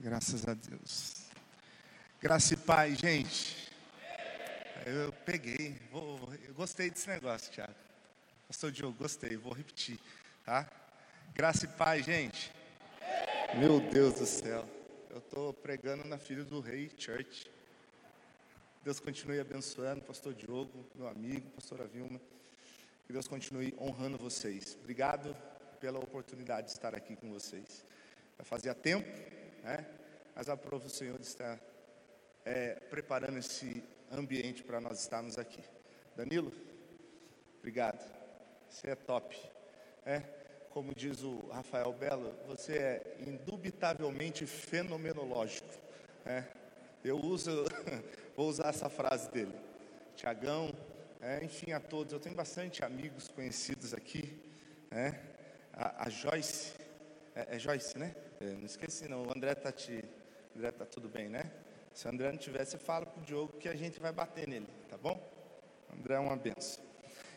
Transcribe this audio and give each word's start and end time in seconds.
Graças 0.00 0.46
a 0.46 0.54
Deus. 0.54 1.24
Graça 2.22 2.54
e 2.54 2.56
paz, 2.56 2.96
gente. 2.96 3.68
Eu 4.86 5.12
peguei, 5.12 5.76
vou, 5.90 6.32
eu 6.46 6.54
gostei 6.54 6.88
desse 6.88 7.08
negócio, 7.08 7.50
Tiago. 7.50 7.74
Pastor 8.46 8.70
Diogo, 8.70 8.96
gostei, 8.96 9.36
vou 9.36 9.52
repetir, 9.52 9.98
tá? 10.44 10.70
Graça 11.34 11.64
e 11.64 11.68
paz, 11.68 12.06
gente. 12.06 12.52
Meu 13.56 13.80
Deus 13.80 14.14
do 14.14 14.24
céu. 14.26 14.64
Eu 15.10 15.18
estou 15.18 15.52
pregando 15.52 16.06
na 16.06 16.16
Filha 16.16 16.44
do 16.44 16.60
Rei 16.60 16.92
Church. 16.96 17.50
Deus 18.84 19.00
continue 19.00 19.40
abençoando, 19.40 20.02
pastor 20.02 20.32
Diogo, 20.32 20.86
meu 20.94 21.08
amigo, 21.08 21.50
pastora 21.50 21.88
Vilma. 21.88 22.20
Que 23.04 23.12
Deus 23.12 23.26
continue 23.26 23.74
honrando 23.80 24.16
vocês. 24.16 24.78
Obrigado 24.80 25.36
pela 25.80 25.98
oportunidade 25.98 26.68
de 26.68 26.74
estar 26.74 26.94
aqui 26.94 27.16
com 27.16 27.32
vocês. 27.32 27.84
Já 28.38 28.44
fazia 28.44 28.74
tempo, 28.76 29.08
né? 29.62 29.86
Mas 30.34 30.48
aprova 30.48 30.86
o 30.86 30.90
Senhor 30.90 31.20
estar 31.20 31.58
é, 32.44 32.74
preparando 32.90 33.38
esse 33.38 33.82
ambiente 34.10 34.62
para 34.62 34.80
nós 34.80 35.00
estarmos 35.00 35.38
aqui. 35.38 35.62
Danilo, 36.16 36.52
obrigado. 37.58 38.04
Você 38.68 38.90
é 38.90 38.94
top. 38.94 39.38
É, 40.04 40.20
como 40.70 40.94
diz 40.94 41.22
o 41.22 41.48
Rafael 41.48 41.92
Belo, 41.92 42.34
você 42.46 42.78
é 42.78 43.16
indubitavelmente 43.26 44.46
fenomenológico. 44.46 45.68
É, 46.24 46.44
eu 47.04 47.18
uso, 47.18 47.64
vou 48.36 48.48
usar 48.48 48.68
essa 48.68 48.88
frase 48.88 49.30
dele. 49.30 49.54
Tiagão, 50.14 50.72
é, 51.20 51.44
enfim, 51.44 51.72
a 51.72 51.80
todos. 51.80 52.12
Eu 52.12 52.20
tenho 52.20 52.34
bastante 52.34 52.84
amigos 52.84 53.28
conhecidos 53.28 53.92
aqui. 53.92 54.40
É, 54.90 55.14
a, 55.72 56.04
a 56.04 56.08
Joyce, 56.08 56.72
é, 57.34 57.56
é 57.56 57.58
Joyce, 57.58 57.98
né? 57.98 58.14
É, 58.40 58.44
não 58.52 58.66
esqueci 58.66 59.08
não, 59.08 59.26
o 59.26 59.32
André 59.34 59.54
tá 59.54 59.72
te. 59.72 60.04
André 60.56 60.70
tá 60.70 60.84
tudo 60.84 61.08
bem, 61.08 61.28
né? 61.28 61.50
Se 61.92 62.06
o 62.06 62.10
André 62.10 62.30
não 62.30 62.38
tiver, 62.38 62.64
você 62.64 62.78
fala 62.78 63.04
pro 63.04 63.20
Diogo 63.22 63.52
que 63.58 63.68
a 63.68 63.74
gente 63.74 63.98
vai 63.98 64.12
bater 64.12 64.46
nele, 64.46 64.68
tá 64.88 64.96
bom? 64.96 65.20
O 65.90 65.96
André 65.96 66.14
é 66.14 66.18
uma 66.20 66.36
benção. 66.36 66.84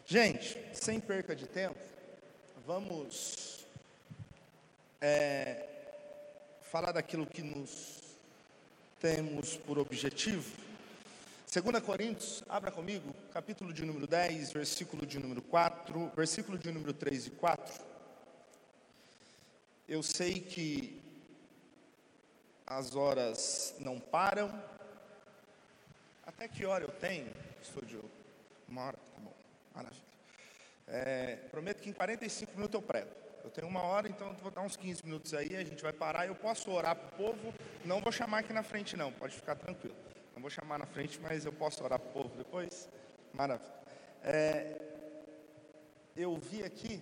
Gente, 0.06 0.58
sem 0.74 1.00
perca 1.00 1.36
de 1.36 1.48
tempo, 1.48 1.80
vamos 2.68 3.66
é, 5.00 5.66
falar 6.62 6.92
daquilo 6.92 7.26
que 7.26 7.42
nos 7.42 8.02
temos 9.00 9.58
por 9.58 9.80
objetivo. 9.80 10.56
2 11.52 11.84
Coríntios, 11.84 12.44
abra 12.48 12.72
comigo, 12.72 13.14
capítulo 13.34 13.74
de 13.74 13.84
número 13.84 14.06
10, 14.06 14.54
versículo 14.54 15.06
de 15.06 15.18
número 15.18 15.42
4, 15.42 16.12
versículo 16.16 16.58
de 16.58 16.72
número 16.72 16.94
3 16.94 17.28
e 17.28 17.30
4. 17.32 17.91
Eu 19.88 20.02
sei 20.04 20.40
que 20.40 21.02
as 22.66 22.96
horas 22.96 23.76
não 23.80 24.00
param. 24.00 24.52
Até 26.26 26.48
que 26.48 26.66
hora 26.66 26.84
eu 26.84 26.92
tenho, 26.92 27.30
estúdio? 27.62 28.04
Uma 28.68 28.84
hora, 28.84 28.98
tá 28.98 29.20
bom, 29.20 29.34
maravilha. 29.76 30.02
É, 30.88 31.36
prometo 31.52 31.82
que 31.82 31.90
em 31.90 31.94
45 31.94 32.54
minutos 32.56 32.74
eu 32.76 32.82
prego. 32.82 33.09
Eu 33.44 33.50
tenho 33.50 33.68
uma 33.68 33.82
hora, 33.82 34.08
então 34.08 34.34
vou 34.36 34.52
dar 34.52 34.62
uns 34.62 34.76
15 34.78 35.04
minutos 35.04 35.34
aí, 35.34 35.56
a 35.56 35.64
gente 35.64 35.82
vai 35.82 35.92
parar. 35.92 36.28
Eu 36.28 36.36
posso 36.36 36.72
orar 36.72 36.96
para 36.96 37.08
o 37.08 37.18
povo, 37.18 37.54
não 37.84 38.00
vou 38.00 38.12
chamar 38.12 38.40
aqui 38.40 38.54
na 38.54 38.64
frente, 38.64 38.96
não, 38.96 39.12
pode 39.12 39.36
ficar 39.36 39.56
tranquilo. 39.56 39.96
Não 40.34 40.42
vou 40.42 40.50
chamar 40.50 40.78
na 40.80 40.86
frente, 40.86 41.20
mas 41.20 41.44
eu 41.44 41.52
posso 41.52 41.84
orar 41.84 42.00
para 42.00 42.09
o 42.09 42.14
povo 42.14 42.36
depois? 42.38 42.88
Maravilha. 43.34 43.74
É, 44.24 44.80
eu 46.16 46.38
vi 46.38 46.64
aqui 46.64 47.02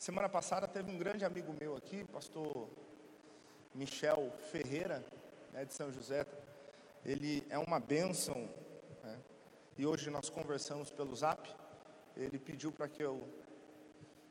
Semana 0.00 0.30
passada 0.30 0.66
teve 0.66 0.90
um 0.90 0.96
grande 0.96 1.26
amigo 1.26 1.54
meu 1.60 1.76
aqui, 1.76 2.04
pastor 2.04 2.70
Michel 3.74 4.32
Ferreira, 4.50 5.04
né, 5.52 5.66
de 5.66 5.74
São 5.74 5.92
José. 5.92 6.24
Ele 7.04 7.46
é 7.50 7.58
uma 7.58 7.78
bênção, 7.78 8.48
né, 9.02 9.18
e 9.76 9.84
hoje 9.84 10.08
nós 10.08 10.30
conversamos 10.30 10.90
pelo 10.90 11.14
zap. 11.14 11.54
Ele 12.16 12.38
pediu 12.38 12.72
para 12.72 12.88
que 12.88 13.02
eu 13.02 13.28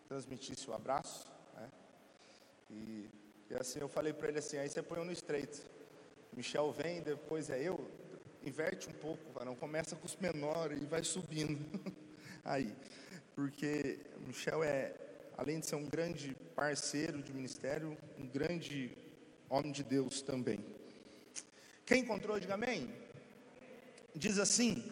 transmitisse 0.07 0.67
o 0.67 0.73
abraço, 0.73 1.31
né, 1.53 1.69
e, 2.71 3.07
e, 3.51 3.53
assim 3.53 3.79
eu 3.79 3.87
falei 3.87 4.11
para 4.11 4.29
ele 4.29 4.39
assim: 4.39 4.57
aí 4.57 4.67
você 4.67 4.81
põe 4.81 5.05
no 5.05 5.11
estreito. 5.11 5.69
Michel 6.33 6.71
vem, 6.71 7.03
depois 7.03 7.47
é 7.51 7.61
eu. 7.61 7.79
Inverte 8.43 8.89
um 8.89 8.93
pouco, 8.93 9.45
não 9.45 9.55
começa 9.55 9.95
com 9.95 10.07
os 10.07 10.15
menores 10.15 10.81
e 10.81 10.85
vai 10.85 11.03
subindo. 11.03 11.63
aí, 12.43 12.75
porque 13.35 13.99
Michel 14.25 14.63
é 14.63 15.08
além 15.39 15.61
de 15.61 15.67
ser 15.67 15.75
um 15.75 15.85
grande 15.85 16.35
parceiro 16.53 17.23
de 17.23 17.31
ministério, 17.31 17.97
um 18.17 18.27
grande 18.27 18.91
homem 19.49 19.71
de 19.71 19.85
Deus 19.85 20.21
também. 20.21 20.59
Quem 21.85 22.01
encontrou, 22.01 22.37
diga 22.37 22.55
amém. 22.55 22.93
Diz 24.13 24.37
assim, 24.37 24.91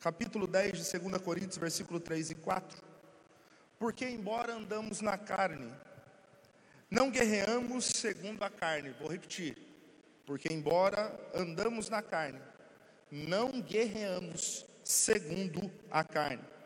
capítulo 0.00 0.46
10 0.46 0.90
de 0.90 0.98
2 0.98 1.22
Coríntios, 1.22 1.56
versículo 1.56 1.98
3 1.98 2.32
e 2.32 2.34
4. 2.34 2.82
Porque, 3.78 4.04
embora 4.04 4.52
andamos 4.52 5.00
na 5.00 5.16
carne, 5.16 5.72
não 6.90 7.10
guerreamos 7.10 7.86
segundo 7.86 8.42
a 8.42 8.50
carne. 8.50 8.94
Vou 9.00 9.08
repetir. 9.08 9.56
Porque, 10.26 10.52
embora 10.52 11.18
andamos 11.34 11.88
na 11.88 12.02
carne, 12.02 12.38
não 13.10 13.62
guerreamos 13.62 14.66
segundo 14.84 15.72
a 15.90 16.04
carne 16.04 16.57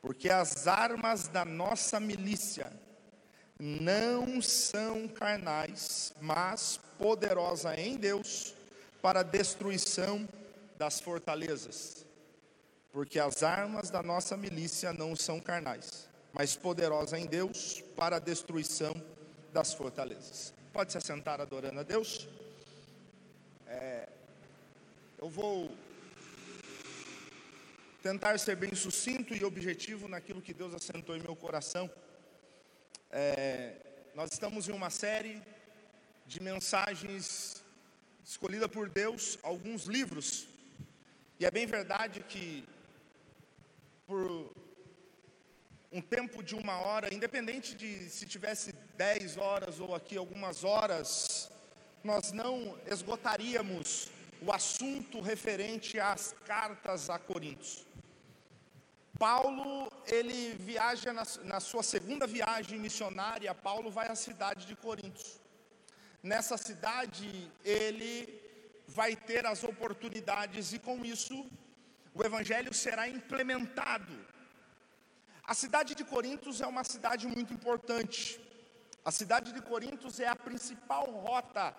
porque 0.00 0.28
as 0.28 0.66
armas 0.66 1.28
da 1.28 1.44
nossa 1.44 1.98
milícia 1.98 2.72
não 3.58 4.40
são 4.42 5.08
carnais, 5.08 6.12
mas 6.20 6.78
poderosa 6.98 7.74
em 7.78 7.96
Deus 7.96 8.54
para 9.00 9.20
a 9.20 9.22
destruição 9.22 10.28
das 10.78 11.00
fortalezas. 11.00 12.04
Porque 12.92 13.18
as 13.18 13.42
armas 13.42 13.90
da 13.90 14.02
nossa 14.02 14.36
milícia 14.36 14.92
não 14.92 15.14
são 15.14 15.40
carnais, 15.40 16.08
mas 16.32 16.56
poderosa 16.56 17.18
em 17.18 17.26
Deus 17.26 17.82
para 17.96 18.16
a 18.16 18.18
destruição 18.18 18.94
das 19.52 19.72
fortalezas. 19.74 20.52
Pode 20.72 20.92
se 20.92 20.98
assentar 20.98 21.40
adorando 21.40 21.80
a 21.80 21.82
Deus? 21.82 22.28
É, 23.66 24.08
eu 25.18 25.28
vou 25.28 25.70
tentar 28.02 28.38
ser 28.38 28.56
bem 28.56 28.74
sucinto 28.74 29.34
e 29.34 29.44
objetivo 29.44 30.08
naquilo 30.08 30.42
que 30.42 30.54
Deus 30.54 30.74
assentou 30.74 31.16
em 31.16 31.20
meu 31.20 31.34
coração. 31.34 31.90
É, 33.10 33.76
nós 34.14 34.32
estamos 34.32 34.68
em 34.68 34.72
uma 34.72 34.90
série 34.90 35.42
de 36.26 36.40
mensagens 36.42 37.62
escolhida 38.24 38.68
por 38.68 38.88
Deus, 38.88 39.38
alguns 39.42 39.84
livros, 39.84 40.46
e 41.38 41.46
é 41.46 41.50
bem 41.50 41.66
verdade 41.66 42.24
que 42.28 42.64
por 44.06 44.50
um 45.92 46.00
tempo 46.00 46.42
de 46.42 46.54
uma 46.54 46.78
hora, 46.78 47.12
independente 47.14 47.74
de 47.74 48.08
se 48.10 48.26
tivesse 48.26 48.72
dez 48.96 49.36
horas 49.36 49.80
ou 49.80 49.94
aqui 49.94 50.16
algumas 50.16 50.64
horas, 50.64 51.50
nós 52.02 52.32
não 52.32 52.78
esgotaríamos 52.86 54.10
o 54.40 54.52
assunto 54.52 55.20
referente 55.20 55.98
às 55.98 56.34
cartas 56.44 57.10
a 57.10 57.18
Coríntios. 57.18 57.86
Paulo, 59.18 59.90
ele 60.06 60.54
viaja 60.58 61.12
na, 61.12 61.22
na, 61.44 61.58
sua 61.58 61.82
segunda 61.82 62.26
viagem 62.26 62.78
missionária, 62.78 63.54
Paulo 63.54 63.90
vai 63.90 64.08
à 64.08 64.14
cidade 64.14 64.66
de 64.66 64.76
Corinto. 64.76 65.24
Nessa 66.22 66.56
cidade, 66.58 67.50
ele 67.64 68.42
vai 68.86 69.16
ter 69.16 69.46
as 69.46 69.64
oportunidades 69.64 70.72
e 70.72 70.78
com 70.78 71.04
isso 71.04 71.46
o 72.14 72.22
evangelho 72.22 72.74
será 72.74 73.08
implementado. 73.08 74.14
A 75.44 75.54
cidade 75.54 75.94
de 75.94 76.04
Corintos 76.04 76.60
é 76.60 76.66
uma 76.66 76.84
cidade 76.84 77.26
muito 77.26 77.54
importante. 77.54 78.40
A 79.04 79.10
cidade 79.10 79.52
de 79.52 79.62
Corintos 79.62 80.20
é 80.20 80.28
a 80.28 80.36
principal 80.36 81.06
rota 81.10 81.74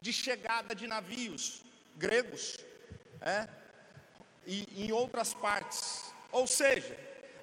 de 0.00 0.12
chegada 0.12 0.74
de 0.74 0.86
navios 0.86 1.64
gregos, 2.04 2.44
é, 3.20 3.46
e 4.46 4.84
em 4.84 4.90
outras 4.90 5.34
partes. 5.34 5.80
Ou 6.32 6.46
seja, 6.46 6.96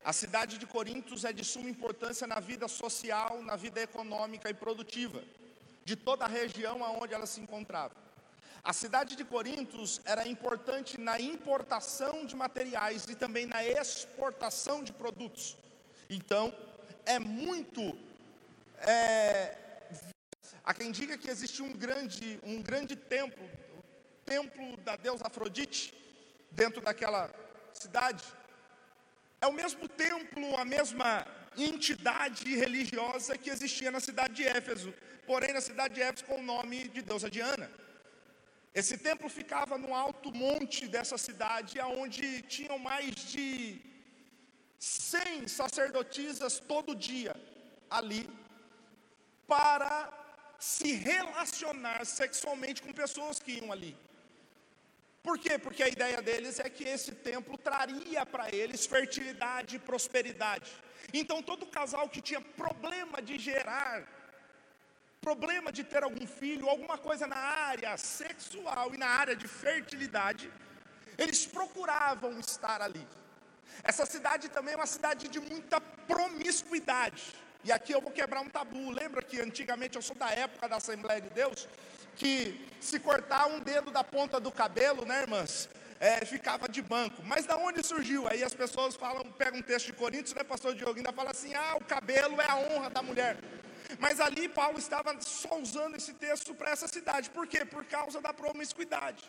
a 0.04 0.12
cidade 0.12 0.57
de 0.57 0.65
Corintos 0.65 1.24
é 1.24 1.31
de 1.31 1.45
suma 1.45 1.69
importância 1.69 2.25
na 2.25 2.39
vida 2.39 2.68
social, 2.68 3.44
na 3.44 3.56
vida 3.56 3.80
econômica 3.81 4.50
e 4.50 4.54
produtiva 4.54 5.21
de 5.86 5.95
toda 5.95 6.25
a 6.25 6.27
região 6.27 6.83
aonde 6.83 7.13
ela 7.13 7.27
se 7.33 7.39
encontrava. 7.39 7.95
A 8.63 8.74
cidade 8.74 9.15
de 9.15 9.24
Corintos 9.24 10.01
era 10.04 10.27
importante 10.27 11.00
na 11.00 11.18
importação 11.21 12.25
de 12.25 12.36
materiais 12.36 13.06
e 13.07 13.15
também 13.15 13.45
na 13.45 13.63
exportação 13.63 14.83
de 14.83 14.92
produtos. 14.92 15.56
Então, 16.10 16.53
é 17.06 17.18
muito. 17.19 17.98
É, 18.80 19.56
há 20.63 20.74
quem 20.74 20.92
diga 20.92 21.18
que 21.18 21.30
existe 21.30 21.62
um 21.62 21.71
grande, 21.71 22.39
um 22.44 22.62
grande 22.62 22.95
templo, 22.95 23.45
templo 24.31 24.68
da 24.88 24.95
deusa 25.06 25.25
Afrodite, 25.27 25.83
dentro 26.51 26.81
daquela 26.88 27.24
cidade. 27.81 28.24
É 29.39 29.47
o 29.47 29.57
mesmo 29.62 29.88
templo, 29.88 30.45
a 30.57 30.65
mesma 30.65 31.09
entidade 31.57 32.56
religiosa 32.63 33.38
que 33.41 33.50
existia 33.56 33.89
na 33.95 34.01
cidade 34.07 34.33
de 34.39 34.45
Éfeso, 34.59 34.94
porém 35.25 35.53
na 35.53 35.62
cidade 35.69 35.94
de 35.95 36.01
Éfeso 36.01 36.25
com 36.25 36.39
o 36.39 36.47
nome 36.53 36.77
de 36.95 37.01
deusa 37.01 37.29
Diana. 37.29 37.69
Esse 38.79 38.95
templo 38.97 39.27
ficava 39.29 39.75
no 39.83 39.94
alto 40.06 40.31
monte 40.45 40.88
dessa 40.95 41.18
cidade, 41.18 41.79
onde 42.01 42.41
tinham 42.44 42.77
mais 42.77 43.15
de 43.31 43.81
100 44.77 45.47
sacerdotisas 45.47 46.59
todo 46.59 46.95
dia 46.95 47.35
ali, 47.89 48.29
para 49.47 49.94
se 50.59 50.91
relacionar 50.91 52.06
sexualmente 52.06 52.81
com 52.81 52.91
pessoas 53.03 53.39
que 53.39 53.53
iam 53.53 53.71
ali. 53.71 53.95
Por 55.27 55.38
quê? 55.38 55.56
Porque 55.63 55.83
a 55.83 55.89
ideia 55.89 56.21
deles 56.21 56.57
é 56.65 56.69
que 56.69 56.85
esse 56.85 57.12
templo 57.29 57.57
traria 57.57 58.25
para 58.25 58.45
eles 58.59 58.85
fertilidade 58.85 59.75
e 59.75 59.79
prosperidade. 59.88 60.71
Então, 61.13 61.44
todo 61.50 61.65
casal 61.65 62.07
que 62.07 62.21
tinha 62.21 62.39
problema 62.39 63.21
de 63.21 63.38
gerar, 63.38 63.95
problema 65.19 65.69
de 65.69 65.83
ter 65.83 66.01
algum 66.01 66.25
filho, 66.25 66.69
alguma 66.69 66.97
coisa 66.97 67.27
na 67.27 67.41
área 67.71 67.97
sexual 67.97 68.95
e 68.95 68.97
na 68.97 69.09
área 69.21 69.35
de 69.35 69.50
fertilidade, 69.50 70.50
eles 71.18 71.45
procuravam 71.45 72.39
estar 72.39 72.81
ali. 72.81 73.06
Essa 73.83 74.06
cidade 74.06 74.47
também 74.47 74.75
é 74.75 74.77
uma 74.77 74.94
cidade 74.95 75.27
de 75.27 75.41
muita 75.41 75.81
promiscuidade. 75.81 77.24
E 77.65 77.71
aqui 77.77 77.91
eu 77.91 78.00
vou 78.00 78.13
quebrar 78.13 78.39
um 78.39 78.50
tabu. 78.50 78.91
Lembra 78.91 79.21
que 79.21 79.41
antigamente 79.41 79.97
eu 79.97 80.01
sou 80.01 80.15
da 80.15 80.31
época 80.31 80.69
da 80.69 80.77
Assembleia 80.77 81.19
de 81.19 81.31
Deus? 81.31 81.68
Que 82.17 82.67
se 82.79 82.99
cortar 82.99 83.47
um 83.47 83.59
dedo 83.59 83.91
da 83.91 84.03
ponta 84.03 84.39
do 84.39 84.51
cabelo, 84.51 85.05
né, 85.05 85.21
irmãs? 85.21 85.69
É, 85.99 86.23
ficava 86.25 86.67
de 86.67 86.81
banco. 86.81 87.23
Mas 87.23 87.45
da 87.45 87.57
onde 87.57 87.83
surgiu? 87.83 88.27
Aí 88.27 88.43
as 88.43 88.53
pessoas 88.53 88.95
falam, 88.95 89.23
pegam 89.31 89.59
um 89.59 89.63
texto 89.63 89.87
de 89.87 89.93
Coríntios, 89.93 90.33
né, 90.33 90.43
pastor 90.43 90.75
Diogo, 90.75 90.97
ainda 90.97 91.11
fala 91.11 91.31
assim: 91.31 91.53
ah, 91.55 91.75
o 91.75 91.83
cabelo 91.83 92.39
é 92.41 92.49
a 92.49 92.55
honra 92.55 92.89
da 92.89 93.01
mulher. 93.01 93.37
Mas 93.99 94.19
ali 94.19 94.49
Paulo 94.49 94.77
estava 94.77 95.15
só 95.21 95.57
usando 95.59 95.95
esse 95.95 96.13
texto 96.13 96.53
para 96.53 96.71
essa 96.71 96.87
cidade. 96.87 97.29
Por 97.29 97.47
quê? 97.47 97.65
Por 97.65 97.85
causa 97.85 98.19
da 98.19 98.33
promiscuidade. 98.33 99.23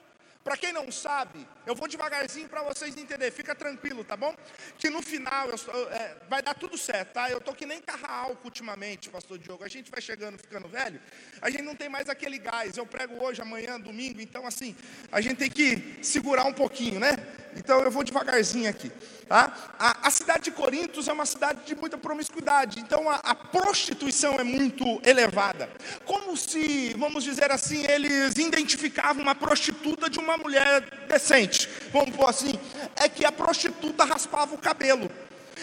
Para 0.44 0.56
quem 0.56 0.72
não 0.72 0.90
sabe, 0.90 1.46
eu 1.66 1.74
vou 1.74 1.86
devagarzinho 1.86 2.48
para 2.48 2.62
vocês 2.62 2.96
entenderem, 2.96 3.30
fica 3.30 3.54
tranquilo, 3.54 4.02
tá 4.02 4.16
bom? 4.16 4.34
Que 4.78 4.88
no 4.88 5.02
final 5.02 5.48
eu, 5.48 5.90
é, 5.90 6.16
vai 6.28 6.40
dar 6.40 6.54
tudo 6.54 6.78
certo, 6.78 7.12
tá? 7.12 7.30
Eu 7.30 7.40
tô 7.40 7.52
que 7.52 7.66
nem 7.66 7.80
carro 7.82 8.06
álcool 8.06 8.46
ultimamente, 8.46 9.10
pastor 9.10 9.38
Diogo. 9.38 9.64
A 9.64 9.68
gente 9.68 9.90
vai 9.90 10.00
chegando, 10.00 10.38
ficando 10.38 10.66
velho, 10.68 11.00
a 11.42 11.50
gente 11.50 11.62
não 11.62 11.76
tem 11.76 11.88
mais 11.88 12.08
aquele 12.08 12.38
gás. 12.38 12.76
Eu 12.76 12.86
prego 12.86 13.22
hoje, 13.22 13.42
amanhã, 13.42 13.78
domingo, 13.78 14.20
então 14.20 14.46
assim, 14.46 14.74
a 15.12 15.20
gente 15.20 15.36
tem 15.36 15.50
que 15.50 15.98
segurar 16.02 16.44
um 16.44 16.54
pouquinho, 16.54 16.98
né? 16.98 17.16
Então 17.56 17.80
eu 17.80 17.90
vou 17.90 18.04
devagarzinho 18.04 18.68
aqui. 18.68 18.90
Tá? 19.28 19.52
A, 19.78 20.08
a 20.08 20.10
cidade 20.10 20.44
de 20.44 20.50
Corintos 20.50 21.06
é 21.06 21.12
uma 21.12 21.26
cidade 21.26 21.60
de 21.66 21.74
muita 21.74 21.98
promiscuidade, 21.98 22.80
então 22.80 23.10
a, 23.10 23.16
a, 23.16 23.34
prostituição 23.34 24.36
é 24.36 24.42
muito 24.42 25.02
elevada. 25.04 25.68
Como 26.06 26.34
se, 26.34 26.94
vamos 26.98 27.24
dizer 27.24 27.50
assim, 27.52 27.84
eles 27.86 28.38
identificavam 28.38 29.22
uma 29.22 29.34
prostituta 29.34 30.08
de 30.08 30.18
uma 30.18 30.38
mulher 30.38 30.80
decente, 31.06 31.68
vamos 31.92 32.16
pôr 32.16 32.26
assim, 32.26 32.58
é 32.96 33.06
que 33.06 33.26
a 33.26 33.30
prostituta 33.30 34.02
raspava 34.02 34.54
o 34.54 34.58
cabelo. 34.58 35.10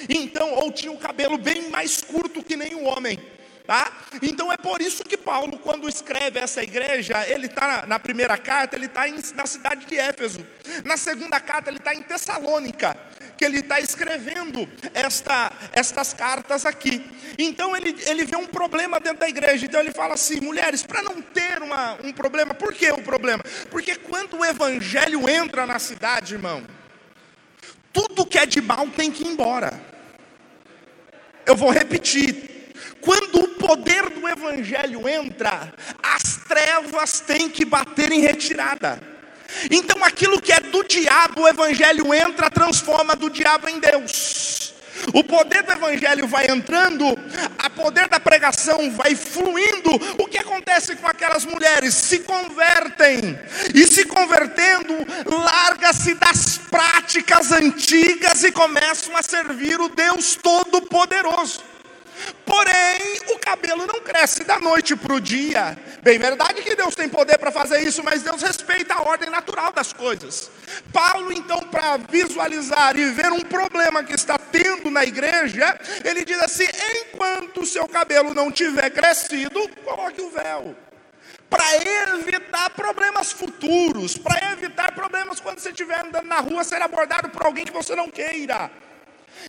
Então, 0.07 0.53
ou 0.53 0.71
tinha 0.71 0.91
o 0.91 0.97
cabelo 0.99 1.35
bem 1.35 1.71
mais 1.71 2.01
curto 2.01 2.43
que 2.43 2.55
nem 2.55 2.75
o 2.75 2.83
homem. 2.83 3.19
Tá? 3.65 3.91
Então 4.21 4.53
é 4.53 4.57
por 4.57 4.79
isso 4.79 5.03
que 5.03 5.17
Paulo, 5.17 5.57
quando 5.57 5.89
escreve 5.89 6.39
essa 6.39 6.61
igreja, 6.61 7.25
ele 7.27 7.47
está 7.47 7.85
na 7.87 7.97
primeira 7.97 8.37
carta, 8.37 8.75
ele 8.75 8.85
está 8.85 9.05
na 9.35 9.47
cidade 9.47 9.85
de 9.87 9.97
Éfeso. 9.97 10.45
Na 10.83 10.97
segunda 10.97 11.39
carta, 11.39 11.71
ele 11.71 11.79
está 11.79 11.95
em 11.95 12.03
Tessalônica, 12.03 12.95
que 13.35 13.43
ele 13.43 13.59
está 13.59 13.79
escrevendo 13.79 14.69
esta, 14.93 15.51
estas 15.73 16.13
cartas 16.13 16.63
aqui. 16.63 17.03
Então 17.39 17.75
ele, 17.75 17.95
ele 18.05 18.23
vê 18.23 18.37
um 18.37 18.45
problema 18.45 18.99
dentro 18.99 19.19
da 19.19 19.29
igreja. 19.29 19.65
Então 19.65 19.79
ele 19.79 19.91
fala 19.91 20.13
assim: 20.13 20.39
mulheres, 20.39 20.83
para 20.83 21.01
não 21.01 21.19
ter 21.21 21.61
uma, 21.63 21.97
um 22.03 22.13
problema, 22.13 22.53
por 22.53 22.71
que 22.71 22.91
o 22.91 23.01
problema? 23.01 23.43
Porque 23.71 23.95
quando 23.95 24.37
o 24.37 24.45
evangelho 24.45 25.27
entra 25.27 25.65
na 25.65 25.79
cidade, 25.79 26.35
irmão, 26.35 26.63
tudo 27.91 28.25
que 28.27 28.37
é 28.37 28.45
de 28.45 28.61
mal 28.61 28.87
tem 28.89 29.11
que 29.11 29.23
ir 29.23 29.27
embora. 29.27 29.73
Eu 31.45 31.55
vou 31.55 31.69
repetir, 31.69 32.54
quando 33.05 33.39
o 33.39 33.47
poder 33.49 34.09
do 34.09 34.27
Evangelho 34.27 35.07
entra, 35.07 35.71
as 36.01 36.37
trevas 36.47 37.19
têm 37.19 37.47
que 37.47 37.63
bater 37.63 38.11
em 38.11 38.19
retirada. 38.19 38.99
Então 39.69 40.03
aquilo 40.03 40.41
que 40.41 40.51
é 40.51 40.59
do 40.59 40.83
diabo, 40.83 41.43
o 41.43 41.47
Evangelho 41.47 42.11
entra, 42.13 42.49
transforma 42.49 43.15
do 43.15 43.29
diabo 43.29 43.69
em 43.69 43.79
Deus. 43.79 44.73
O 45.13 45.23
poder 45.23 45.61
do 45.61 45.71
Evangelho 45.71 46.27
vai 46.27 46.47
entrando, 46.49 47.05
a 47.59 47.69
poder 47.69 48.07
da 48.07 48.19
pregação 48.19 48.89
vai 48.91 49.13
fluindo. 49.13 49.91
O 50.17 50.25
que 50.25 50.37
acontece 50.37 50.95
com 50.95 51.07
aquelas 51.07 51.45
mulheres? 51.45 51.93
Se 51.93 52.19
convertem, 52.19 53.37
e 53.73 53.85
se 53.85 54.05
convertendo, 54.05 54.95
larga-se 55.27 56.15
das 56.15 56.57
práticas 56.57 57.51
antigas 57.51 58.43
e 58.43 58.51
começam 58.51 59.15
a 59.15 59.21
servir 59.21 59.79
o 59.79 59.89
Deus 59.89 60.35
Todo-Poderoso. 60.41 61.74
Porém, 62.45 63.19
o 63.33 63.39
cabelo 63.39 63.87
não 63.87 63.99
cresce 64.01 64.43
da 64.43 64.59
noite 64.59 64.95
para 64.95 65.13
o 65.13 65.19
dia. 65.19 65.77
Bem, 66.03 66.19
verdade 66.19 66.61
que 66.61 66.75
Deus 66.75 66.93
tem 66.93 67.09
poder 67.09 67.37
para 67.39 67.51
fazer 67.51 67.79
isso, 67.81 68.03
mas 68.03 68.21
Deus 68.21 68.41
respeita 68.41 68.93
a 68.93 69.01
ordem 69.01 69.29
natural 69.29 69.71
das 69.71 69.91
coisas. 69.91 70.51
Paulo, 70.93 71.31
então, 71.31 71.59
para 71.61 71.97
visualizar 71.97 72.95
e 72.97 73.09
ver 73.09 73.31
um 73.31 73.41
problema 73.41 74.03
que 74.03 74.13
está 74.13 74.37
tendo 74.37 74.91
na 74.91 75.03
igreja, 75.03 75.77
ele 76.03 76.23
diz 76.23 76.39
assim: 76.39 76.67
enquanto 77.01 77.61
o 77.61 77.65
seu 77.65 77.87
cabelo 77.87 78.33
não 78.33 78.51
tiver 78.51 78.91
crescido, 78.91 79.67
coloque 79.83 80.21
o 80.21 80.29
véu 80.29 80.75
para 81.49 81.75
evitar 82.17 82.69
problemas 82.71 83.31
futuros, 83.31 84.17
para 84.17 84.51
evitar 84.51 84.91
problemas 84.93 85.39
quando 85.39 85.59
você 85.59 85.69
estiver 85.69 86.05
andando 86.05 86.27
na 86.27 86.39
rua 86.39 86.63
ser 86.63 86.81
abordado 86.81 87.29
por 87.29 87.45
alguém 87.45 87.65
que 87.65 87.71
você 87.71 87.95
não 87.95 88.09
queira. 88.09 88.71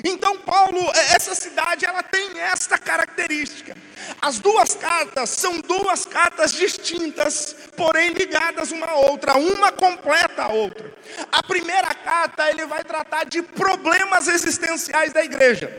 Então 0.04 0.38
Paulo, 0.38 0.80
é, 0.94 1.14
essa 1.14 1.34
cidade, 1.34 1.84
ela 1.84 2.02
tem 2.02 2.38
esta 2.40 2.78
característica. 2.78 3.76
As 4.20 4.38
duas 4.38 4.74
cartas 4.74 5.30
são 5.30 5.60
duas 5.60 6.04
cartas 6.04 6.52
distintas, 6.52 7.56
porém 7.76 8.10
ligadas 8.10 8.70
uma 8.70 8.86
à 8.86 8.94
outra, 8.94 9.34
uma 9.36 9.72
completa 9.72 10.44
a 10.44 10.48
outra. 10.48 10.92
A 11.32 11.42
primeira 11.42 11.94
carta, 11.94 12.48
ele 12.50 12.66
vai 12.66 12.84
tratar 12.84 13.24
de 13.24 13.42
problemas 13.42 14.28
existenciais 14.28 15.12
da 15.12 15.24
igreja. 15.24 15.70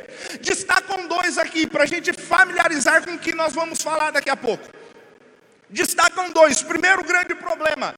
Destacam 0.42 1.08
dois 1.08 1.38
aqui, 1.38 1.68
para 1.68 1.84
a 1.84 1.88
gente 1.88 2.12
familiarizar 2.14 3.04
com 3.04 3.14
o 3.14 3.19
que 3.19 3.34
nós 3.34 3.54
vamos 3.54 3.81
falar 3.81 4.12
daqui 4.12 4.30
a 4.30 4.36
pouco. 4.36 4.68
Destacam 5.69 6.31
dois. 6.31 6.62
Primeiro 6.62 7.04
grande 7.04 7.36
problema, 7.36 7.95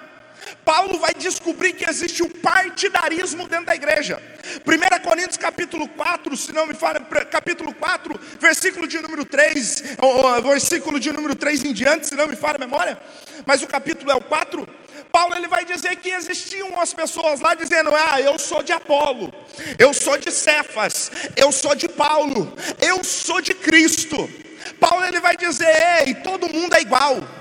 Paulo 0.65 0.99
vai 0.99 1.13
descobrir 1.13 1.73
que 1.73 1.89
existe 1.89 2.23
o 2.23 2.29
partidarismo 2.29 3.47
dentro 3.47 3.65
da 3.65 3.75
igreja. 3.75 4.21
1 4.65 5.03
Coríntios 5.03 5.37
capítulo 5.37 5.87
4, 5.87 6.37
se 6.37 6.51
não 6.53 6.65
me 6.65 6.73
fala, 6.73 6.99
capítulo 6.99 7.73
4, 7.73 8.19
versículo 8.39 8.87
de 8.87 8.99
número 8.99 9.25
3, 9.25 9.83
ou, 9.99 10.41
versículo 10.41 10.99
de 10.99 11.11
número 11.11 11.35
3 11.35 11.65
em 11.65 11.73
diante, 11.73 12.07
se 12.07 12.15
não 12.15 12.27
me 12.27 12.35
fala 12.35 12.55
a 12.55 12.59
memória, 12.59 12.99
mas 13.45 13.61
o 13.61 13.67
capítulo 13.67 14.11
é 14.11 14.15
o 14.15 14.21
4. 14.21 14.67
Paulo 15.11 15.35
ele 15.35 15.47
vai 15.47 15.65
dizer 15.65 15.95
que 15.97 16.09
existiam 16.09 16.79
as 16.79 16.93
pessoas 16.93 17.39
lá 17.39 17.55
dizendo: 17.55 17.89
"Ah, 17.93 18.21
eu 18.21 18.37
sou 18.37 18.61
de 18.61 18.71
Apolo, 18.71 19.33
eu 19.77 19.93
sou 19.93 20.17
de 20.17 20.31
Cefas, 20.31 21.11
eu 21.35 21.51
sou 21.51 21.73
de 21.73 21.87
Paulo, 21.87 22.53
eu 22.79 23.03
sou 23.03 23.41
de 23.41 23.53
Cristo". 23.53 24.29
Paulo 24.79 25.03
ele 25.05 25.19
vai 25.19 25.35
dizer: 25.35 26.05
"Ei, 26.05 26.13
todo 26.15 26.49
mundo 26.49 26.75
é 26.75 26.81
igual". 26.81 27.38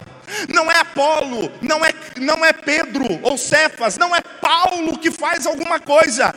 Não 0.48 0.70
é 0.70 0.78
Apolo, 0.78 1.52
não 1.60 1.84
é, 1.84 1.92
não 2.16 2.44
é 2.44 2.52
Pedro 2.52 3.06
ou 3.22 3.38
Cefas, 3.38 3.96
não 3.96 4.14
é 4.14 4.20
Paulo 4.20 4.98
que 4.98 5.10
faz 5.10 5.46
alguma 5.46 5.80
coisa. 5.80 6.34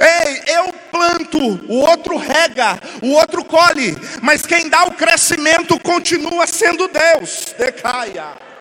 Ei, 0.00 0.54
eu 0.54 0.72
planto, 0.90 1.38
o 1.68 1.80
outro 1.80 2.16
rega, 2.16 2.78
o 3.02 3.12
outro 3.12 3.44
colhe, 3.44 3.96
mas 4.22 4.46
quem 4.46 4.68
dá 4.68 4.84
o 4.84 4.94
crescimento 4.94 5.78
continua 5.80 6.46
sendo 6.46 6.88
Deus. 6.88 7.54
Decaia. 7.58 8.55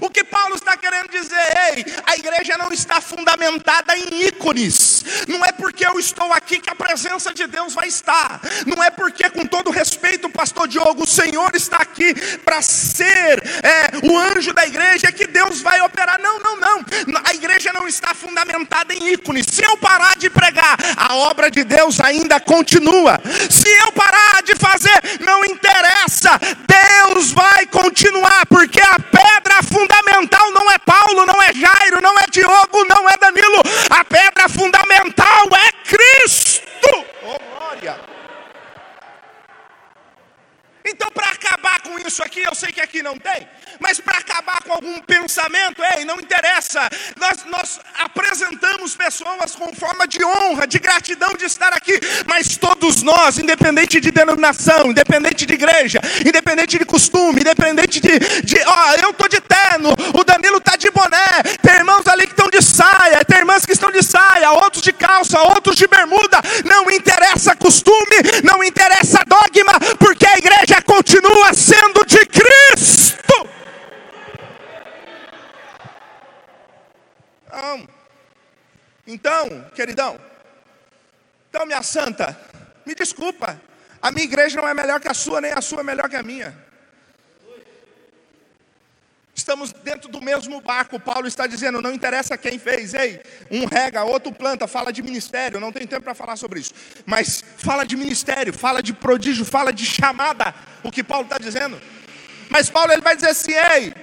O 0.00 0.10
que 0.10 0.24
Paulo 0.24 0.54
está 0.54 0.76
querendo 0.76 1.10
dizer, 1.10 1.36
ei, 1.74 1.84
a 2.06 2.16
igreja 2.16 2.56
não 2.56 2.70
está 2.72 3.00
fundamentada 3.00 3.96
em 3.96 4.26
ícones. 4.26 5.04
Não 5.26 5.44
é 5.44 5.52
porque 5.52 5.86
eu 5.86 5.98
estou 5.98 6.32
aqui 6.32 6.58
que 6.58 6.70
a 6.70 6.74
presença 6.74 7.32
de 7.32 7.46
Deus 7.46 7.74
vai 7.74 7.88
estar. 7.88 8.40
Não 8.66 8.82
é 8.82 8.90
porque, 8.90 9.28
com 9.30 9.44
todo 9.46 9.70
respeito, 9.70 10.28
pastor 10.28 10.68
Diogo, 10.68 11.04
o 11.04 11.06
Senhor 11.06 11.50
está 11.54 11.78
aqui 11.78 12.14
para 12.38 12.62
ser 12.62 13.42
é, 13.62 14.06
o 14.06 14.16
anjo 14.16 14.52
da 14.52 14.66
igreja 14.66 15.12
que 15.12 15.26
Deus 15.26 15.60
vai 15.60 15.80
operar. 15.80 16.20
Não, 16.20 16.38
não, 16.38 16.56
não. 16.56 16.84
A 17.24 17.34
igreja 17.34 17.72
não 17.72 17.88
está 17.88 18.14
fundamentada 18.14 18.94
em 18.94 19.12
ícones. 19.12 19.46
Se 19.50 19.62
eu 19.62 19.76
parar 19.78 20.16
de 20.16 20.30
pregar, 20.30 20.76
a 20.96 21.14
obra 21.16 21.50
de 21.50 21.64
Deus 21.64 22.00
ainda 22.00 22.38
continua. 22.40 23.20
Se 23.50 23.68
eu 23.68 23.92
parar 23.92 24.42
de 24.42 24.54
fazer, 24.54 25.00
não 25.20 25.44
interessa. 25.44 26.38
Deus 26.66 27.32
vai 27.32 27.66
continuar, 27.66 28.46
porque 28.46 28.80
a 28.80 28.98
pedra 28.98 29.62
fundamental 29.62 29.87
fundamental 29.88 30.50
não 30.52 30.70
é 30.70 30.78
Paulo, 30.78 31.26
não 31.26 31.42
é 31.42 31.52
Jairo, 31.52 32.00
não 32.02 32.18
é 32.18 32.24
Diogo, 32.30 32.84
não 32.88 33.08
é 33.08 33.16
Danilo. 33.16 33.62
A 33.90 34.04
pedra 34.04 34.48
fundamental 34.48 35.48
é 35.54 35.72
Cristo. 35.88 36.68
Oh, 37.24 37.38
glória. 37.58 37.98
Que 42.78 42.80
aqui 42.80 43.02
não 43.02 43.18
tem. 43.18 43.46
Mas 43.80 44.00
para 44.00 44.18
acabar 44.18 44.62
com 44.62 44.72
algum 44.72 45.00
pensamento, 45.00 45.82
ei, 45.96 46.04
não 46.04 46.18
interessa. 46.20 46.88
Nós, 47.16 47.44
nós 47.46 47.80
apresentamos 47.98 48.96
pessoas 48.96 49.54
com 49.54 49.72
forma 49.74 50.06
de 50.06 50.24
honra, 50.24 50.66
de 50.66 50.78
gratidão 50.78 51.34
de 51.34 51.44
estar 51.44 51.72
aqui. 51.72 51.98
Mas 52.26 52.56
todos 52.56 53.02
nós, 53.02 53.38
independente 53.38 54.00
de 54.00 54.10
denominação, 54.10 54.90
independente 54.90 55.46
de 55.46 55.54
igreja, 55.54 56.00
independente 56.26 56.78
de 56.78 56.84
costume, 56.84 57.40
independente 57.40 58.00
de. 58.00 58.18
de 58.42 58.58
ó, 58.66 58.94
eu 59.02 59.10
estou 59.10 59.28
de 59.28 59.40
terno, 59.40 59.90
o 60.14 60.24
Danilo 60.24 60.58
está 60.58 60.76
de 60.76 60.90
boné. 60.90 61.42
Tem 61.62 61.74
irmãos 61.74 62.06
ali 62.06 62.26
que 62.26 62.32
estão 62.32 62.48
de 62.48 62.62
saia, 62.62 63.24
tem 63.24 63.38
irmãs 63.38 63.64
que 63.64 63.72
estão 63.72 63.90
de 63.90 64.02
saia, 64.02 64.50
outros 64.52 64.82
de 64.82 64.92
calça, 64.92 65.40
outros 65.40 65.76
de 65.76 65.86
bermuda. 65.86 66.40
Não 66.64 66.90
interessa 66.90 67.54
costume, 67.54 68.16
não 68.42 68.62
interessa 68.64 69.22
dogma, 69.26 69.78
porque 69.98 70.26
a 70.26 70.38
igreja 70.38 70.77
continua 70.82 71.54
sendo 71.54 72.04
de 72.04 72.24
Cristo. 72.26 73.48
Não. 77.52 77.88
Então, 79.06 79.70
queridão, 79.74 80.20
então 81.48 81.64
minha 81.64 81.82
santa, 81.82 82.38
me 82.84 82.94
desculpa, 82.94 83.60
a 84.02 84.12
minha 84.12 84.24
igreja 84.24 84.60
não 84.60 84.68
é 84.68 84.74
melhor 84.74 85.00
que 85.00 85.08
a 85.08 85.14
sua, 85.14 85.40
nem 85.40 85.52
a 85.52 85.60
sua 85.60 85.80
é 85.80 85.82
melhor 85.82 86.08
que 86.08 86.16
a 86.16 86.22
minha. 86.22 86.67
Estamos 89.48 89.72
dentro 89.72 90.10
do 90.10 90.20
mesmo 90.20 90.60
barco. 90.60 91.00
Paulo 91.00 91.26
está 91.26 91.46
dizendo: 91.46 91.80
não 91.80 91.90
interessa 91.90 92.36
quem 92.36 92.58
fez, 92.58 92.92
ei, 92.92 93.18
um 93.50 93.64
rega, 93.64 94.04
outro 94.04 94.30
planta, 94.30 94.68
fala 94.68 94.92
de 94.92 95.02
ministério. 95.02 95.58
Não 95.58 95.72
tem 95.72 95.86
tempo 95.86 96.02
para 96.02 96.14
falar 96.14 96.36
sobre 96.36 96.60
isso, 96.60 96.74
mas 97.06 97.42
fala 97.56 97.86
de 97.86 97.96
ministério, 97.96 98.52
fala 98.52 98.82
de 98.82 98.92
prodígio, 98.92 99.46
fala 99.46 99.72
de 99.72 99.86
chamada. 99.86 100.54
O 100.82 100.90
que 100.90 101.02
Paulo 101.02 101.24
está 101.24 101.38
dizendo. 101.38 101.80
Mas 102.50 102.68
Paulo 102.68 102.92
ele 102.92 103.00
vai 103.00 103.16
dizer 103.16 103.30
assim: 103.30 103.52
ei, 103.54 103.94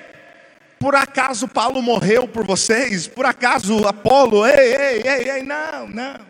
por 0.80 0.96
acaso 0.96 1.48
Paulo 1.48 1.80
morreu 1.80 2.28
por 2.28 2.44
vocês? 2.44 3.06
Por 3.06 3.28
acaso 3.28 3.88
Apolo? 3.88 4.48
Ei, 4.48 4.76
ei, 4.76 5.02
ei, 5.06 5.30
ei, 5.30 5.44
não, 5.44 5.88
não. 5.88 6.26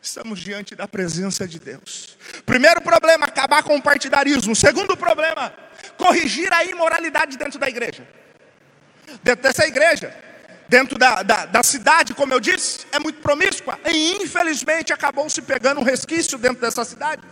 Estamos 0.00 0.40
diante 0.40 0.74
da 0.74 0.88
presença 0.88 1.46
de 1.46 1.60
Deus. 1.60 2.16
Primeiro 2.46 2.80
problema, 2.80 3.26
acabar 3.26 3.62
com 3.62 3.76
o 3.76 3.82
partidarismo. 3.82 4.56
Segundo 4.56 4.96
problema, 4.96 5.52
corrigir 5.98 6.50
a 6.54 6.64
imoralidade 6.64 7.36
dentro 7.36 7.58
da 7.58 7.68
igreja. 7.68 8.16
Dentro 9.22 9.42
dessa 9.42 9.66
igreja, 9.66 10.14
dentro 10.68 10.98
da, 10.98 11.22
da, 11.22 11.46
da 11.46 11.62
cidade, 11.62 12.14
como 12.14 12.32
eu 12.32 12.40
disse, 12.40 12.86
é 12.92 12.98
muito 12.98 13.20
promíscua. 13.20 13.78
E 13.84 14.14
infelizmente 14.22 14.92
acabou 14.92 15.28
se 15.30 15.42
pegando 15.42 15.80
um 15.80 15.84
resquício 15.84 16.38
dentro 16.38 16.60
dessa 16.60 16.84
cidade 16.84 17.22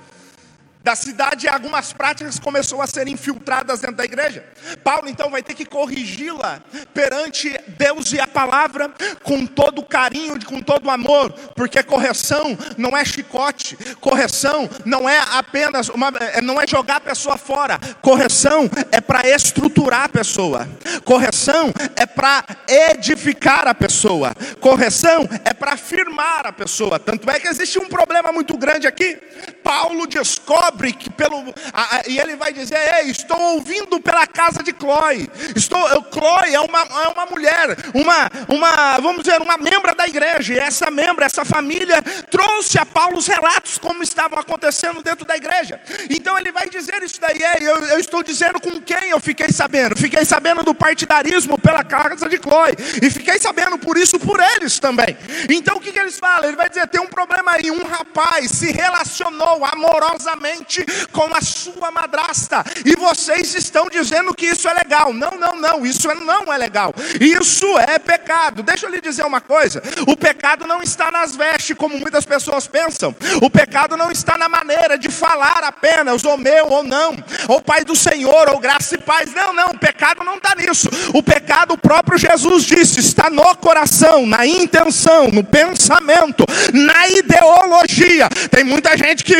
da 0.84 0.94
cidade, 0.94 1.48
algumas 1.48 1.94
práticas 1.94 2.38
começou 2.38 2.82
a 2.82 2.86
ser 2.86 3.08
infiltradas 3.08 3.80
dentro 3.80 3.96
da 3.96 4.04
igreja. 4.04 4.44
Paulo 4.84 5.08
então 5.08 5.30
vai 5.30 5.42
ter 5.42 5.54
que 5.54 5.64
corrigi-la 5.64 6.60
perante 6.92 7.58
Deus 7.78 8.12
e 8.12 8.20
a 8.20 8.26
palavra 8.26 8.92
com 9.22 9.46
todo 9.46 9.82
carinho, 9.82 10.38
com 10.44 10.60
todo 10.60 10.90
amor, 10.90 11.32
porque 11.56 11.82
correção 11.82 12.56
não 12.76 12.94
é 12.94 13.02
chicote, 13.02 13.78
correção 13.98 14.68
não 14.84 15.08
é 15.08 15.18
apenas 15.32 15.88
uma, 15.88 16.12
é, 16.20 16.42
não 16.42 16.60
é 16.60 16.66
jogar 16.66 16.96
a 16.96 17.00
pessoa 17.00 17.38
fora, 17.38 17.80
correção 18.02 18.68
é 18.92 19.00
para 19.00 19.26
estruturar 19.26 20.04
a 20.04 20.08
pessoa, 20.10 20.68
correção 21.02 21.72
é 21.96 22.04
para 22.04 22.44
edificar 22.68 23.66
a 23.66 23.74
pessoa, 23.74 24.34
correção 24.60 25.26
é 25.46 25.54
para 25.54 25.72
afirmar 25.72 26.46
a 26.46 26.52
pessoa. 26.52 26.98
Tanto 26.98 27.30
é 27.30 27.40
que 27.40 27.48
existe 27.48 27.78
um 27.78 27.88
problema 27.88 28.30
muito 28.30 28.54
grande 28.58 28.86
aqui. 28.86 29.18
Paulo 29.62 30.06
descobre 30.06 30.73
descobre 30.74 30.92
que 30.92 31.10
pelo. 31.10 31.54
A, 31.72 31.96
a, 31.96 32.02
e 32.06 32.18
ele 32.18 32.36
vai 32.36 32.52
dizer: 32.52 32.78
Ei, 32.96 33.10
estou 33.10 33.40
ouvindo 33.54 34.00
pela 34.00 34.26
casa 34.26 34.62
de 34.62 34.72
Chloe. 34.72 35.30
Estou, 35.54 35.80
Chloe 36.12 36.54
é 36.54 36.60
uma, 36.60 36.80
é 36.80 37.08
uma 37.08 37.26
mulher, 37.26 37.76
uma, 37.94 38.30
uma, 38.48 38.98
vamos 38.98 39.22
dizer, 39.22 39.40
uma 39.40 39.56
membra 39.56 39.94
da 39.94 40.06
igreja. 40.06 40.54
E 40.54 40.58
essa 40.58 40.90
membra, 40.90 41.24
essa 41.24 41.44
família, 41.44 42.02
trouxe 42.30 42.78
a 42.78 42.84
Paulo 42.84 43.18
os 43.18 43.26
relatos 43.26 43.78
como 43.78 44.02
estavam 44.02 44.38
acontecendo 44.38 45.02
dentro 45.02 45.24
da 45.24 45.36
igreja. 45.36 45.80
Então 46.10 46.38
ele 46.38 46.52
vai 46.52 46.68
dizer 46.68 47.02
isso 47.02 47.20
daí. 47.20 47.38
Ei, 47.38 47.68
eu, 47.68 47.76
eu 47.86 47.98
estou 47.98 48.22
dizendo 48.22 48.60
com 48.60 48.80
quem 48.80 49.10
eu 49.10 49.20
fiquei 49.20 49.50
sabendo. 49.50 49.96
Fiquei 49.96 50.24
sabendo 50.24 50.62
do 50.62 50.74
partidarismo 50.74 51.58
pela 51.58 51.84
casa 51.84 52.28
de 52.28 52.36
Chloe. 52.38 52.74
E 53.02 53.10
fiquei 53.10 53.38
sabendo 53.38 53.78
por 53.78 53.96
isso 53.96 54.18
por 54.18 54.40
eles 54.40 54.78
também. 54.78 55.16
Então 55.48 55.76
o 55.76 55.80
que, 55.80 55.92
que 55.92 55.98
eles 55.98 56.18
falam? 56.18 56.48
Ele 56.48 56.56
vai 56.56 56.68
dizer: 56.68 56.86
tem 56.88 57.00
um 57.00 57.06
problema 57.06 57.52
aí. 57.52 57.70
Um 57.70 57.84
rapaz 57.84 58.50
se 58.50 58.72
relacionou 58.72 59.64
amorosamente 59.64 60.63
com 61.12 61.34
a 61.34 61.40
sua 61.40 61.90
madrasta, 61.90 62.64
e 62.84 62.96
vocês 62.96 63.54
estão 63.54 63.88
dizendo 63.90 64.34
que 64.34 64.46
isso 64.46 64.68
é 64.68 64.74
legal. 64.74 65.12
Não, 65.12 65.32
não, 65.32 65.56
não, 65.56 65.86
isso 65.86 66.10
é, 66.10 66.14
não 66.14 66.52
é 66.52 66.58
legal. 66.58 66.94
Isso 67.20 67.66
é 67.78 67.98
pecado. 67.98 68.62
Deixa 68.62 68.86
eu 68.86 68.90
lhe 68.90 69.00
dizer 69.00 69.24
uma 69.24 69.40
coisa: 69.40 69.82
o 70.06 70.16
pecado 70.16 70.66
não 70.66 70.82
está 70.82 71.10
nas 71.10 71.36
vestes, 71.36 71.76
como 71.76 71.98
muitas 71.98 72.24
pessoas 72.24 72.66
pensam. 72.66 73.14
O 73.42 73.50
pecado 73.50 73.96
não 73.96 74.10
está 74.10 74.38
na 74.38 74.48
maneira 74.48 74.96
de 74.98 75.10
falar 75.10 75.62
apenas, 75.64 76.24
ou 76.24 76.36
meu 76.36 76.66
ou 76.68 76.82
não, 76.82 77.16
ou 77.48 77.60
Pai 77.60 77.84
do 77.84 77.94
Senhor, 77.94 78.48
ou 78.50 78.58
graça 78.58 78.94
e 78.94 78.98
paz. 78.98 79.32
Não, 79.34 79.52
não, 79.52 79.66
o 79.68 79.78
pecado 79.78 80.24
não 80.24 80.36
está 80.36 80.54
nisso. 80.54 80.88
O 81.12 81.22
pecado, 81.22 81.74
o 81.74 81.78
próprio 81.78 82.18
Jesus 82.18 82.64
disse, 82.64 83.00
está 83.00 83.28
no 83.30 83.54
coração, 83.56 84.26
na 84.26 84.46
intenção, 84.46 85.28
no 85.28 85.44
pensamento, 85.44 86.44
na 86.72 87.08
ideologia. 87.08 88.28
Tem 88.50 88.64
muita 88.64 88.96
gente 88.96 89.24
que 89.24 89.34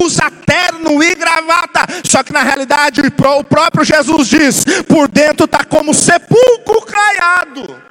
usa 0.00 0.09
usa 0.10 0.30
terno 0.44 1.02
e 1.02 1.14
gravata. 1.14 1.86
Só 2.04 2.22
que 2.22 2.32
na 2.32 2.42
realidade 2.42 3.00
o 3.00 3.44
próprio 3.44 3.84
Jesus 3.84 4.28
diz: 4.28 4.64
por 4.88 5.08
dentro 5.08 5.44
está 5.44 5.64
como 5.64 5.94
sepulcro 5.94 6.82
caiado. 6.82 7.82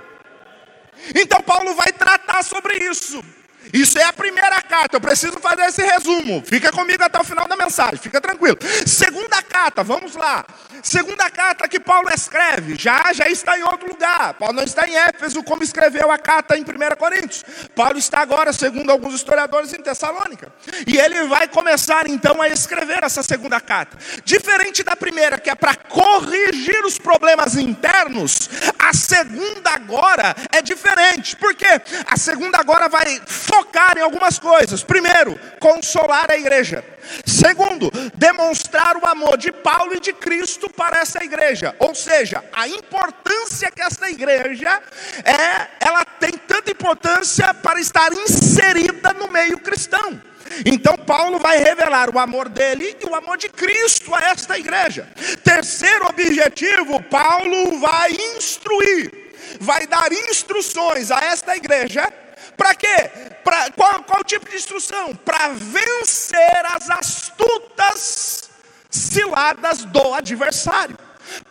Então 1.15 1.41
Paulo 1.41 1.73
vai 1.73 1.91
tratar 1.91 2.43
sobre 2.43 2.75
isso. 2.89 3.23
Isso 3.71 3.99
é 3.99 4.03
a 4.03 4.13
primeira 4.13 4.61
carta. 4.61 4.97
Eu 4.97 5.01
preciso 5.01 5.39
fazer 5.39 5.63
esse 5.63 5.81
resumo. 5.81 6.43
Fica 6.45 6.71
comigo 6.71 7.03
até 7.03 7.19
o 7.19 7.23
final 7.23 7.47
da 7.47 7.55
mensagem. 7.55 7.97
Fica 7.97 8.19
tranquilo. 8.19 8.57
Segunda 8.85 9.41
carta, 9.43 9.83
vamos 9.83 10.15
lá. 10.15 10.45
Segunda 10.83 11.29
carta 11.29 11.67
que 11.67 11.79
Paulo 11.79 12.09
escreve, 12.13 12.75
já 12.77 13.11
já 13.13 13.27
está 13.27 13.57
em 13.57 13.63
outro 13.63 13.89
lugar. 13.89 14.33
Paulo 14.35 14.55
não 14.55 14.63
está 14.63 14.87
em 14.87 14.95
Éfeso 14.95 15.43
como 15.43 15.63
escreveu 15.63 16.11
a 16.11 16.17
carta 16.17 16.57
em 16.57 16.61
1 16.61 16.95
Coríntios. 16.97 17.43
Paulo 17.75 17.97
está 17.97 18.19
agora, 18.19 18.53
segundo 18.53 18.91
alguns 18.91 19.13
historiadores, 19.13 19.73
em 19.73 19.81
Tessalônica. 19.81 20.51
E 20.87 20.97
ele 20.97 21.23
vai 21.27 21.47
começar 21.47 22.07
então 22.07 22.41
a 22.41 22.47
escrever 22.47 23.03
essa 23.03 23.23
segunda 23.23 23.59
carta. 23.59 23.97
Diferente 24.23 24.83
da 24.83 24.95
primeira, 24.95 25.37
que 25.37 25.49
é 25.49 25.55
para 25.55 25.75
corrigir 25.75 26.85
os 26.85 26.97
problemas 26.97 27.55
internos, 27.55 28.49
a 28.77 28.93
segunda 28.93 29.71
agora 29.71 30.35
é 30.51 30.61
diferente. 30.61 31.35
Por 31.35 31.55
quê? 31.55 31.81
A 32.07 32.17
segunda 32.17 32.57
agora 32.57 32.87
vai 32.87 33.21
focar 33.25 33.97
em 33.97 34.01
algumas 34.01 34.39
coisas. 34.39 34.83
Primeiro, 34.83 35.39
consolar 35.59 36.31
a 36.31 36.37
igreja. 36.37 36.83
Segundo, 37.25 37.89
demonstrar 38.15 38.97
o 38.97 39.05
amor 39.05 39.37
de 39.37 39.51
Paulo 39.51 39.95
e 39.95 39.99
de 39.99 40.13
Cristo 40.13 40.68
para 40.69 40.99
essa 40.99 41.23
igreja. 41.23 41.75
Ou 41.79 41.93
seja, 41.93 42.43
a 42.53 42.67
importância 42.67 43.71
que 43.71 43.81
essa 43.81 44.09
igreja 44.09 44.81
é, 45.23 45.67
ela 45.79 46.05
tem 46.05 46.31
tanta 46.31 46.71
importância 46.71 47.53
para 47.53 47.79
estar 47.79 48.11
inserida 48.13 49.13
no 49.13 49.29
meio 49.29 49.59
cristão. 49.59 50.21
Então 50.65 50.97
Paulo 50.97 51.39
vai 51.39 51.57
revelar 51.59 52.09
o 52.13 52.17
amor 52.17 52.49
dele 52.49 52.97
e 52.99 53.05
o 53.05 53.15
amor 53.15 53.37
de 53.37 53.49
Cristo 53.49 54.13
a 54.15 54.19
esta 54.29 54.57
igreja. 54.57 55.07
Terceiro 55.43 56.07
objetivo, 56.07 57.01
Paulo 57.03 57.79
vai 57.79 58.11
instruir, 58.35 59.33
vai 59.59 59.85
dar 59.85 60.11
instruções 60.11 61.11
a 61.11 61.19
esta 61.19 61.55
igreja 61.55 62.11
para 62.59 62.75
quê? 62.75 63.09
Pra, 63.41 63.71
qual, 63.71 64.03
qual 64.03 64.21
tipo 64.21 64.49
de 64.49 64.57
instrução? 64.57 65.15
Para 65.15 65.47
vencer 65.53 66.65
as 66.75 66.89
astutas 66.89 68.48
ciladas 68.89 69.85
do 69.85 70.13
adversário. 70.13 70.97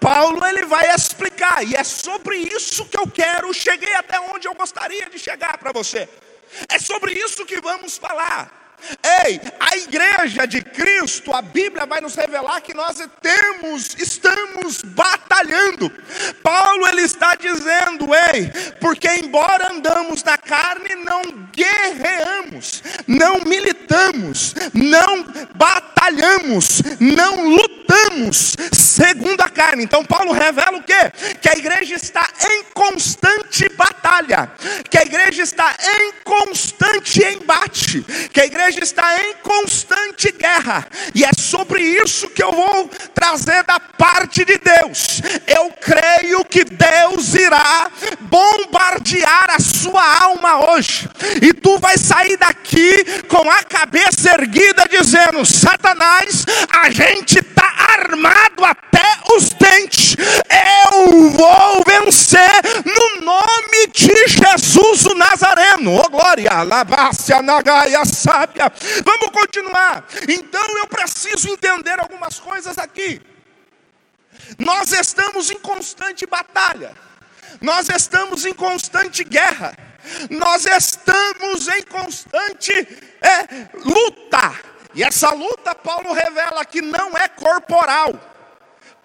Paulo 0.01 0.45
ele 0.45 0.65
vai 0.65 0.93
explicar, 0.95 1.65
e 1.65 1.77
é 1.77 1.85
sobre 1.85 2.37
isso 2.37 2.85
que 2.87 2.99
eu 2.99 3.09
quero, 3.09 3.55
cheguei 3.55 3.95
até 3.95 4.19
onde 4.21 4.49
eu 4.49 4.55
gostaria 4.55 5.09
de 5.09 5.19
chegar 5.19 5.57
para 5.59 5.73
você. 5.73 6.09
É 6.69 6.79
sobre 6.79 7.13
isso 7.13 7.47
que 7.47 7.61
vamos 7.61 7.97
falar. 7.97 8.68
Ei, 9.25 9.41
a 9.59 9.77
igreja 9.77 10.47
de 10.47 10.63
Cristo, 10.63 11.33
a 11.33 11.43
Bíblia 11.43 11.87
vai 11.87 12.01
nos 12.01 12.15
revelar 12.15 12.61
que 12.61 12.75
nós 12.75 12.99
temos, 13.21 13.95
estamos 13.99 14.83
batalhando. 14.83 15.91
Paulo 16.43 16.87
ele 16.87 17.03
está 17.03 17.35
dizendo, 17.35 18.07
ei, 18.33 18.51
porque 18.81 19.09
embora 19.09 19.73
andamos 19.73 20.23
na 20.23 20.39
carne, 20.39 20.95
não 20.97 21.23
guerreamos, 21.53 22.83
não 23.07 23.41
militamos 23.41 24.55
não 24.75 25.25
batalhamos, 25.55 26.83
não 27.01 27.49
lutamos 27.49 28.57
segundo 28.73 29.41
a 29.41 29.49
carne. 29.49 29.85
Então 29.85 30.05
Paulo 30.05 30.33
revela 30.33 30.79
o 30.79 30.83
quê? 30.83 31.13
Que 31.41 31.49
a 31.49 31.59
igreja 31.59 31.95
está 31.95 32.29
em 32.51 32.65
constante 32.73 33.69
batalha, 33.71 34.51
que 34.91 34.99
a 34.99 35.03
igreja 35.03 35.43
está 35.43 35.75
em 35.99 36.13
constante 36.25 37.23
embate, 37.25 38.03
que 38.33 38.41
a 38.41 38.47
igreja 38.47 38.68
está 38.77 39.23
em 39.23 39.35
constante 39.37 40.33
guerra. 40.33 40.87
E 41.15 41.25
é 41.25 41.31
sobre 41.37 41.81
isso 41.83 42.29
que 42.31 42.43
eu 42.43 42.53
vou 42.53 42.89
trazer 43.15 43.63
da 43.65 43.79
parte 43.81 44.45
de 44.45 44.59
Deus. 44.59 45.21
Eu 45.47 45.71
creio 45.81 46.45
que 46.45 46.65
Deus 46.65 47.35
irá 47.35 47.91
bombardear 48.21 49.51
a 49.51 49.61
sua 49.61 50.23
alma 50.23 50.73
hoje. 50.73 51.09
E 51.41 51.53
tu 51.53 51.79
vai 51.79 51.97
sair 51.97 52.37
daqui 52.37 53.23
com 53.29 53.49
a 53.51 53.63
cabeça 53.63 54.31
erguida 54.31 54.85
dizendo: 54.91 55.45
"Satanás, 55.47 56.45
a 56.71 56.91
gente 56.91 57.39
está 57.39 57.69
armado 57.95 58.65
até 58.65 59.07
os 59.35 59.51
dentes. 59.51 60.17
Eu 60.95 61.31
vou 61.31 61.85
vencer 61.87 62.51
no 62.85 63.25
nome 63.25 63.48
de 63.99 64.29
Jesus 64.29 65.07
o 65.07 65.15
Nazareno. 65.15 65.97
Oh 65.97 66.09
glória, 66.09 66.63
labácia, 66.63 67.43
nagaia, 67.43 68.05
sábia. 68.05 68.73
Vamos 69.05 69.31
continuar. 69.31 70.07
Então 70.29 70.79
eu 70.79 70.87
preciso 70.87 71.49
entender 71.49 71.99
algumas 71.99 72.39
coisas 72.39 72.79
aqui. 72.79 73.21
Nós 74.59 74.93
estamos 74.93 75.51
em 75.51 75.59
constante 75.59 76.25
batalha. 76.27 76.95
Nós 77.61 77.89
estamos 77.89 78.45
em 78.45 78.55
constante 78.55 79.25
guerra. 79.25 79.77
Nós 80.31 80.65
estamos 80.65 81.67
em 81.67 81.83
constante 81.83 82.73
é, 82.73 83.69
luta. 83.85 84.55
E 84.95 85.03
essa 85.03 85.31
luta, 85.31 85.75
Paulo 85.75 86.13
revela 86.13 86.65
que 86.65 86.81
não 86.81 87.17
é 87.17 87.29
corporal. 87.29 88.15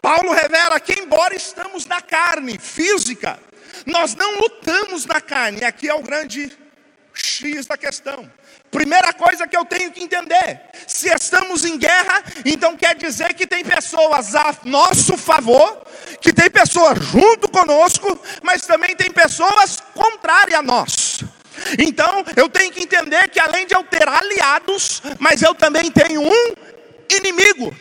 Paulo 0.02 0.32
revela 0.34 0.80
que, 0.80 1.00
embora 1.00 1.36
estamos 1.36 1.86
na 1.86 2.02
carne 2.02 2.60
física, 2.60 3.40
nós 3.86 4.16
não 4.16 4.40
lutamos 4.40 5.06
na 5.06 5.22
carne. 5.22 5.64
Aqui 5.64 5.90
é 5.90 5.94
o 5.94 6.02
grande 6.02 6.52
X 7.14 7.66
da 7.66 7.78
questão. 7.78 8.30
Primeira 8.72 9.14
coisa 9.14 9.48
que 9.48 9.56
eu 9.56 9.66
tenho 9.66 9.92
que 9.92 10.04
entender: 10.04 10.62
se 10.88 11.08
estamos 11.14 11.64
em 11.64 11.78
guerra, 11.78 12.24
então 12.44 12.76
quer 12.76 12.96
dizer 12.96 13.34
que 13.36 13.46
tem 13.46 13.64
pessoas 13.64 14.36
a 14.36 14.56
nosso 14.66 15.16
favor, 15.16 15.84
que 16.20 16.34
tem 16.34 16.50
pessoas 16.50 16.98
junto 17.06 17.48
conosco, 17.50 18.20
mas 18.42 18.66
também 18.66 18.96
tem 18.96 19.12
pessoas 19.12 19.80
contrárias 19.94 20.60
a 20.60 20.64
nós. 20.64 21.24
Então 21.78 22.26
eu 22.36 22.50
tenho 22.50 22.72
que 22.72 22.84
entender 22.84 23.30
que 23.30 23.40
além 23.40 23.68
de 23.68 23.76
eu 23.76 23.84
ter 23.84 24.08
aliados, 24.08 25.04
mas 25.20 25.42
eu 25.42 25.54
também 25.54 25.92
tenho 25.92 26.22
um 26.22 26.54
inimigo. 27.16 27.76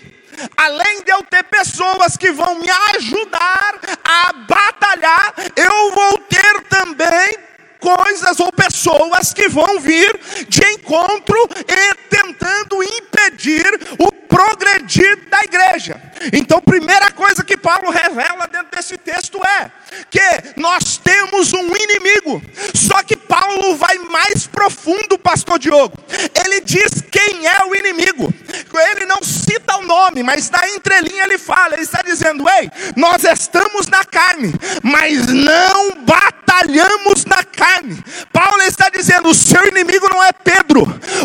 Além 0.57 1.03
de 1.03 1.13
eu 1.13 1.23
ter 1.25 1.43
pessoas 1.45 2.17
que 2.17 2.33
vão 2.33 2.55
me 2.57 2.71
ajudar 2.95 3.81
a 4.05 4.33
batalhar, 4.33 5.35
eu 5.57 5.91
vou 5.93 6.19
ter 6.19 6.63
também 6.69 7.52
coisas 7.83 8.39
ou 8.39 8.53
pessoas 8.53 9.35
que 9.35 9.49
vão 9.49 9.81
vir 9.81 10.19
de 10.49 10.65
encontro 10.65 11.37
e 11.69 11.95
tentando 12.09 12.81
impedir 12.81 13.67
o 13.99 14.13
progredir 14.33 15.29
da 15.29 15.43
igreja. 15.43 16.01
Então, 16.33 16.61
primeira 16.61 17.11
coisa 17.11 17.45
que 17.45 17.57
Paulo 17.57 17.91
revela 17.91 18.47
dentro 18.47 18.69
desse 18.71 18.97
texto 18.97 19.39
é 19.45 19.71
que 20.11 20.61
nós 20.61 20.97
temos 20.97 21.53
um 21.53 21.77
inimigo. 21.77 22.41
Só 22.75 23.03
que 23.03 23.17
Paulo 23.17 23.77
vai 23.77 23.99
mais 23.99 24.47
profundo, 24.47 25.19
pastor 25.19 25.59
Diogo. 25.59 25.99
Ele 26.45 26.61
diz 26.61 27.03
quem 27.11 27.47
é 27.47 27.65
o 27.65 27.75
inimigo. 27.75 28.33
Ele 28.91 29.05
não 29.05 29.23
cita 29.23 29.77
o 29.77 29.83
nome, 29.83 30.23
mas 30.23 30.51
na 30.51 30.67
entrelinha 30.69 31.25
ele 31.25 31.39
fala, 31.39 31.75
ele 31.75 31.83
está 31.83 32.01
dizendo: 32.03 32.49
"Ei, 32.49 32.71
nós 32.97 33.25
estamos 33.25 33.87
na 33.89 34.05
carne, 34.05 34.55
mas 34.83 35.27
não 35.27 35.93
batalhamos 36.05 37.25
na 37.27 37.45
carne". 37.45 37.72
Paulo 38.33 38.63
está 38.63 38.89
dizendo: 38.89 39.29
"O 39.29 39.35
seu 39.35 39.67
inimigo 39.67 40.09
não 40.09 40.23
é 40.23 40.33
Pedro, 40.33 40.83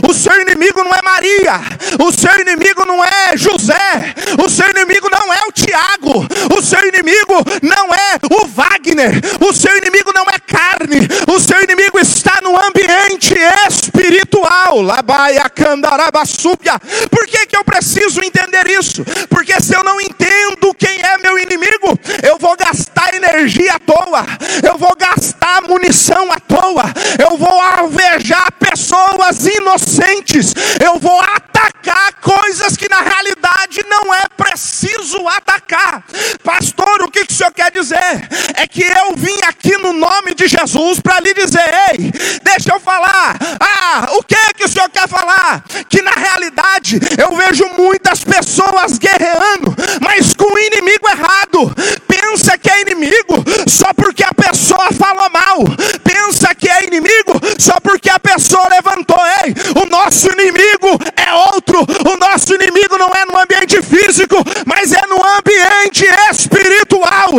o 0.08 0.14
seu 0.14 0.40
inimigo 0.42 0.84
não 0.84 0.94
é 0.94 1.02
Maria, 1.04 1.60
o 2.00 2.12
seu 2.12 2.34
inimigo 2.42 2.86
não 2.86 3.04
é 3.04 3.36
José, 3.36 4.14
o 4.44 4.50
seu 4.50 4.70
inimigo 4.70 5.10
não 5.10 5.34
é 5.34 5.40
o 5.48 5.52
Tiago, 5.52 6.26
o 6.56 6.62
seu 6.62 6.80
inimigo 6.88 7.36
não 7.62 7.94
é 7.94 8.20
o 8.32 8.48
Wagner, 8.48 9.22
o 9.40 9.54
seu 9.54 9.76
inimigo 9.78 10.12
não 10.14 10.24
é 10.24 10.40
carne, 10.40 11.08
o 11.28 11.40
seu 11.40 11.62
inimigo 11.64 12.00
está 12.00 12.40
no 12.42 12.56
ambiente 12.58 13.36
espiritual. 13.68 14.82
Labaia 14.82 15.50
candarabasúbia. 15.50 16.80
Por 17.10 17.26
que, 17.28 17.46
que 17.46 17.58
eu 17.58 17.64
preciso 17.64 18.22
entender 18.24 18.68
isso? 18.68 19.04
Porque 19.30 19.60
se 19.60 19.76
eu 19.76 19.84
não 19.84 20.00
entendo 20.00 20.74
quem 20.78 21.02
é 21.02 21.18
meu 21.18 21.38
inimigo, 21.38 21.98
eu 22.24 22.38
vou 22.38 22.56
gastar 22.56 23.14
energia 23.14 23.74
à 23.74 23.80
toa, 23.80 24.26
eu 24.64 24.78
vou 24.78 24.96
gastar 24.96 25.62
munição 25.64 26.32
à 26.32 26.37
toa, 26.40 26.86
eu 27.20 27.38
vou 27.38 27.62
alvejar 27.62 28.52
pessoas 28.60 29.46
inocentes, 29.46 30.54
eu 30.84 31.00
vou 31.00 31.20
atacar 31.58 32.14
coisas 32.22 32.78
que 32.78 32.88
na 32.88 33.02
realidade 33.02 33.84
não 33.90 34.14
é 34.14 34.24
preciso 34.36 35.28
atacar. 35.28 36.04
Pastor, 36.44 37.04
o 37.04 37.12
que, 37.12 37.26
que 37.26 37.34
o 37.34 37.36
senhor 37.36 37.52
quer 37.52 37.72
dizer? 37.72 38.28
É 38.56 38.68
que 38.68 38.84
eu 38.84 39.16
vim 39.16 39.38
aqui 39.48 39.78
no 39.78 39.94
nome 39.94 40.34
de 40.36 40.48
Jesus 40.48 41.00
para 41.00 41.20
lhe 41.20 41.34
dizer: 41.34 41.70
ei, 41.92 42.12
deixa 42.44 42.74
eu 42.74 42.80
falar. 42.80 43.38
Ah, 43.60 44.08
o 44.14 44.24
que 44.24 44.36
que 44.58 44.66
o 44.66 44.70
senhor 44.70 44.90
quer 44.90 45.08
falar? 45.08 45.64
Que 45.88 46.02
na 46.02 46.12
realidade 46.12 47.00
eu 47.18 47.36
vejo 47.36 47.66
muitas 47.78 48.24
pessoas 48.24 48.98
guerreando, 48.98 49.76
mas 50.02 50.34
com 50.34 50.52
o 50.52 50.60
inimigo 50.60 51.08
errado. 51.08 51.76
Pensa 52.08 52.58
que 52.58 52.70
é 52.70 52.82
inimigo 52.82 53.44
só 53.68 53.94
porque 53.94 54.24
a 54.24 54.34
pessoa 54.34 54.92
falou 54.92 55.30
mal. 55.30 55.58
Pensa 56.04 56.54
que 56.56 56.70
é 56.70 56.86
inimigo 56.86 57.34
só 57.58 57.80
porque 57.80 58.10
a 58.10 58.20
pessoa 58.20 58.68
levantou. 58.70 59.18
Ei, 59.44 59.54
o 59.82 59.86
nosso 59.90 60.28
inimigo 60.32 61.00
é 61.16 61.34
outro. 61.54 61.80
O 62.10 62.18
nosso 62.18 62.54
inimigo 62.54 62.98
não 62.98 63.10
é 63.10 63.26
no 63.26 63.38
ambiente 63.38 63.82
físico, 63.82 64.36
mas 64.66 64.92
é 64.92 65.06
no 65.08 65.18
ambiente 65.38 66.06
espiritual. 66.32 67.30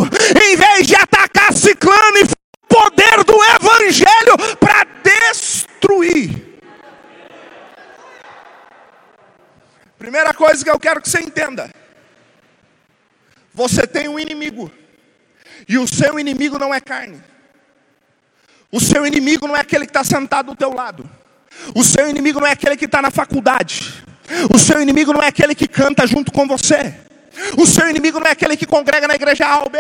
Em 0.45 0.57
vez 0.57 0.87
de 0.87 0.95
atacar 0.95 1.53
ciclano 1.53 2.19
e 2.19 2.39
poder 2.69 3.25
do 3.25 3.35
evangelho 3.43 4.57
para 4.61 4.87
destruir. 5.03 6.49
Primeira 9.99 10.33
coisa 10.33 10.63
que 10.63 10.71
eu 10.71 10.79
quero 10.79 11.01
que 11.01 11.09
você 11.09 11.21
entenda: 11.21 11.71
você 13.53 13.87
tem 13.87 14.09
um 14.09 14.19
inimigo, 14.19 14.71
e 15.69 15.77
o 15.79 15.89
seu 15.89 16.19
inimigo 16.21 16.59
não 16.59 16.73
é 16.73 16.81
carne, 16.81 17.21
o 18.71 18.81
seu 18.81 19.05
inimigo 19.05 19.49
não 19.49 19.57
é 19.57 19.61
aquele 19.61 19.87
que 19.87 19.91
está 19.91 20.05
sentado 20.05 20.53
do 20.53 20.57
teu 20.57 20.73
lado, 20.73 21.09
o 21.75 21.85
seu 21.85 22.09
inimigo 22.09 22.41
não 22.41 22.47
é 22.47 22.53
aquele 22.53 22.77
que 22.77 22.85
está 22.85 23.03
na 23.03 23.11
faculdade, 23.11 24.05
o 24.53 24.59
seu 24.59 24.81
inimigo 24.81 25.13
não 25.13 25.23
é 25.23 25.29
aquele 25.29 25.55
que 25.55 25.69
canta 25.69 26.07
junto 26.07 26.33
com 26.33 26.47
você, 26.47 26.95
o 27.57 27.67
seu 27.67 27.89
inimigo 27.89 28.19
não 28.21 28.27
é 28.27 28.33
aquele 28.33 28.57
que 28.57 28.67
congrega 28.67 29.09
na 29.09 29.15
igreja 29.15 29.47
A 29.47 29.61
ou 29.61 29.71
B, 29.71 29.79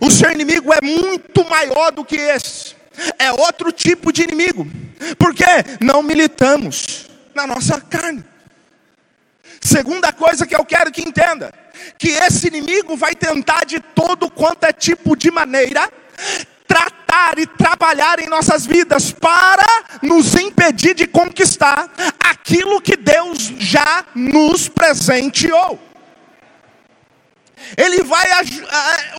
o 0.00 0.10
seu 0.10 0.30
inimigo 0.30 0.72
é 0.72 0.78
muito 0.82 1.48
maior 1.48 1.90
do 1.92 2.04
que 2.04 2.16
esse, 2.16 2.74
é 3.18 3.32
outro 3.32 3.72
tipo 3.72 4.12
de 4.12 4.22
inimigo, 4.22 4.66
porque 5.18 5.44
não 5.80 6.02
militamos 6.02 7.08
na 7.34 7.46
nossa 7.46 7.80
carne. 7.80 8.24
Segunda 9.60 10.12
coisa 10.12 10.46
que 10.46 10.56
eu 10.56 10.64
quero 10.64 10.90
que 10.90 11.02
entenda: 11.02 11.52
que 11.96 12.08
esse 12.08 12.48
inimigo 12.48 12.96
vai 12.96 13.14
tentar 13.14 13.64
de 13.64 13.80
todo 13.80 14.30
quanto 14.30 14.64
é 14.64 14.72
tipo 14.72 15.16
de 15.16 15.30
maneira 15.30 15.88
tratar 16.72 17.38
e 17.38 17.46
trabalhar 17.46 18.18
em 18.18 18.28
nossas 18.28 18.64
vidas 18.64 19.12
para 19.12 19.84
nos 20.02 20.34
impedir 20.34 20.94
de 20.94 21.06
conquistar 21.06 21.90
aquilo 22.18 22.80
que 22.80 22.96
Deus 22.96 23.52
já 23.58 24.06
nos 24.14 24.68
presenteou. 24.68 25.78
Ele 27.76 28.02
vai 28.02 28.26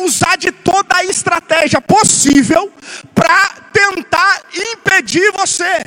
usar 0.02 0.36
de 0.36 0.52
toda 0.52 0.98
a 0.98 1.06
estratégia 1.06 1.80
possível 1.80 2.74
para 3.13 3.50
tentar 3.72 4.42
impedir 4.72 5.32
você. 5.32 5.86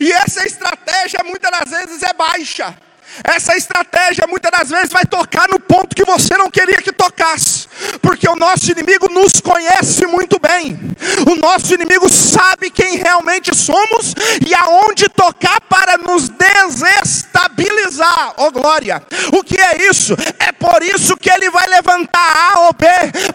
E 0.00 0.12
essa 0.12 0.46
estratégia 0.46 1.20
muitas 1.24 1.50
das 1.50 1.70
vezes 1.70 2.02
é 2.04 2.12
baixa. 2.12 2.76
Essa 3.24 3.56
estratégia 3.56 4.26
muitas 4.28 4.50
das 4.50 4.70
vezes 4.70 4.92
vai 4.92 5.04
tocar 5.04 5.48
no 5.48 5.58
ponto 5.58 5.94
que 5.94 6.04
você 6.04 6.36
não 6.36 6.50
queria 6.50 6.82
que 6.82 6.92
tocasse, 6.92 7.66
porque 8.00 8.28
o 8.28 8.36
nosso 8.36 8.70
inimigo 8.70 9.10
nos 9.10 9.40
conhece 9.40 10.06
muito 10.06 10.38
bem, 10.38 10.78
o 11.26 11.34
nosso 11.36 11.74
inimigo 11.74 12.08
sabe 12.08 12.70
quem 12.70 12.96
realmente 12.96 13.54
somos 13.56 14.14
e 14.46 14.54
aonde 14.54 15.08
tocar 15.08 15.60
para 15.62 15.98
nos 15.98 16.28
desestabilizar. 16.28 18.34
Oh 18.36 18.50
glória! 18.50 19.02
O 19.32 19.42
que 19.42 19.60
é 19.60 19.88
isso? 19.88 20.14
É 20.38 20.52
por 20.52 20.82
isso 20.82 21.16
que 21.16 21.30
ele 21.30 21.50
vai 21.50 21.66
levantar 21.66 22.52
A 22.52 22.60
ou 22.60 22.72
B 22.72 22.86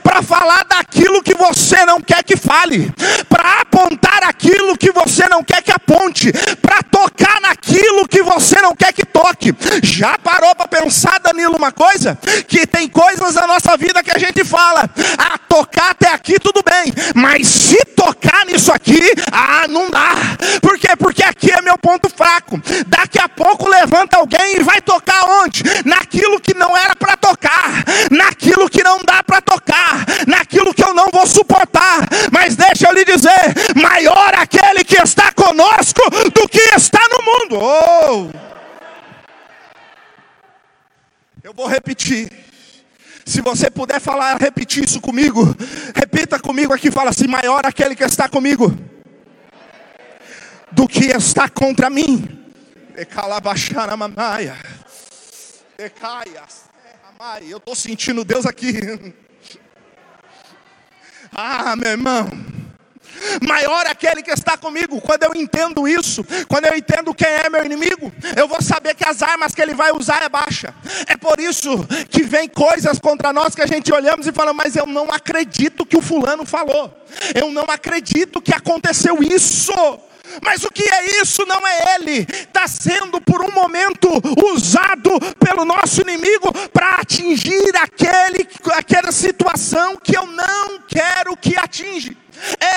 para 0.01 0.21
falar 0.21 0.63
daquilo 0.65 1.23
que 1.23 1.33
você 1.33 1.62
não 1.86 2.01
quer 2.01 2.23
que 2.23 2.36
fale, 2.36 2.91
para 3.27 3.62
apontar 3.62 4.23
aquilo 4.23 4.77
que 4.77 4.91
você 4.91 5.27
não 5.27 5.43
quer 5.43 5.62
que 5.62 5.71
aponte, 5.71 6.31
para 6.62 6.81
tocar 6.83 7.41
naquilo 7.41 8.07
que 8.07 8.21
você 8.21 8.62
não 8.62 8.75
quer 8.75 8.93
que 8.93 9.05
toque. 9.05 9.53
Já 9.81 10.17
parou 10.17 10.55
para 10.55 10.67
pensar, 10.67 11.19
Danilo, 11.19 11.55
uma 11.57 11.71
coisa? 11.71 12.17
Que 12.47 12.65
tem 12.65 12.88
coisas 12.88 13.36
na 13.36 13.47
nossa 13.47 13.75
vida 13.77 14.03
que 14.03 14.12
a 14.12 14.19
gente 14.19 14.43
fala, 14.43 14.89
ah, 15.17 15.38
tocar 15.49 15.91
até 15.91 16.09
aqui 16.09 16.39
tudo 16.39 16.63
bem, 16.63 16.93
mas 17.15 17.47
se 17.47 17.77
tocar 17.95 18.45
nisso 18.45 18.71
aqui, 18.71 19.01
ah, 19.31 19.67
não 19.67 19.89
dá. 19.89 20.13
Por 20.62 20.77
quê? 20.77 20.95
Porque 20.97 21.23
aqui 21.23 21.51
é 21.51 21.62
meu 21.62 21.77
ponto 21.77 22.09
fraco. 22.09 22.62
Daqui 22.88 23.19
a 23.19 23.29
pouco 23.29 23.69
levanta 23.69 24.17
alguém 24.17 24.57
e 24.57 24.63
vai 24.63 24.81
tocar 24.81 25.23
onde? 25.41 25.63
Naquilo 25.86 26.39
que 26.39 26.53
não 26.53 26.75
era 26.75 26.95
para 26.95 27.17
tocar, 27.17 27.83
naquilo 28.12 28.69
que 28.69 28.83
não 28.83 28.99
dá 29.05 29.23
para 29.23 29.41
tocar, 29.41 29.72
naquilo 30.27 30.73
que 30.73 30.84
eu 30.84 30.93
não 30.93 31.10
vou 31.12 31.25
suportar. 31.27 32.08
Mas 32.32 32.56
deixa 32.56 32.88
eu 32.88 32.93
lhe 32.93 33.06
dizer: 33.06 33.53
maior 33.75 34.34
aquele 34.36 34.84
que 34.84 35.01
está 35.01 35.32
conosco 35.32 36.01
do 36.34 36.47
que 36.47 36.62
está 36.75 37.01
no 37.10 37.23
mundo. 37.23 37.60
Oh! 37.63 38.29
Eu 41.43 41.53
vou 41.53 41.67
repetir. 41.67 42.32
Se 43.25 43.41
você 43.41 43.71
puder 43.71 44.01
falar, 44.01 44.38
repetir 44.38 44.84
isso 44.84 44.99
comigo, 44.99 45.56
repita 45.95 46.39
comigo 46.39 46.73
aqui, 46.73 46.91
fala 46.91 47.10
assim: 47.10 47.27
maior 47.27 47.65
aquele 47.65 47.95
que 47.95 48.03
está 48.03 48.27
comigo 48.27 48.73
do 50.71 50.88
que 50.88 51.06
está 51.06 51.47
contra 51.49 51.89
mim. 51.89 52.39
Eu 57.47 57.58
estou 57.58 57.75
sentindo 57.75 58.23
Deus 58.23 58.45
aqui. 58.45 58.73
Ah, 61.36 61.76
meu 61.76 61.91
irmão. 61.91 62.54
Maior 63.41 63.86
é 63.86 63.91
aquele 63.91 64.22
que 64.22 64.32
está 64.32 64.58
comigo. 64.58 65.00
Quando 65.02 65.24
eu 65.24 65.32
entendo 65.36 65.88
isso, 65.88 66.26
quando 66.48 66.65
eu 66.65 66.76
entendo 66.76 67.13
quem 67.13 67.28
é 67.28 67.50
meu 67.50 67.65
inimigo, 67.65 68.12
eu 68.36 68.48
vou 68.48 68.62
saber 68.62 68.96
que 68.96 69.06
as 69.06 69.22
armas 69.22 69.56
que 69.56 69.62
ele 69.62 69.74
vai 69.74 69.91
usar 69.91 70.22
é 70.24 70.30
baixa. 70.30 70.74
É 71.08 71.15
por 71.15 71.39
isso 71.39 71.69
que 72.10 72.24
vem 72.24 72.48
coisas 72.48 73.00
contra 73.00 73.32
nós 73.32 73.56
que 73.56 73.62
a 73.62 73.67
gente 73.67 73.93
olhamos 73.93 74.28
e 74.28 74.32
fala, 74.32 74.54
mas 74.54 74.76
eu 74.76 74.86
não 74.86 75.06
acredito 75.12 75.86
que 75.86 75.98
o 75.98 76.02
fulano 76.02 76.46
falou. 76.46 76.93
Eu 77.34 77.52
não 77.52 77.63
acredito 77.63 78.41
que 78.41 78.54
aconteceu 78.54 79.17
isso. 79.22 79.74
Mas 80.41 80.63
o 80.63 80.69
que 80.71 80.83
é 80.83 81.21
isso? 81.21 81.45
Não 81.45 81.67
é 81.67 81.95
ele. 81.95 82.25
Está 82.29 82.67
sendo 82.67 83.19
por 83.21 83.41
um 83.41 83.51
momento 83.51 84.09
usado 84.53 85.12
pelo 85.39 85.65
nosso 85.65 86.01
inimigo 86.01 86.51
para 86.69 86.95
atingir 86.95 87.75
aquele, 87.75 88.47
aquela 88.73 89.12
situação 89.12 89.97
que 89.97 90.17
eu 90.17 90.25
não 90.25 90.79
quero 90.88 91.36
que 91.38 91.57
atinja. 91.57 92.22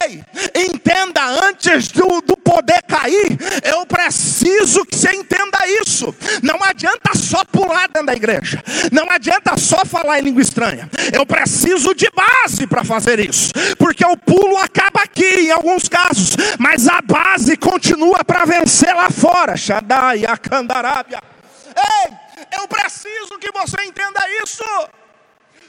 Ei, 0.03 0.25
entenda, 0.55 1.25
antes 1.47 1.89
do, 1.89 2.21
do 2.21 2.37
poder 2.37 2.83
cair, 2.83 3.37
eu 3.65 3.85
preciso 3.87 4.85
que 4.85 4.97
você 4.97 5.11
entenda 5.15 5.59
isso. 5.83 6.15
Não 6.43 6.63
adianta 6.63 7.17
só 7.17 7.45
pular 7.45 7.89
dentro 7.89 8.07
da 8.07 8.15
igreja, 8.15 8.63
não 8.93 9.11
adianta 9.11 9.57
só 9.57 9.85
falar 9.85 10.21
em 10.21 10.23
língua 10.23 10.43
estranha. 10.43 10.89
Eu 11.13 11.27
preciso 11.27 11.95
de 11.95 12.09
base 12.11 12.67
para 12.67 12.85
fazer 12.85 13.19
isso, 13.21 13.53
porque 13.79 14.05
o 14.05 14.17
pulo 14.17 14.57
acaba 14.59 15.03
aqui 15.03 15.47
em 15.47 15.51
alguns 15.51 15.89
casos, 15.89 16.37
mas 16.59 16.89
a 16.89 17.01
base 17.01 17.57
continua 17.57 18.25
para 18.25 18.45
vencer 18.45 18.95
lá 18.95 19.11
fora. 19.11 19.57
Shaddai, 19.57 20.25
Akandarábia. 20.27 21.21
Ei, 21.77 22.13
eu 22.59 22.69
preciso 22.69 23.39
que 23.39 23.51
você 23.53 23.83
entenda 23.85 24.21
isso. 24.43 24.65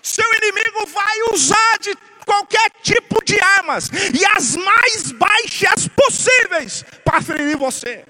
Seu 0.02 0.26
inimigo 0.42 0.86
vai 0.88 1.34
usar 1.34 1.80
de 1.82 1.94
qualquer 2.28 2.70
tipo 2.84 3.24
de 3.24 3.40
armas, 3.42 3.90
e 4.14 4.26
as 4.38 4.58
mais 4.58 5.12
baixas 5.14 5.88
possíveis, 5.88 6.84
para 7.04 7.22
ferir 7.22 7.58
você. 7.58 8.06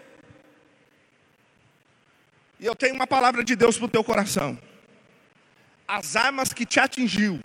E 2.60 2.66
eu 2.66 2.76
tenho 2.76 2.96
uma 2.96 3.06
palavra 3.06 3.44
de 3.44 3.56
Deus 3.56 3.78
para 3.78 3.86
o 3.86 3.90
teu 3.90 4.04
coração. 4.04 4.58
As 5.88 6.16
armas 6.16 6.52
que 6.52 6.66
te 6.66 6.80
atingiu, 6.80 7.40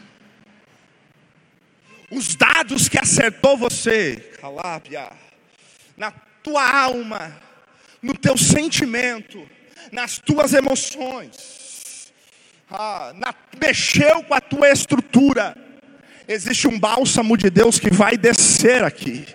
os 2.11 2.35
dados 2.35 2.89
que 2.89 2.99
acertou 2.99 3.57
você, 3.57 4.17
calápia, 4.41 5.13
na 5.97 6.11
tua 6.43 6.67
alma, 6.67 7.41
no 8.01 8.17
teu 8.17 8.37
sentimento, 8.37 9.49
nas 9.93 10.19
tuas 10.19 10.55
emoções, 10.55 12.13
ah, 12.71 13.13
na, 13.15 13.35
mexeu 13.61 14.25
com 14.25 14.35
a 14.35 14.41
tua 14.41 14.71
estrutura 14.71 15.72
existe 16.29 16.69
um 16.69 16.79
bálsamo 16.79 17.37
de 17.37 17.51
Deus 17.51 17.79
que 17.79 17.91
vai 17.91 18.17
descer 18.17 18.85
aqui. 18.85 19.27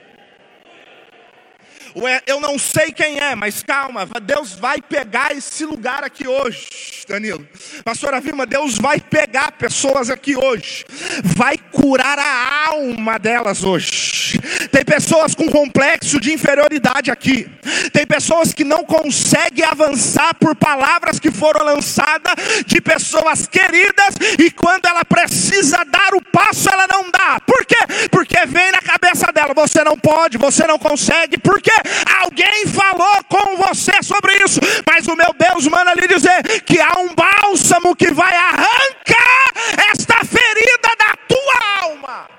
Eu 2.26 2.40
não 2.40 2.60
sei 2.60 2.92
quem 2.92 3.20
é, 3.20 3.34
mas 3.34 3.64
calma, 3.64 4.08
Deus 4.22 4.54
vai 4.54 4.82
pegar 4.82 5.36
esse 5.36 5.66
lugar 5.66 6.04
aqui 6.04 6.28
hoje, 6.28 6.68
Danilo. 7.08 7.48
Pastora 7.84 8.22
Vilma, 8.22 8.46
Deus 8.46 8.78
vai 8.78 9.00
pegar 9.00 9.54
pessoas 9.54 10.10
aqui 10.10 10.36
hoje, 10.36 10.86
vai 11.24 11.58
curar 11.58 12.20
a 12.20 12.68
alma 12.68 13.18
delas 13.18 13.64
hoje. 13.64 14.40
Tem 14.72 14.86
pessoas 14.86 15.34
com 15.34 15.50
complexo 15.50 16.20
de 16.20 16.32
inferioridade 16.32 17.10
aqui, 17.10 17.50
tem 17.92 18.06
pessoas 18.06 18.54
que 18.54 18.64
não 18.64 18.84
conseguem 18.84 19.66
avançar 19.66 20.36
por 20.36 20.56
palavras 20.56 21.20
que 21.20 21.32
foram 21.32 21.66
lançadas 21.66 22.36
de 22.66 22.80
pessoas 22.80 23.48
queridas, 23.48 24.16
e 24.38 24.52
quando 24.52 24.86
ela 24.86 25.04
precisa 25.04 25.84
dar 25.84 26.14
o 26.14 26.22
passo, 26.22 26.70
ela 26.70 26.86
não 26.88 27.10
dá. 27.10 27.40
Por 27.40 27.66
quê? 27.66 27.80
Porque 28.12 28.46
vem 28.46 28.72
na 28.72 28.82
cabeça 28.82 29.32
dela: 29.32 29.54
você 29.56 29.84
não 29.84 29.98
pode, 29.98 30.38
você 30.38 30.68
não 30.68 30.78
consegue, 30.78 31.38
por 31.38 31.60
quê? 31.62 31.72
Alguém 32.22 32.68
falou 32.68 33.24
com 33.26 33.58
você 33.58 33.92
sobre 34.04 34.34
isso, 34.44 34.60
mas 34.90 35.08
o 35.08 35.16
meu 35.16 35.34
Deus 35.34 35.68
manda 35.68 35.94
lhe 35.94 36.08
dizer 36.08 36.62
que 36.62 36.80
há 36.80 37.00
um 37.00 37.14
bálsamo 37.14 37.96
que 37.96 38.12
vai 38.12 38.34
arrancar 38.36 39.48
esta 39.92 40.16
ferida 40.26 40.96
da 40.98 41.14
tua 41.28 41.84
alma. 41.84 42.30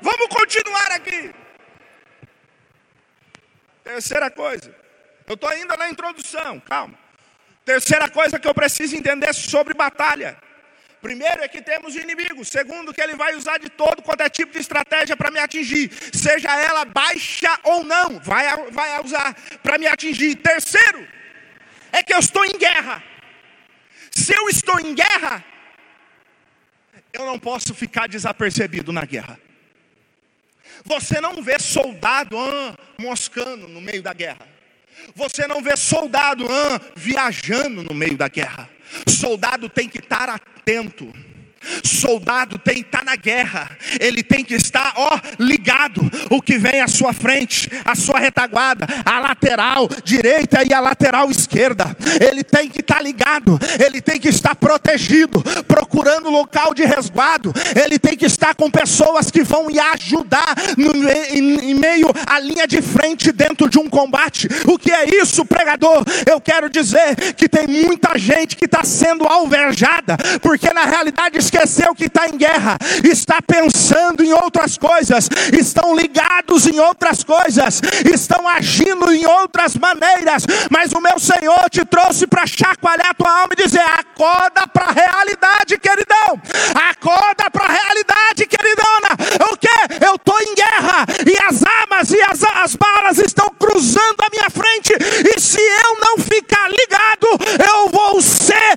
Vamos 0.00 0.26
continuar 0.28 0.92
aqui. 0.92 1.32
Terceira 3.84 4.30
coisa, 4.30 4.74
eu 5.26 5.34
estou 5.34 5.48
ainda 5.48 5.76
na 5.76 5.88
introdução, 5.88 6.60
calma. 6.60 6.98
Terceira 7.64 8.08
coisa 8.08 8.38
que 8.38 8.48
eu 8.48 8.54
preciso 8.54 8.96
entender 8.96 9.32
sobre 9.32 9.74
batalha. 9.74 10.36
Primeiro 11.02 11.42
é 11.42 11.48
que 11.48 11.60
temos 11.60 11.96
o 11.96 11.98
inimigo. 11.98 12.44
Segundo, 12.44 12.94
que 12.94 13.02
ele 13.02 13.16
vai 13.16 13.34
usar 13.34 13.58
de 13.58 13.68
todo 13.68 14.00
quanto 14.02 14.20
é 14.20 14.30
tipo 14.30 14.52
de 14.52 14.60
estratégia 14.60 15.16
para 15.16 15.32
me 15.32 15.40
atingir, 15.40 15.90
seja 16.12 16.48
ela 16.58 16.84
baixa 16.84 17.58
ou 17.64 17.82
não, 17.82 18.20
vai, 18.20 18.46
vai 18.70 19.02
usar 19.02 19.34
para 19.64 19.76
me 19.78 19.86
atingir. 19.88 20.36
Terceiro, 20.36 21.06
é 21.90 22.04
que 22.04 22.14
eu 22.14 22.20
estou 22.20 22.44
em 22.44 22.56
guerra. 22.56 23.02
Se 24.12 24.32
eu 24.32 24.48
estou 24.48 24.78
em 24.78 24.94
guerra, 24.94 25.44
eu 27.12 27.26
não 27.26 27.38
posso 27.38 27.74
ficar 27.74 28.06
desapercebido 28.06 28.92
na 28.92 29.04
guerra. 29.04 29.40
Você 30.84 31.20
não 31.20 31.42
vê 31.42 31.58
soldado 31.58 32.38
ah, 32.38 32.76
moscando 32.96 33.66
no 33.66 33.80
meio 33.80 34.02
da 34.02 34.12
guerra. 34.12 34.46
Você 35.16 35.46
não 35.48 35.60
vê 35.60 35.76
soldado 35.76 36.46
ah, 36.48 36.80
viajando 36.94 37.82
no 37.82 37.94
meio 37.94 38.16
da 38.16 38.28
guerra. 38.28 38.70
Soldado 39.08 39.68
tem 39.68 39.88
que 39.88 39.98
estar 39.98 40.28
atento. 40.28 41.12
Soldado 41.84 42.58
tem 42.58 42.76
que 42.76 42.80
estar 42.88 43.04
na 43.04 43.16
guerra, 43.16 43.70
ele 44.00 44.22
tem 44.22 44.44
que 44.44 44.54
estar, 44.54 44.92
ó, 44.96 45.18
ligado. 45.38 46.02
O 46.30 46.40
que 46.40 46.58
vem 46.58 46.80
à 46.80 46.88
sua 46.88 47.12
frente, 47.12 47.70
a 47.84 47.94
sua 47.94 48.18
retaguarda, 48.18 48.86
a 49.04 49.18
lateral 49.20 49.88
direita 50.04 50.62
e 50.68 50.72
a 50.72 50.80
lateral 50.80 51.30
esquerda, 51.30 51.96
ele 52.20 52.42
tem 52.42 52.68
que 52.68 52.80
estar 52.80 53.02
ligado, 53.02 53.58
ele 53.84 54.00
tem 54.00 54.18
que 54.18 54.28
estar 54.28 54.54
protegido, 54.54 55.42
procurando 55.66 56.30
local 56.30 56.74
de 56.74 56.84
resguardo, 56.84 57.52
ele 57.82 57.98
tem 57.98 58.16
que 58.16 58.26
estar 58.26 58.54
com 58.54 58.70
pessoas 58.70 59.30
que 59.30 59.42
vão 59.42 59.68
lhe 59.68 59.80
ajudar 59.80 60.54
no, 60.76 60.92
em, 61.30 61.70
em 61.70 61.74
meio 61.74 62.08
à 62.26 62.38
linha 62.38 62.66
de 62.66 62.80
frente 62.80 63.32
dentro 63.32 63.68
de 63.68 63.78
um 63.78 63.88
combate. 63.88 64.48
O 64.66 64.78
que 64.78 64.90
é 64.90 65.20
isso, 65.20 65.44
pregador? 65.44 66.04
Eu 66.30 66.40
quero 66.40 66.68
dizer 66.68 67.34
que 67.34 67.48
tem 67.48 67.66
muita 67.66 68.18
gente 68.18 68.56
que 68.56 68.64
está 68.64 68.84
sendo 68.84 69.26
alvejada, 69.26 70.16
porque 70.40 70.72
na 70.72 70.84
realidade 70.84 71.38
esqueceu 71.52 71.94
que 71.94 72.06
está 72.06 72.26
em 72.26 72.36
guerra, 72.36 72.78
está 73.04 73.40
pensando 73.42 74.24
em 74.24 74.32
outras 74.32 74.78
coisas, 74.78 75.28
estão 75.52 75.94
ligados 75.94 76.66
em 76.66 76.80
outras 76.80 77.22
coisas, 77.22 77.80
estão 78.12 78.48
agindo 78.48 79.12
em 79.12 79.26
outras 79.26 79.76
maneiras, 79.76 80.44
mas 80.70 80.92
o 80.92 81.00
meu 81.00 81.18
Senhor 81.18 81.68
te 81.70 81.84
trouxe 81.84 82.26
para 82.26 82.46
chacoalhar 82.46 83.10
a 83.10 83.14
tua 83.14 83.30
alma 83.30 83.52
e 83.52 83.62
dizer: 83.62 83.80
acorda 83.80 84.66
para 84.66 84.86
a 84.86 84.92
realidade, 84.92 85.78
queridão, 85.78 86.40
acorda 86.90 87.50
para 87.50 87.66
a 87.66 87.72
realidade, 87.72 88.46
queridona. 88.46 89.12
O 89.52 89.56
que? 89.56 90.04
Eu 90.04 90.14
estou 90.14 90.40
em 90.40 90.54
guerra 90.54 91.06
e 91.26 91.36
as 91.48 91.62
armas 91.62 92.10
e 92.10 92.20
as, 92.22 92.42
as 92.42 92.76
balas 92.76 93.18
estão 93.18 93.48
cruzando 93.58 94.22
a 94.22 94.30
minha 94.30 94.48
frente, 94.50 94.94
e 94.94 95.40
se 95.40 95.60
eu 95.60 95.98
não 96.00 96.18
ficar 96.18 96.68
ligado, 96.70 97.28
eu 97.68 97.88
vou 97.90 98.22
ser 98.22 98.76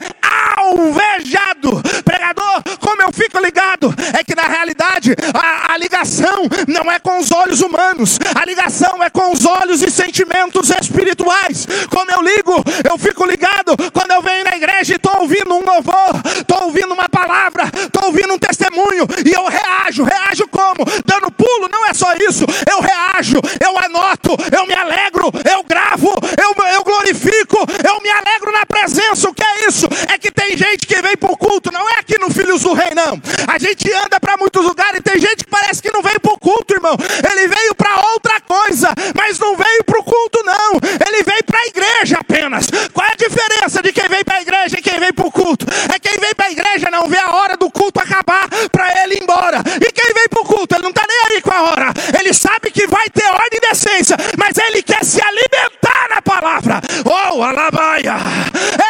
alvejado. 0.58 1.82
Pregador, 2.04 2.65
como 2.80 3.02
eu 3.02 3.12
fico 3.12 3.40
ligado? 3.40 3.94
é 4.14 4.24
que 4.24 4.36
na 4.36 4.44
realidade 4.44 5.16
a, 5.34 5.74
a 5.74 5.78
ligação 5.78 6.44
não 6.68 6.92
é 6.92 7.00
com 7.00 7.20
os 7.20 7.32
olhos 7.32 7.62
humanos, 7.62 8.20
a 8.34 8.46
ligação 8.46 9.04
é 9.04 9.10
com 9.10 9.32
os 9.32 9.46
olhos 9.46 9.82
e 9.82 9.90
sentimentos 9.90 10.70
espirituais. 10.70 11.68
Como 11.90 12.12
eu 12.12 12.22
ligo, 12.22 12.64
eu 12.90 12.98
fico 12.98 13.26
ligado 13.26 13.76
quando 13.94 14.12
eu 14.12 14.22
venho 14.22 14.44
na 14.44 14.56
igreja 14.56 14.94
e 14.94 14.96
estou 14.96 15.22
ouvindo 15.22 15.54
um 15.54 15.66
louvor, 15.66 16.22
estou 16.38 16.64
ouvindo 16.66 16.94
uma 16.94 17.10
palavra, 17.10 17.70
estou 17.76 18.06
ouvindo 18.06 18.34
um 18.34 18.38
testemunho 18.38 19.08
e 19.26 19.34
eu 19.34 19.46
reajo. 19.46 20.04
Reajo 20.04 20.48
como? 20.48 20.86
Dando 21.06 21.32
pulo, 21.32 21.70
não 21.72 21.86
é 21.86 21.94
só 21.94 22.14
isso. 22.14 22.46
Eu 22.70 22.82
reajo, 22.82 23.40
eu 23.60 23.78
anoto, 23.80 24.36
eu 24.52 24.66
me 24.68 24.74
alegro, 24.74 25.32
eu 25.50 25.64
gravo, 25.64 26.12
eu, 26.42 26.66
eu 26.74 26.84
glorifico, 26.84 27.58
eu 27.84 28.02
me 28.02 28.10
alegro 28.10 28.52
na 28.52 28.66
presença. 28.66 29.30
O 29.30 29.34
que 29.34 29.44
é 29.44 29.68
isso? 29.68 29.88
É 30.14 30.18
que 30.18 30.32
tem 30.32 30.58
gente 30.58 30.88
que 30.88 31.02
vem 31.02 31.18
para 31.18 31.32
o 31.32 31.38
culto, 31.38 31.72
não 31.72 31.88
é 31.90 32.00
aqui 32.00 32.18
no 32.20 32.30
Filhos 32.56 32.62
do 32.62 32.74
Rei, 32.74 32.94
não. 32.96 33.22
A 33.48 33.58
gente 33.58 33.92
anda 33.92 34.20
para 34.20 34.38
muitos 34.38 34.64
lugares 34.64 35.00
e 35.00 35.04
tem 35.04 35.20
gente 35.20 35.44
que 35.44 35.50
parece 35.50 35.82
que 35.82 35.92
não 35.92 36.02
veio 36.02 36.20
para 36.20 36.34
o 36.34 36.40
culto, 36.40 36.74
irmão. 36.74 36.96
Ele 37.32 37.48
veio 37.48 37.76
para 37.76 37.96
outra 38.14 38.40
coisa, 38.42 38.94
mas 39.14 39.38
não 39.40 39.56
veio 39.58 39.84
para 39.84 40.00
o 40.00 40.04
culto, 40.04 40.44
não. 40.44 40.80
Ele 41.06 41.24
veio 41.24 41.44
para 41.44 41.60
a 41.60 41.66
igreja 41.68 42.18
apenas. 42.20 42.68
Qual 42.94 43.06
é 43.06 43.12
a 43.12 43.16
diferença 43.16 43.82
de 43.82 43.92
quem 43.92 44.08
vem 44.08 44.24
para 44.24 44.38
a 44.38 44.42
igreja 44.42 44.80
e 44.80 44.82
quem 44.82 45.00
vem 45.00 45.12
para 45.12 45.28
o 45.28 45.32
culto? 45.32 45.66
É 45.94 46.00
quem 46.00 46.18
vem 46.20 46.34
para 46.34 46.46
a 46.46 46.52
igreja 46.52 46.90
não 46.90 47.08
vê 47.10 47.18
a 47.18 47.36
hora 47.36 47.58
do 47.58 47.70
culto 47.70 48.00
acabar 48.00 48.48
para 48.72 49.04
ele 49.04 49.16
ir 49.16 49.24
embora. 49.24 49.62
E 49.82 49.92
quem 49.92 50.14
vem 50.14 50.30
para 50.30 50.42
o 50.42 50.46
culto, 50.46 50.76
ele 50.76 50.84
não 50.84 50.92
está 50.92 51.06
nem 51.08 51.18
aí 51.30 51.42
com 51.42 51.52
a 51.52 51.62
hora. 51.64 51.94
Ele 52.18 52.34
sabe 52.34 52.72
que 52.72 52.88
vai 52.88 53.10
ter 53.10 53.26
ordem 53.26 53.60
e 53.62 53.68
decência, 53.70 54.16
mas 54.38 54.58
ele 54.58 54.82
quer 54.82 55.04
se 55.04 55.22
alimentar 55.22 56.10
na 56.10 56.22
palavra. 56.22 56.82
Oh, 57.04 57.44
alabaia! 57.44 58.16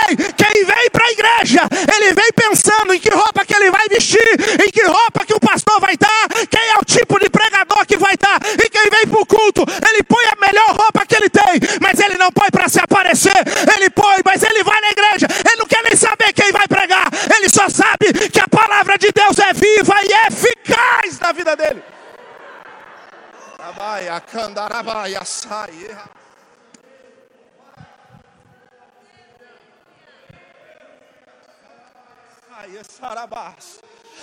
Ei, 0.07 0.15
quem 0.15 0.65
vem 0.65 0.89
para 0.91 1.05
a 1.05 1.11
igreja, 1.11 1.61
ele 1.95 2.13
vem 2.13 2.31
pensando 2.35 2.93
em 2.93 2.99
que 2.99 3.09
roupa 3.09 3.34
vestir, 4.05 4.61
em 4.63 4.69
que 4.69 4.83
roupa 4.85 5.25
que 5.25 5.33
o 5.33 5.39
pastor 5.39 5.79
vai 5.81 5.93
estar, 5.93 6.27
quem 6.49 6.69
é 6.69 6.77
o 6.77 6.85
tipo 6.85 7.19
de 7.19 7.29
pregador 7.29 7.85
que 7.85 7.97
vai 7.97 8.13
estar. 8.13 8.37
E 8.63 8.69
quem 8.69 8.89
vem 8.89 9.07
para 9.07 9.19
o 9.19 9.25
culto, 9.25 9.65
ele 9.89 10.03
põe 10.03 10.25
a 10.25 10.35
melhor 10.39 10.69
roupa 10.75 11.05
que 11.05 11.15
ele 11.15 11.29
tem, 11.29 11.59
mas 11.81 11.99
ele 11.99 12.17
não 12.17 12.31
põe 12.31 12.49
para 12.51 12.69
se 12.69 12.79
aparecer. 12.79 13.35
Ele 13.75 13.89
põe, 13.89 14.17
mas 14.23 14.43
ele 14.43 14.63
vai 14.63 14.79
na 14.81 14.89
igreja. 14.89 15.27
Ele 15.45 15.57
não 15.57 15.65
quer 15.65 15.83
nem 15.83 15.95
saber 15.95 16.31
quem 16.33 16.51
vai 16.51 16.67
pregar. 16.67 17.07
Ele 17.35 17.49
só 17.49 17.67
sabe 17.69 18.29
que 18.29 18.39
a 18.39 18.47
palavra 18.47 18.97
de 18.97 19.11
Deus 19.11 19.37
é 19.39 19.53
viva 19.53 19.95
e 20.03 20.27
eficaz 20.27 21.19
na 21.19 21.31
vida 21.31 21.55
dele. 21.55 21.83
Sai. 25.25 25.95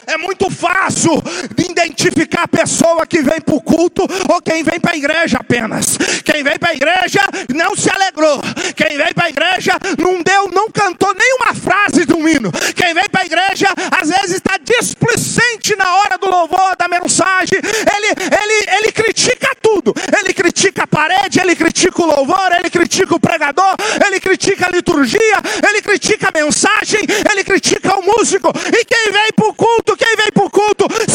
É 0.07 0.16
muito 0.16 0.50
fácil 0.50 1.22
de 1.55 1.70
identificar 1.70 2.42
a 2.42 2.48
pessoa 2.48 3.07
que 3.07 3.22
vem 3.22 3.40
para 3.40 3.55
o 3.55 3.61
culto 3.61 4.02
ou 4.28 4.42
quem 4.42 4.62
vem 4.62 4.81
para 4.81 4.92
a 4.92 4.96
igreja 4.96 5.38
apenas. 5.38 5.96
Quem 6.24 6.42
vem 6.42 6.59
para 6.59 6.70
a 6.70 6.74
igreja 6.74 7.20
não 7.55 7.76
se 7.76 7.88
alegrou. 7.90 8.40
Quem 8.74 8.96
vem 8.96 9.14
para 9.14 9.26
a 9.26 9.31
igreja 9.31 9.72
não 9.98 10.22
deu, 10.22 10.48
não 10.52 10.70
cantou 10.70 11.14
nenhuma 11.14 11.55
frase 11.55 12.05
do 12.05 12.28
hino. 12.28 12.50
Quem 12.74 12.94
vem 12.94 13.09
para 13.11 13.22
a 13.22 13.26
igreja 13.26 13.68
às 14.00 14.09
vezes 14.09 14.37
está 14.37 14.59
displicente 14.59 15.76
na 15.76 15.96
hora 15.96 16.18
do 16.18 16.28
louvor, 16.28 16.76
da 16.76 16.88
mensagem. 16.88 17.59
Ele, 17.59 18.09
ele, 18.09 18.76
ele 18.78 18.92
critica 18.92 19.55
tudo. 19.61 19.94
Ele 20.20 20.35
critica 20.35 20.83
a 20.83 20.87
parede, 20.87 21.40
ele 21.40 21.55
critica 21.55 22.02
o 22.02 22.07
louvor, 22.07 22.52
ele 22.59 22.70
critica 22.70 23.14
o 23.14 23.20
pregador, 23.20 23.76
ele 24.07 24.20
critica 24.20 24.66
a 24.66 24.70
liturgia, 24.70 25.38
ele 25.68 25.81
critica 25.81 26.28
a 26.28 26.42
mensagem, 26.42 27.00
ele 27.31 27.44
critica 27.44 27.98
o 27.98 28.02
músico. 28.02 28.48
E 28.48 28.85
quem 28.85 29.12
vem 29.12 29.33
para 29.35 29.46
o 29.46 29.55
culto, 29.55 29.91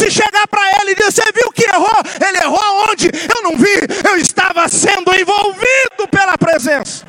se 0.10 0.12
chegar 0.12 0.48
para 0.48 0.62
ele 0.82 0.92
e 0.92 0.96
dizer, 0.96 1.12
você 1.12 1.32
viu 1.34 1.52
que 1.52 1.64
errou? 1.64 2.02
Ele 2.26 2.38
errou 2.38 2.60
aonde? 2.60 3.08
Eu 3.08 3.44
não 3.44 3.58
vi, 3.58 4.08
eu 4.08 4.18
estava 4.18 4.68
sendo 4.70 5.14
envolvido 5.14 6.08
pela 6.10 6.38
presença. 6.38 7.06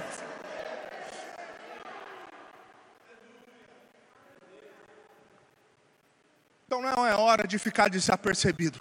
Então 6.66 6.82
não 6.82 7.06
é 7.06 7.14
hora 7.14 7.46
de 7.46 7.58
ficar 7.58 7.88
desapercebido. 7.88 8.80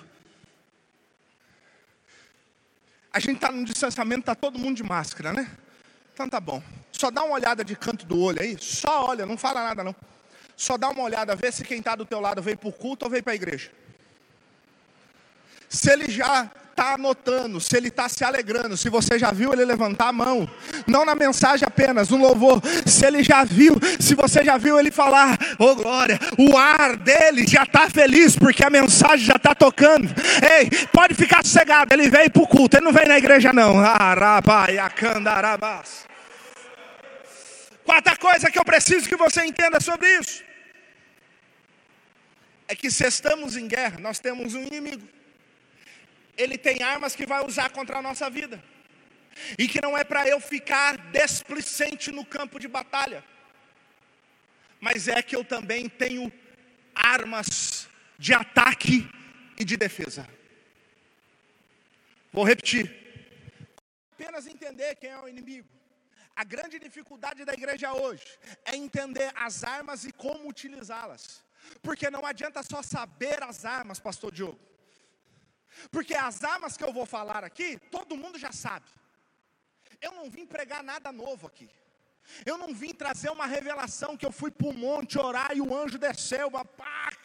A 3.13 3.19
gente 3.19 3.35
está 3.35 3.51
no 3.51 3.63
distanciamento, 3.63 4.21
está 4.21 4.35
todo 4.35 4.59
mundo 4.59 4.75
de 4.75 4.83
máscara, 4.83 5.31
né? 5.31 5.49
Então 6.13 6.27
tá 6.27 6.39
bom. 6.39 6.61
Só 6.91 7.09
dá 7.09 7.23
uma 7.23 7.35
olhada 7.35 7.63
de 7.63 7.75
canto 7.75 8.05
do 8.05 8.19
olho 8.19 8.41
aí, 8.41 8.57
só 8.59 9.07
olha, 9.07 9.25
não 9.25 9.37
fala 9.37 9.63
nada 9.63 9.83
não. 9.83 9.95
Só 10.55 10.77
dá 10.77 10.89
uma 10.89 11.03
olhada, 11.03 11.35
vê 11.35 11.51
se 11.51 11.63
quem 11.63 11.79
está 11.79 11.95
do 11.95 12.05
teu 12.05 12.19
lado 12.19 12.41
veio 12.41 12.57
para 12.57 12.69
o 12.69 12.73
culto 12.73 13.05
ou 13.05 13.11
veio 13.11 13.23
para 13.23 13.33
a 13.33 13.35
igreja. 13.35 13.71
Se 15.69 15.91
ele 15.91 16.09
já 16.09 16.49
está 16.77 16.93
anotando, 16.93 17.59
se 17.59 17.75
ele 17.75 17.87
está 17.87 18.07
se 18.07 18.23
alegrando, 18.23 18.77
se 18.77 18.87
você 18.87 19.17
já 19.17 19.31
viu 19.31 19.51
ele 19.51 19.65
levantar 19.65 20.09
a 20.09 20.13
mão, 20.13 20.47
não 20.85 21.03
na 21.03 21.15
mensagem 21.15 21.67
apenas, 21.67 22.09
no 22.09 22.17
louvor, 22.17 22.61
se 22.85 23.03
ele 23.03 23.23
já 23.23 23.43
viu, 23.43 23.73
se 23.99 24.13
você 24.13 24.43
já 24.43 24.57
viu 24.57 24.79
ele 24.79 24.91
falar, 24.91 25.39
oh 25.57 25.75
glória, 25.75 26.19
o 26.37 26.55
ar 26.55 26.95
dele 26.95 27.47
já 27.47 27.63
está 27.63 27.89
feliz, 27.89 28.35
porque 28.35 28.63
a 28.63 28.69
mensagem 28.69 29.25
já 29.25 29.37
está 29.37 29.55
tocando. 29.55 30.07
Ei, 30.59 30.69
pode 30.93 31.15
ficar 31.15 31.43
sossegado, 31.43 31.91
ele 31.95 32.11
veio 32.11 32.29
para 32.29 32.43
o 32.43 32.47
culto, 32.47 32.77
ele 32.77 32.85
não 32.85 32.93
veio 32.93 33.07
na 33.07 33.17
igreja 33.17 33.51
não. 33.51 33.77
Quarta 37.83 38.15
coisa 38.17 38.51
que 38.51 38.59
eu 38.59 38.65
preciso 38.65 39.09
que 39.09 39.15
você 39.15 39.43
entenda 39.43 39.79
sobre 39.79 40.07
isso 40.19 40.43
é 42.67 42.75
que 42.75 42.91
se 42.91 43.03
estamos 43.07 43.57
em 43.57 43.67
guerra, 43.67 43.97
nós 43.99 44.19
temos 44.19 44.53
um 44.53 44.61
inimigo. 44.61 45.16
Ele 46.37 46.57
tem 46.57 46.83
armas 46.83 47.15
que 47.15 47.25
vai 47.25 47.43
usar 47.45 47.69
contra 47.71 47.97
a 47.97 48.01
nossa 48.01 48.29
vida. 48.29 48.63
E 49.57 49.67
que 49.67 49.81
não 49.81 49.97
é 49.97 50.03
para 50.03 50.27
eu 50.27 50.39
ficar 50.39 50.97
desplicente 51.11 52.11
no 52.11 52.25
campo 52.25 52.59
de 52.59 52.67
batalha. 52.67 53.23
Mas 54.79 55.07
é 55.07 55.21
que 55.21 55.35
eu 55.35 55.43
também 55.43 55.89
tenho 55.89 56.31
armas 56.93 57.87
de 58.17 58.33
ataque 58.33 59.09
e 59.59 59.65
de 59.65 59.75
defesa. 59.77 60.27
Vou 62.31 62.43
repetir. 62.43 62.85
Apenas 64.13 64.47
entender 64.47 64.95
quem 64.95 65.09
é 65.09 65.19
o 65.19 65.27
inimigo. 65.27 65.67
A 66.35 66.43
grande 66.43 66.77
dificuldade 66.77 67.43
da 67.43 67.53
igreja 67.53 67.93
hoje 67.93 68.23
é 68.63 68.75
entender 68.75 69.31
as 69.35 69.63
armas 69.63 70.05
e 70.05 70.11
como 70.11 70.47
utilizá-las. 70.47 71.43
Porque 71.81 72.11
não 72.11 72.23
adianta 72.25 72.61
só 72.61 72.83
saber 72.83 73.41
as 73.43 73.65
armas, 73.65 73.99
pastor 73.99 74.31
Diogo. 74.31 74.66
Porque 75.91 76.15
as 76.15 76.43
armas 76.43 76.77
que 76.77 76.83
eu 76.83 76.93
vou 76.93 77.05
falar 77.05 77.43
aqui, 77.43 77.77
todo 77.91 78.17
mundo 78.17 78.37
já 78.37 78.51
sabe. 78.51 78.85
Eu 80.01 80.11
não 80.11 80.29
vim 80.29 80.45
pregar 80.45 80.83
nada 80.83 81.11
novo 81.11 81.47
aqui. 81.47 81.69
Eu 82.45 82.57
não 82.57 82.73
vim 82.73 82.93
trazer 82.93 83.29
uma 83.29 83.45
revelação 83.45 84.17
que 84.17 84.25
eu 84.25 84.31
fui 84.31 84.51
para 84.51 84.67
o 84.67 84.73
monte 84.73 85.17
orar 85.17 85.55
e 85.55 85.61
o 85.61 85.75
anjo 85.75 85.97
desceu, 85.97 86.51
paca, 86.51 87.16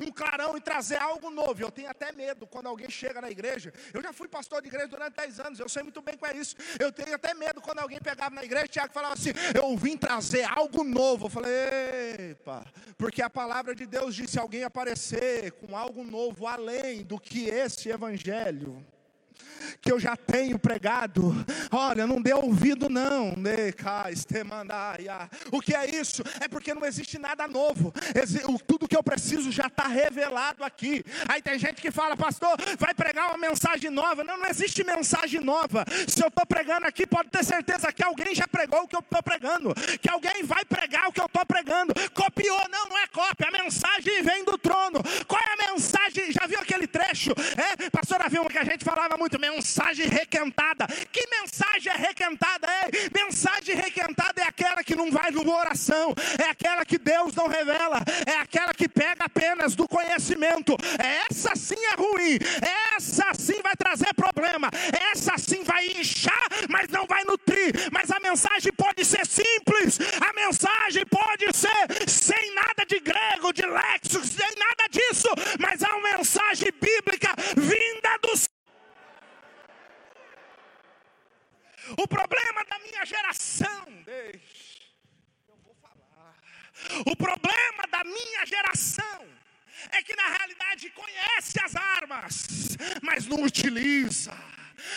um 0.00 0.10
clarão 0.10 0.56
e 0.56 0.60
trazer 0.60 1.00
algo 1.00 1.30
novo. 1.30 1.60
Eu 1.62 1.70
tenho 1.70 1.90
até 1.90 2.12
medo 2.12 2.46
quando 2.46 2.66
alguém 2.66 2.90
chega 2.90 3.20
na 3.20 3.30
igreja. 3.30 3.72
Eu 3.92 4.02
já 4.02 4.12
fui 4.12 4.28
pastor 4.28 4.62
de 4.62 4.68
igreja 4.68 4.88
durante 4.88 5.14
10 5.16 5.40
anos, 5.40 5.60
eu 5.60 5.68
sei 5.68 5.82
muito 5.82 6.00
bem 6.02 6.16
com 6.16 6.26
é 6.26 6.36
isso. 6.36 6.56
Eu 6.78 6.92
tenho 6.92 7.14
até 7.14 7.34
medo 7.34 7.60
quando 7.60 7.78
alguém 7.78 8.00
pegava 8.00 8.34
na 8.34 8.44
igreja, 8.44 8.68
Tiago 8.68 8.92
falava 8.92 9.14
assim: 9.14 9.30
Eu 9.54 9.76
vim 9.76 9.96
trazer 9.96 10.44
algo 10.44 10.82
novo. 10.84 11.26
Eu 11.26 11.30
falei, 11.30 11.52
epa, 12.30 12.64
porque 12.96 13.22
a 13.22 13.30
palavra 13.30 13.74
de 13.74 13.86
Deus 13.86 14.14
diz: 14.14 14.30
se 14.30 14.38
alguém 14.38 14.64
aparecer 14.64 15.52
com 15.52 15.76
algo 15.76 16.04
novo 16.04 16.46
além 16.46 17.02
do 17.02 17.18
que 17.18 17.48
esse 17.48 17.88
evangelho 17.88 18.84
que 19.80 19.92
eu 19.92 20.00
já 20.00 20.16
tenho 20.16 20.58
pregado. 20.58 21.34
Olha, 21.70 22.06
não 22.06 22.20
dê 22.20 22.32
ouvido 22.32 22.88
não. 22.88 23.34
O 25.50 25.60
que 25.60 25.74
é 25.74 25.90
isso? 25.90 26.22
É 26.40 26.48
porque 26.48 26.74
não 26.74 26.84
existe 26.84 27.18
nada 27.18 27.46
novo. 27.46 27.92
Tudo 28.66 28.88
que 28.88 28.96
eu 28.96 29.02
preciso 29.02 29.50
já 29.50 29.66
está 29.66 29.86
revelado 29.86 30.64
aqui. 30.64 31.04
Aí 31.28 31.42
tem 31.42 31.58
gente 31.58 31.80
que 31.80 31.90
fala, 31.90 32.16
pastor, 32.16 32.56
vai 32.78 32.94
pregar 32.94 33.28
uma 33.28 33.38
mensagem 33.38 33.90
nova. 33.90 34.24
Não, 34.24 34.38
não 34.38 34.46
existe 34.46 34.84
mensagem 34.84 35.40
nova. 35.40 35.84
Se 36.08 36.22
eu 36.22 36.28
estou 36.28 36.46
pregando 36.46 36.86
aqui, 36.86 37.06
pode 37.06 37.30
ter 37.30 37.44
certeza 37.44 37.92
que 37.92 38.02
alguém 38.02 38.34
já 38.34 38.46
pregou 38.46 38.82
o 38.82 38.88
que 38.88 38.96
eu 38.96 39.00
estou 39.00 39.22
pregando. 39.22 39.74
Que 40.00 40.10
alguém 40.10 40.42
vai 40.44 40.64
pregar 40.64 41.08
o 41.08 41.12
que 41.12 41.20
eu 41.20 41.26
estou 41.26 41.44
pregando. 41.46 41.94
Copiou, 42.14 42.68
não, 42.70 42.88
não 42.88 42.98
é 42.98 43.06
cópia. 43.08 43.48
A 43.48 43.64
mensagem 43.64 44.22
vem 44.22 44.44
do 44.44 44.56
trono. 44.58 45.02
Qual 45.26 45.40
é 45.40 45.52
a 45.52 45.72
mensagem? 45.72 46.32
Já 46.32 46.46
viu 46.46 46.58
aquele 46.58 46.86
trecho? 46.86 47.30
É, 47.56 47.90
pastora 47.90 48.28
Vilma, 48.28 48.50
que 48.50 48.58
a 48.58 48.64
gente 48.64 48.84
falava 48.84 49.16
muito, 49.16 49.23
mensagem 49.38 50.06
requentada. 50.08 50.86
Que 51.12 51.26
mensagem 51.28 51.92
é 51.92 51.96
requentada? 51.96 52.66
É, 52.66 52.90
mensagem 53.14 53.74
requentada 53.74 54.40
é 54.40 54.44
aquela 54.44 54.82
que 54.82 54.94
não 54.94 55.10
vai 55.10 55.30
numa 55.30 55.56
oração, 55.56 56.14
é 56.38 56.50
aquela 56.50 56.84
que 56.84 56.98
Deus 56.98 57.34
não 57.34 57.48
revela, 57.48 58.02
é 58.26 58.36
aquela 58.38 58.72
que 58.72 58.88
pega 58.88 59.24
apenas 59.24 59.74
do 59.74 59.88
conhecimento. 59.88 60.76
Essa 61.30 61.54
sim 61.56 61.82
é 61.92 61.94
ruim, 61.94 62.38
essa 62.96 63.32
sim 63.34 63.60
vai 63.62 63.74
trazer 63.76 64.12
problema, 64.14 64.70
essa 65.12 65.36
sim 65.38 65.62
vai 65.62 65.86
inchar, 65.88 66.48
mas 66.68 66.88
não 66.88 67.06
vai 67.06 67.24
nutrir. 67.24 67.72
Mas 67.92 68.10
a 68.10 68.20
mensagem 68.20 68.72
pode 68.72 69.04
ser 69.04 69.26
simples, 69.26 69.98
a 70.20 70.32
mensagem 70.32 71.04
pode 71.06 71.56
ser 71.56 72.08
sem 72.08 72.54
nada 72.54 72.84
de 72.86 73.00
grego, 73.00 73.52
de 73.52 73.66
léxicos, 73.66 74.36
nem 74.36 74.54
nada 74.56 74.88
disso, 74.90 75.28
mas 75.58 75.82
há 75.82 75.96
uma 75.96 76.16
mensagem 76.16 76.72
bíblica 76.80 77.34
vinda 77.56 78.18
do 78.22 78.34
O 81.98 82.08
problema 82.08 82.64
da 82.64 82.78
minha 82.78 83.04
geração, 83.04 83.84
deixa, 84.04 84.82
eu 85.48 85.56
vou 85.62 85.74
falar. 85.74 86.34
O 87.06 87.16
problema 87.16 87.86
da 87.90 88.02
minha 88.04 88.46
geração 88.46 89.26
é 89.92 90.02
que 90.02 90.16
na 90.16 90.28
realidade 90.28 90.90
conhece 90.90 91.60
as 91.62 91.76
armas, 91.76 92.46
mas 93.02 93.26
não 93.26 93.42
utiliza. 93.42 94.32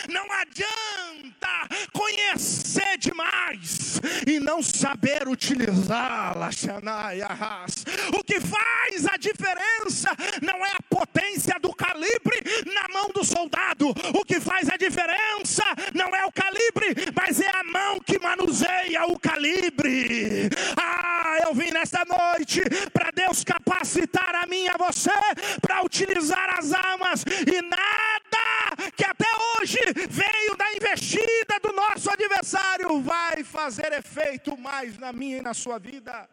Não 0.08 0.26
adianta 0.32 1.68
conhecer 1.92 2.98
demais 2.98 4.00
e 4.26 4.38
não 4.38 4.62
saber 4.62 5.28
utilizá-las. 5.28 6.64
O 8.16 8.24
que 8.24 8.40
faz 8.40 9.06
a 9.06 9.16
diferença 9.16 10.10
não 10.42 10.64
é 10.64 10.70
a 10.70 10.82
potência 10.88 11.58
do 11.60 11.72
calibre 11.74 12.42
na 12.66 12.88
mão 12.92 13.08
do 13.08 13.24
soldado. 13.24 13.88
O 14.14 14.24
que 14.24 14.40
faz 14.40 14.68
a 14.68 14.76
diferença 14.76 15.64
não 15.94 16.14
é 16.14 16.24
o 16.24 16.32
calibre, 16.32 16.94
mas 17.14 17.40
é 17.40 17.50
a 17.50 17.64
mão 17.64 18.00
que 18.00 18.18
manuseia 18.18 19.06
o 19.06 19.18
calibre. 19.18 20.48
Ah, 20.76 21.38
eu 21.46 21.54
vim 21.54 21.70
nesta 21.70 22.04
noite 22.04 22.60
para 22.92 23.10
Deus 23.10 23.44
capacitar 23.44 24.34
a 24.34 24.46
mim 24.46 24.64
e 24.64 24.68
a 24.68 24.76
você 24.76 25.10
para 25.60 25.84
utilizar 25.84 26.58
as 26.58 26.72
armas 26.72 27.24
e 27.46 27.62
nada 27.62 28.92
que 28.96 29.04
até 29.04 29.26
hoje 29.60 29.77
veio 30.08 30.56
da 30.56 30.72
investida 30.74 31.58
do 31.62 31.72
nosso 31.72 32.10
adversário 32.10 33.00
vai 33.00 33.44
fazer 33.44 33.92
efeito 33.92 34.56
mais 34.56 34.98
na 34.98 35.12
minha 35.12 35.38
e 35.38 35.42
na 35.42 35.54
sua 35.54 35.78
vida. 35.78 36.28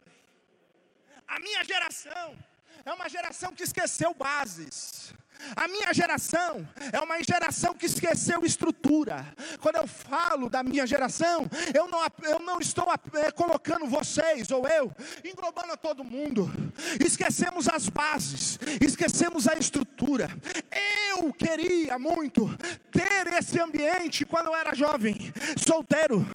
A 1.27 1.39
minha 1.39 1.63
geração 1.63 2.37
é 2.85 2.93
uma 2.93 3.09
geração 3.09 3.53
que 3.53 3.63
esqueceu 3.63 4.13
bases. 4.13 5.13
A 5.55 5.67
minha 5.67 5.93
geração 5.93 6.67
é 6.91 6.99
uma 6.99 7.21
geração 7.23 7.73
que 7.73 7.85
esqueceu 7.85 8.45
estrutura. 8.45 9.25
Quando 9.59 9.77
eu 9.77 9.87
falo 9.87 10.49
da 10.49 10.63
minha 10.63 10.85
geração, 10.87 11.49
eu 11.73 11.87
não, 11.87 11.99
eu 12.23 12.39
não 12.39 12.59
estou 12.59 12.87
é, 13.13 13.31
colocando 13.31 13.85
vocês 13.85 14.51
ou 14.51 14.67
eu, 14.67 14.91
englobando 15.23 15.73
a 15.73 15.77
todo 15.77 16.03
mundo. 16.03 16.51
Esquecemos 17.03 17.67
as 17.67 17.89
bases, 17.89 18.59
esquecemos 18.81 19.47
a 19.47 19.55
estrutura. 19.55 20.29
Eu 21.17 21.31
queria 21.33 21.97
muito 21.97 22.47
ter 22.91 23.27
esse 23.37 23.59
ambiente 23.59 24.25
quando 24.25 24.47
eu 24.47 24.55
era 24.55 24.73
jovem, 24.73 25.33
solteiro, 25.57 26.25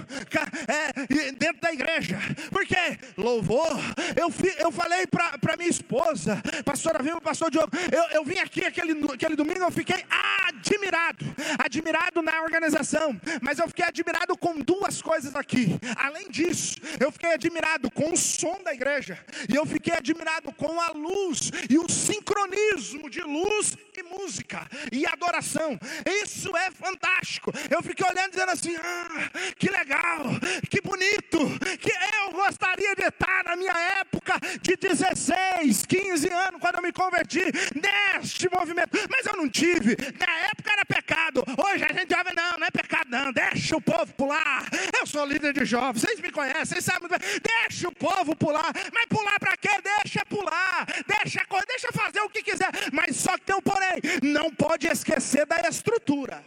é, 0.69 1.33
dentro 1.33 1.61
da 1.61 1.73
igreja. 1.73 2.19
Porque 2.51 2.77
louvor, 3.17 3.71
eu, 4.17 4.33
eu 4.59 4.71
falei 4.71 5.07
para 5.07 5.57
minha 5.57 5.69
esposa, 5.71 6.43
pastora 6.65 7.03
Vilma, 7.03 7.21
pastor 7.21 7.51
Diogo, 7.51 7.71
eu, 7.93 8.19
eu 8.19 8.25
vim 8.25 8.39
aqui 8.39 8.65
aquele 8.65 8.90
aquele, 8.91 9.13
aquele 9.13 9.37
domingo 9.37 9.61
eu 9.61 9.71
fiquei 9.71 10.05
admirado, 10.51 11.25
admirado 11.59 12.23
na 12.23 12.43
organização, 12.43 13.19
mas 13.41 13.59
eu 13.59 13.69
fiquei 13.69 13.85
admirado 13.85 14.37
com 14.37 14.59
duas 14.59 15.01
coisas 15.01 15.35
aqui. 15.35 15.79
Além 15.97 16.29
disso, 16.29 16.77
eu 16.99 17.11
fiquei 17.13 17.33
admirado 17.33 17.91
com 17.91 18.13
o 18.13 18.17
som 18.17 18.61
da 18.63 18.75
igreja, 18.75 19.19
e 19.49 19.55
eu 19.55 19.65
fiquei 19.65 19.95
admirado 19.95 20.53
com 20.53 20.81
a 20.81 20.91
luz 20.91 21.51
e 21.69 21.79
o 21.79 21.89
sincronismo 21.89 23.09
de 23.09 23.21
luz 23.21 23.77
e 23.97 24.03
música 24.03 24.67
e 24.91 25.07
adoração. 25.07 25.79
Isso 26.23 26.57
é 26.57 26.71
fantástico. 26.71 27.53
Eu 27.71 27.83
fiquei 27.83 28.07
olhando 28.07 28.31
dizendo 28.31 28.51
assim: 28.51 28.77
ah, 28.77 29.31
que 29.57 29.71
legal, 29.71 30.25
que 30.69 30.81
bonito, 30.81 31.39
que 31.79 31.91
eu 31.91 32.33
gostaria 32.33 32.95
de 32.95 33.05
estar 33.05 33.45
na 33.45 33.57
minha 33.57 33.77
época 34.01 34.39
de 34.61 34.77
16, 34.77 35.87
15 35.87 36.29
anos, 36.33 36.61
quando 36.61 36.77
eu 36.77 36.83
me 36.83 36.93
converti, 36.93 37.43
neste 37.75 38.49
movimento 38.51 38.80
mas 39.09 39.27
eu 39.27 39.37
não 39.37 39.49
tive. 39.49 39.97
Na 40.19 40.39
época 40.49 40.73
era 40.73 40.85
pecado. 40.85 41.45
Hoje 41.59 41.85
a 41.85 41.93
gente 41.93 42.15
jovem, 42.15 42.35
não, 42.35 42.59
não 42.59 42.67
é 42.67 42.71
pecado, 42.71 43.09
não. 43.09 43.33
Deixa 43.33 43.77
o 43.77 43.81
povo 43.81 44.13
pular. 44.15 44.69
Eu 44.99 45.07
sou 45.07 45.25
líder 45.25 45.53
de 45.53 45.65
jovens, 45.65 46.03
vocês 46.03 46.21
me 46.21 46.31
conhecem, 46.31 46.65
vocês 46.67 46.85
sabem 46.85 47.09
muito 47.09 47.19
bem. 47.19 47.41
Deixa 47.41 47.89
o 47.89 47.95
povo 47.95 48.37
pular. 48.37 48.73
Mas 48.93 49.07
pular 49.07 49.39
para 49.39 49.57
quê? 49.57 49.71
Deixa 49.83 50.25
pular. 50.27 50.87
Deixa, 51.07 51.47
deixa 51.67 51.93
fazer 51.93 52.21
o 52.21 52.29
que 52.29 52.43
quiser. 52.43 52.71
Mas 52.93 53.17
só 53.17 53.37
que 53.37 53.45
tem 53.45 53.57
um 53.57 53.63
porém: 53.63 54.01
não 54.23 54.53
pode 54.53 54.87
esquecer 54.87 55.47
da 55.47 55.61
estrutura. 55.69 56.45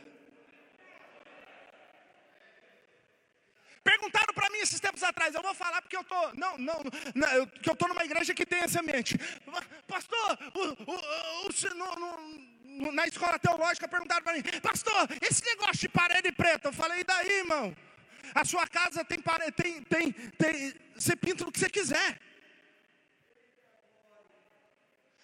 Perguntaram 3.83 4.33
para 4.33 4.49
mim 4.49 4.59
esses 4.59 4.79
tempos 4.79 5.03
atrás, 5.03 5.35
eu 5.35 5.41
vou 5.41 5.53
falar 5.53 5.81
porque 5.81 5.97
eu 5.97 6.03
tô, 6.05 6.33
não, 6.35 6.57
não, 6.57 6.81
não 7.13 7.47
que 7.47 7.69
eu 7.69 7.75
tô 7.75 7.87
numa 7.87 8.05
igreja 8.05 8.33
que 8.33 8.45
tem 8.45 8.59
essa 8.59 8.81
mente. 8.81 9.17
Pastor, 9.87 10.39
o, 10.53 10.63
o, 10.89 11.47
o, 11.47 11.75
no, 11.75 11.95
no, 12.63 12.91
na 12.93 13.05
escola 13.05 13.37
teológica 13.37 13.87
perguntaram 13.87 14.23
para 14.23 14.33
mim, 14.33 14.43
pastor, 14.61 15.09
esse 15.21 15.43
negócio 15.43 15.79
de 15.79 15.89
parede 15.89 16.31
preta, 16.31 16.69
eu 16.69 16.73
falei, 16.73 17.01
e 17.01 17.03
daí, 17.03 17.39
irmão? 17.39 17.75
A 18.33 18.45
sua 18.45 18.65
casa 18.67 19.03
tem 19.03 19.19
parede, 19.19 19.51
tem, 19.51 19.83
tem, 19.83 20.11
tem, 20.13 20.73
você 20.95 21.15
pinta 21.15 21.43
o 21.43 21.51
que 21.51 21.59
você 21.59 21.69
quiser. 21.69 22.19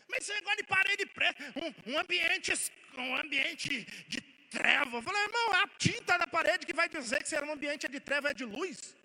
Mas 0.10 0.20
esse 0.24 0.34
negócio 0.34 0.58
de 0.58 0.64
parede 0.64 1.06
preta, 1.06 1.54
um, 1.56 1.94
um 1.94 2.00
ambiente, 2.00 2.54
um 2.98 3.16
ambiente 3.16 3.86
de 4.08 4.20
treva. 4.50 4.98
Eu 4.98 5.02
falei, 5.02 5.22
irmão, 5.24 5.54
é 5.54 5.64
a 5.64 5.68
tinta 5.78 6.18
da 6.18 6.28
parede 6.28 6.66
que 6.66 6.74
vai 6.74 6.90
dizer 6.90 7.22
que 7.22 7.30
se 7.30 7.36
era 7.36 7.46
um 7.46 7.52
ambiente 7.52 7.88
de 7.88 8.00
treva 8.00 8.30
é 8.30 8.34
de 8.34 8.46
luz. 8.46 8.96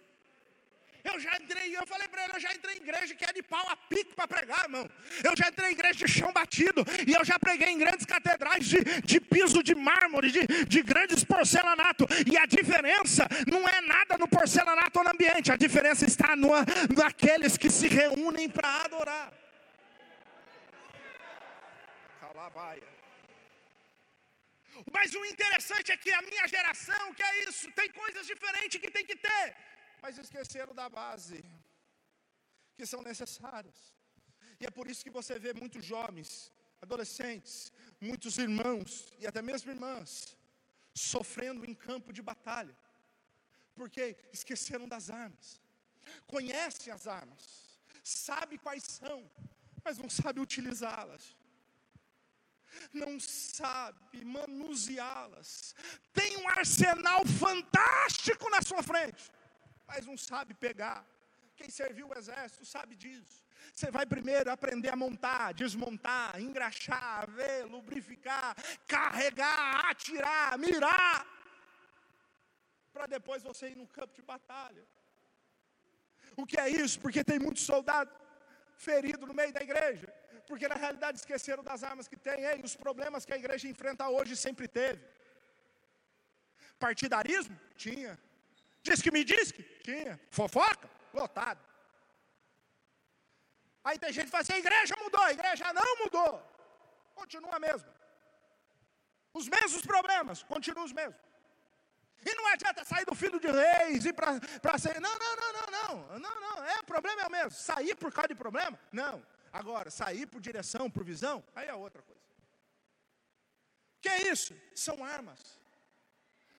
Eu 1.05 1.21
já 1.21 1.37
entrei, 1.37 1.77
eu 1.77 1.87
falei 1.87 2.09
para 2.09 2.25
ele, 2.25 2.33
eu 2.35 2.41
já 2.41 2.51
entrei 2.55 2.77
em 2.77 2.81
igreja 2.81 3.15
que 3.15 3.27
é 3.27 3.33
de 3.33 3.43
pau 3.43 3.69
a 3.69 3.77
pico 3.77 4.15
para 4.15 4.27
pregar, 4.27 4.65
irmão. 4.65 4.89
Eu 5.23 5.37
já 5.37 5.49
entrei 5.49 5.69
em 5.69 5.73
igreja 5.73 6.07
de 6.07 6.09
chão 6.11 6.33
batido, 6.33 6.83
e 7.07 7.13
eu 7.13 7.23
já 7.23 7.39
preguei 7.39 7.69
em 7.69 7.77
grandes 7.77 8.07
catedrais 8.07 8.65
de, 8.65 8.83
de 9.03 9.21
piso 9.21 9.63
de 9.63 9.75
mármore, 9.75 10.31
de, 10.31 10.47
de 10.65 10.83
grandes 10.83 11.23
porcelanato. 11.23 12.07
E 12.27 12.39
a 12.39 12.47
diferença 12.47 13.29
não 13.47 13.69
é 13.69 13.83
nada 13.83 14.17
no 14.17 14.27
porcelanato 14.27 14.99
ou 14.99 15.05
no 15.05 15.11
ambiente, 15.11 15.53
a 15.53 15.57
diferença 15.57 16.07
está 16.07 16.35
no, 16.35 16.49
naqueles 16.97 17.59
que 17.59 17.69
se 17.69 17.87
reúnem 17.87 18.49
para 18.49 18.85
adorar. 18.85 19.31
Calavaia. 22.19 22.94
Mas 24.93 25.15
o 25.15 25.25
interessante 25.25 25.93
é 25.93 25.97
que 25.97 26.13
a 26.13 26.23
minha 26.23 26.47
geração, 26.47 27.15
que 27.15 27.23
é 27.23 27.45
isso, 27.49 27.71
tem 27.73 27.91
coisas 27.91 28.27
diferentes 28.27 28.81
que 28.81 28.91
tem 28.91 29.05
que 29.05 29.17
ter, 29.17 29.57
mas 30.03 30.19
esqueceram 30.19 30.75
da 30.75 30.89
base, 30.89 31.45
que 32.77 32.85
são 32.85 33.03
necessárias. 33.03 33.95
E 34.61 34.67
é 34.67 34.71
por 34.71 34.89
isso 34.91 35.05
que 35.05 35.11
você 35.11 35.39
vê 35.39 35.53
muitos 35.55 35.85
jovens, 35.85 36.53
adolescentes, 36.81 37.73
muitos 38.01 38.37
irmãos 38.39 39.13
e 39.19 39.27
até 39.27 39.41
mesmo 39.41 39.71
irmãs 39.71 40.37
sofrendo 40.95 41.65
em 41.69 41.75
campo 41.75 42.13
de 42.13 42.23
batalha, 42.23 42.77
porque 43.75 44.17
esqueceram 44.33 44.87
das 44.87 45.11
armas, 45.11 45.61
conhecem 46.27 46.93
as 46.93 47.07
armas, 47.07 47.43
sabe 48.03 48.59
quais 48.59 48.85
são, 48.85 49.29
mas 49.83 49.99
não 49.99 50.09
sabe 50.09 50.39
utilizá-las 50.41 51.37
não 52.93 53.19
sabe 53.21 54.25
manuseá-las. 54.25 55.75
Tem 56.13 56.37
um 56.39 56.49
arsenal 56.49 57.25
fantástico 57.27 58.49
na 58.51 58.63
sua 58.63 58.83
frente, 58.83 59.31
mas 59.87 60.07
não 60.07 60.17
sabe 60.17 60.55
pegar. 60.55 61.05
Quem 61.57 61.71
serviu 61.71 62.09
o 62.09 62.19
exército 62.19 62.65
sabe 62.65 62.97
disso. 62.97 63.45
Você 63.73 63.91
vai 63.91 64.05
primeiro 64.05 64.51
aprender 64.51 64.91
a 64.91 64.97
montar, 64.97 65.53
desmontar, 65.55 66.41
engraxar, 66.41 67.31
ver, 67.31 67.65
lubrificar, 67.65 68.55
carregar, 68.87 69.91
atirar, 69.91 70.59
mirar, 70.59 71.27
para 72.93 73.07
depois 73.07 73.43
você 73.43 73.71
ir 73.71 73.77
no 73.77 73.87
campo 73.87 74.15
de 74.15 74.23
batalha. 74.23 74.87
O 76.37 76.47
que 76.47 76.59
é 76.59 76.69
isso? 76.69 77.01
Porque 77.01 77.25
tem 77.25 77.39
muitos 77.39 77.65
soldados 77.65 78.15
feridos 78.77 79.27
no 79.27 79.35
meio 79.35 79.53
da 79.53 79.63
igreja 79.63 80.13
porque 80.47 80.69
na 80.69 80.75
realidade 80.75 81.19
esqueceram 81.19 81.63
das 81.63 81.83
armas 81.83 82.07
que 82.07 82.17
têm, 82.17 82.45
e 82.45 82.63
os 82.63 82.77
problemas 82.77 83.25
que 83.25 83.33
a 83.33 83.37
igreja 83.37 83.69
enfrenta 83.69 84.09
hoje 84.09 84.37
sempre 84.37 84.69
teve. 84.69 85.03
Partidarismo? 86.79 87.59
Tinha. 87.77 88.19
Diz 88.83 89.01
que 89.01 89.11
me 89.11 89.25
diz 89.25 89.51
que? 89.51 89.63
Tinha. 89.83 90.21
Fofoca? 90.31 90.89
Lotado. 91.13 91.61
Aí 93.83 93.99
tem 93.99 94.13
gente 94.13 94.27
que 94.27 94.31
fala 94.31 94.43
assim: 94.43 94.55
a 94.55 94.59
igreja 94.59 94.95
mudou, 95.03 95.23
a 95.23 95.33
igreja 95.33 95.73
não 95.73 95.99
mudou. 96.03 96.33
Continua 97.15 97.57
a 97.57 97.61
mesma. 97.61 97.95
Os 99.33 99.49
mesmos 99.49 99.83
problemas, 99.83 100.43
continuam 100.43 100.85
os 100.85 100.93
mesmos. 100.93 101.21
E 102.25 102.35
não 102.35 102.47
adianta 102.49 102.85
sair 102.85 103.05
do 103.05 103.15
filho 103.15 103.39
de 103.39 103.51
reis 103.51 104.07
e 104.07 104.13
para 104.13 104.79
ser. 104.79 105.01
Não, 105.01 105.15
não, 105.19 105.37
não, 105.37 105.53
não, 105.53 105.67
não. 105.71 106.19
Não, 106.19 106.41
não. 106.41 106.65
É, 106.65 106.81
o 106.81 106.85
problema 106.85 107.23
é 107.23 107.27
o 107.27 107.31
mesmo. 107.31 107.51
Sair 107.51 107.95
por 107.97 108.13
causa 108.13 108.29
de 108.29 108.35
problema? 108.35 108.79
Não. 108.91 109.23
Agora, 109.61 109.89
sair 109.89 110.27
por 110.33 110.41
direção, 110.49 110.85
por 110.95 111.05
visão, 111.05 111.37
aí 111.55 111.69
é 111.69 111.75
outra 111.75 112.03
coisa. 112.03 112.29
O 113.97 114.01
que 114.03 114.09
é 114.09 114.33
isso? 114.33 114.53
São 114.75 114.97
armas. 115.17 115.41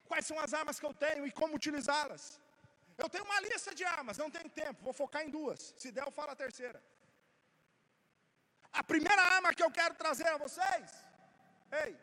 Quais 0.10 0.26
são 0.30 0.38
as 0.44 0.54
armas 0.60 0.80
que 0.80 0.88
eu 0.90 0.94
tenho 0.94 1.28
e 1.28 1.32
como 1.40 1.58
utilizá-las? 1.62 2.24
Eu 2.98 3.10
tenho 3.10 3.26
uma 3.26 3.42
lista 3.48 3.76
de 3.80 3.84
armas, 3.98 4.18
não 4.24 4.32
tenho 4.36 4.50
tempo, 4.62 4.82
vou 4.88 4.94
focar 4.94 5.24
em 5.26 5.30
duas. 5.30 5.74
Se 5.82 5.92
der, 5.92 6.06
eu 6.08 6.16
falo 6.20 6.32
a 6.32 6.42
terceira. 6.44 6.82
A 8.72 8.82
primeira 8.82 9.24
arma 9.36 9.54
que 9.54 9.64
eu 9.68 9.72
quero 9.80 9.96
trazer 9.96 10.30
a 10.30 10.38
vocês, 10.38 10.90
ei, 11.84 11.94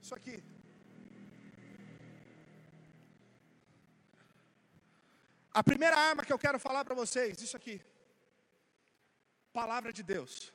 isso 0.00 0.14
aqui. 0.14 0.42
A 5.60 5.62
primeira 5.62 5.96
arma 6.08 6.24
que 6.24 6.32
eu 6.32 6.38
quero 6.46 6.58
falar 6.58 6.84
para 6.86 6.94
vocês, 6.94 7.42
isso 7.42 7.58
aqui. 7.60 7.78
Palavra 9.54 9.92
de 9.92 10.02
Deus. 10.02 10.52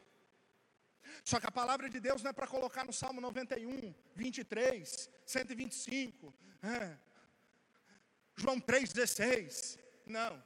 Só 1.24 1.40
que 1.40 1.48
a 1.48 1.52
palavra 1.52 1.90
de 1.90 2.00
Deus 2.02 2.22
não 2.22 2.32
é 2.32 2.34
para 2.34 2.46
colocar 2.46 2.84
no 2.84 2.92
Salmo 2.92 3.22
91, 3.22 3.96
23, 4.14 5.10
125, 5.26 6.34
é, 6.62 6.98
João 8.36 8.60
3,16. 8.60 9.80
Não. 10.06 10.44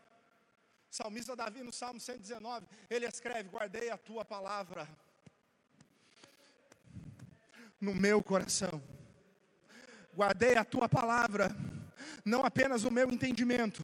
Salmista 0.89 1.36
Davi, 1.36 1.64
no 1.64 1.74
Salmo 1.74 1.99
119, 1.99 2.68
ele 2.91 3.08
escreve: 3.08 3.49
Guardei 3.49 3.89
a 3.89 3.97
tua 3.97 4.24
palavra 4.24 4.88
no 7.82 7.95
meu 7.95 8.22
coração. 8.22 8.82
Guardei 10.16 10.56
a 10.56 10.64
tua 10.64 10.88
palavra 10.88 11.49
não 12.26 12.45
apenas 12.45 12.84
o 12.84 12.91
meu 12.91 13.10
entendimento, 13.10 13.84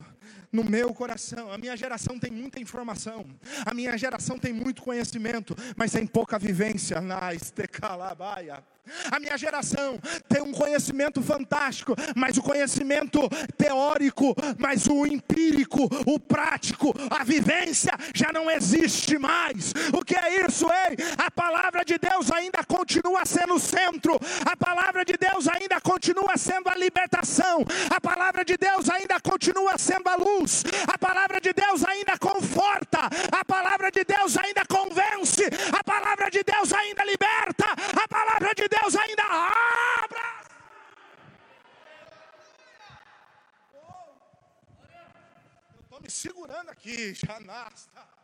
no 0.51 0.63
meu 0.63 0.93
coração. 0.93 1.51
A 1.51 1.57
minha 1.57 1.75
geração 1.75 2.19
tem 2.19 2.31
muita 2.31 2.59
informação, 2.59 3.25
a 3.65 3.73
minha 3.73 3.97
geração 3.97 4.37
tem 4.37 4.53
muito 4.53 4.81
conhecimento, 4.81 5.55
mas 5.75 5.91
tem 5.91 6.05
pouca 6.05 6.39
vivência 6.39 7.01
na 7.01 7.33
estecalabaia. 7.33 8.63
A 9.11 9.19
minha 9.19 9.37
geração 9.37 9.99
tem 10.27 10.41
um 10.41 10.51
conhecimento 10.51 11.21
fantástico, 11.21 11.95
mas 12.15 12.37
o 12.37 12.41
conhecimento 12.41 13.21
teórico, 13.57 14.35
mas 14.57 14.87
o 14.87 15.05
empírico, 15.05 15.89
o 16.05 16.19
prático, 16.19 16.93
a 17.09 17.23
vivência 17.23 17.93
já 18.13 18.31
não 18.31 18.49
existe 18.49 19.17
mais. 19.17 19.73
O 19.93 20.03
que 20.03 20.15
é 20.15 20.45
isso, 20.45 20.65
ei? 20.87 20.97
A 21.17 21.29
palavra 21.29 21.83
de 21.83 21.97
Deus 21.97 22.31
ainda 22.31 22.63
continua 22.63 23.25
sendo 23.25 23.55
o 23.55 23.59
centro, 23.59 24.19
a 24.45 24.55
palavra 24.55 25.03
de 25.03 25.15
Deus 25.17 25.47
ainda 25.47 25.79
continua 25.81 26.37
sendo 26.37 26.69
a 26.69 26.75
libertação, 26.75 27.63
a 27.89 27.99
palavra 27.99 28.43
de 28.43 28.57
Deus 28.57 28.89
ainda 28.89 29.19
continua 29.19 29.77
sendo 29.77 30.07
a 30.07 30.15
luz, 30.15 30.63
a 30.87 30.97
palavra 30.97 31.39
de 31.41 31.53
Deus 31.53 31.83
ainda 31.85 32.17
conforta, 32.17 32.99
a 33.31 33.45
palavra 33.45 33.91
de 33.91 34.03
Deus 34.03 34.37
ainda 34.37 34.63
convence, 34.65 35.43
a 35.77 35.83
palavra 35.83 36.29
de 36.29 36.43
Deus 36.43 36.73
ainda 36.73 37.03
liberta, 37.03 37.65
a 38.03 38.07
palavra 38.07 38.53
de 38.55 38.67
Deus 38.67 38.78
Deus 38.81 38.95
ainda 38.95 39.23
abra. 39.23 40.39
Eu 45.75 45.81
estou 45.81 46.01
me 46.01 46.09
segurando 46.09 46.69
aqui, 46.69 47.13
Janasta. 47.13 48.18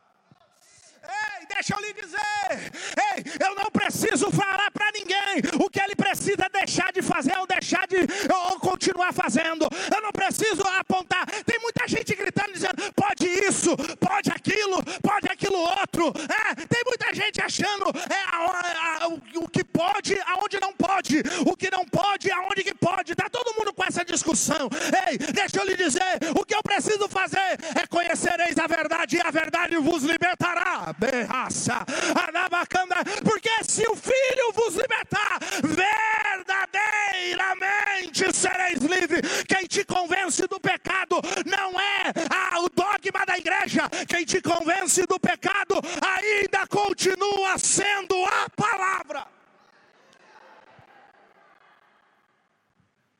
Ei, 1.07 1.45
deixa 1.47 1.75
eu 1.75 1.79
lhe 1.81 1.93
dizer. 1.93 2.71
Ei, 3.15 3.23
eu 3.39 3.55
não 3.55 3.71
preciso 3.71 4.31
falar 4.31 4.71
para 4.71 4.91
ninguém 4.91 5.41
o 5.63 5.69
que 5.69 5.79
ele 5.79 5.95
precisa 5.95 6.47
deixar 6.51 6.91
de 6.91 7.01
fazer 7.01 7.37
ou 7.37 7.47
deixar 7.47 7.87
de 7.87 7.97
ou 8.33 8.59
continuar 8.59 9.13
fazendo. 9.13 9.67
Eu 9.93 10.01
não 10.01 10.11
preciso 10.11 10.61
apontar. 10.79 11.25
Tem 11.45 11.59
muita 11.59 11.87
gente 11.87 12.15
gritando 12.15 12.53
dizendo: 12.53 12.75
pode 12.93 13.27
isso, 13.27 13.75
pode 13.99 14.31
aquilo, 14.31 14.83
pode 15.01 15.27
aquilo 15.29 15.57
outro. 15.57 16.13
É, 16.29 16.55
tem 16.65 16.83
muita 16.85 17.13
gente 17.13 17.41
achando 17.41 17.85
é, 18.09 18.23
a, 18.31 19.03
a, 19.03 19.07
o, 19.07 19.21
o, 19.43 19.49
que 19.49 19.63
pode, 19.63 20.19
aonde 20.25 20.59
não 20.59 20.73
pode, 20.73 21.21
o 21.45 21.55
que 21.55 21.69
não 21.69 21.85
pode, 21.85 22.31
aonde 22.31 22.63
que 22.63 22.73
pode. 22.73 23.11
Está 23.11 23.29
todo 23.29 23.55
mundo 23.57 23.73
com 23.73 23.83
essa 23.83 24.03
discussão. 24.03 24.69
Ei, 25.07 25.17
deixa 25.17 25.59
eu 25.59 25.65
lhe 25.65 25.75
dizer: 25.75 26.01
o 26.35 26.45
que 26.45 26.55
eu 26.55 26.63
preciso 26.63 27.07
fazer 27.07 27.59
é 27.75 27.85
conhecereis 27.87 28.57
a 28.57 28.67
verdade 28.67 29.17
e 29.17 29.21
a 29.21 29.31
verdade 29.31 29.77
vos 29.77 30.03
libertará 30.03 30.94
berraça, 30.97 31.85
anabacanda, 32.27 32.95
porque 33.23 33.63
se 33.63 33.87
o 33.87 33.95
Filho 33.95 34.51
vos 34.53 34.75
libertar, 34.75 35.39
verdadeiramente 35.63 38.33
sereis 38.33 38.79
livres. 38.79 39.43
Quem 39.43 39.67
te 39.67 39.85
convence 39.85 40.47
do 40.47 40.59
pecado 40.59 41.21
não 41.45 41.79
é 41.79 42.11
ah, 42.29 42.59
o 42.59 42.67
dogma 42.69 43.25
da 43.25 43.37
igreja, 43.37 43.89
quem 44.07 44.25
te 44.25 44.41
convence 44.41 45.05
do 45.05 45.19
pecado 45.19 45.75
ainda 46.01 46.65
continua 46.67 47.57
sendo 47.57 48.15
a 48.25 48.49
palavra. 48.49 49.27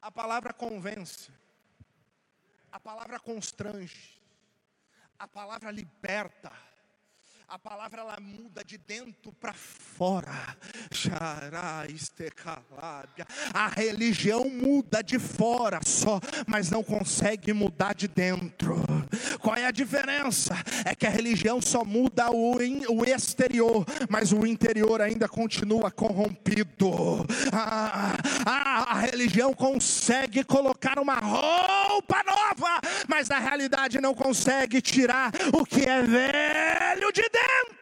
A 0.02 0.12
palavra 0.12 0.52
convence, 0.54 1.32
a 2.72 2.80
palavra 2.80 3.20
constrange, 3.20 4.22
a 5.18 5.28
palavra 5.28 5.72
liberta 5.72 6.52
a 7.48 7.60
palavra 7.60 8.02
ela 8.02 8.18
muda 8.20 8.64
de 8.64 8.78
dentro 8.78 9.32
para 9.34 9.54
fora. 9.54 10.58
A 13.54 13.68
religião 13.68 14.50
muda 14.50 15.04
de 15.04 15.20
fora 15.20 15.80
só, 15.86 16.20
mas 16.48 16.72
não 16.72 16.84
consegue 16.84 17.54
mudar 17.54 17.94
de 17.94 18.08
dentro. 18.08 18.84
Qual 19.40 19.56
é 19.56 19.66
a 19.66 19.72
diferença? 19.72 20.56
É 20.84 20.96
que 20.96 21.06
a 21.06 21.10
religião 21.10 21.62
só 21.62 21.86
muda 21.86 22.32
o, 22.32 22.56
o 22.56 23.06
exterior, 23.06 23.86
mas 24.10 24.32
o 24.32 24.46
interior 24.46 25.02
ainda 25.02 25.28
continua 25.28 25.92
corrompido. 25.92 27.26
A, 27.54 28.18
a, 28.46 28.92
a 28.92 29.00
religião 29.00 29.54
consegue 29.54 30.44
colocar 30.44 31.00
uma 31.00 31.16
roupa 31.16 32.24
nova, 32.24 32.80
mas 33.08 33.28
na 33.28 33.40
realidade 33.40 34.00
não 34.00 34.14
consegue 34.14 34.82
tirar 34.82 35.32
o 35.52 35.66
que 35.66 35.82
é 35.82 36.02
velho 36.04 37.12
de 37.12 37.24
dentro. 37.24 37.76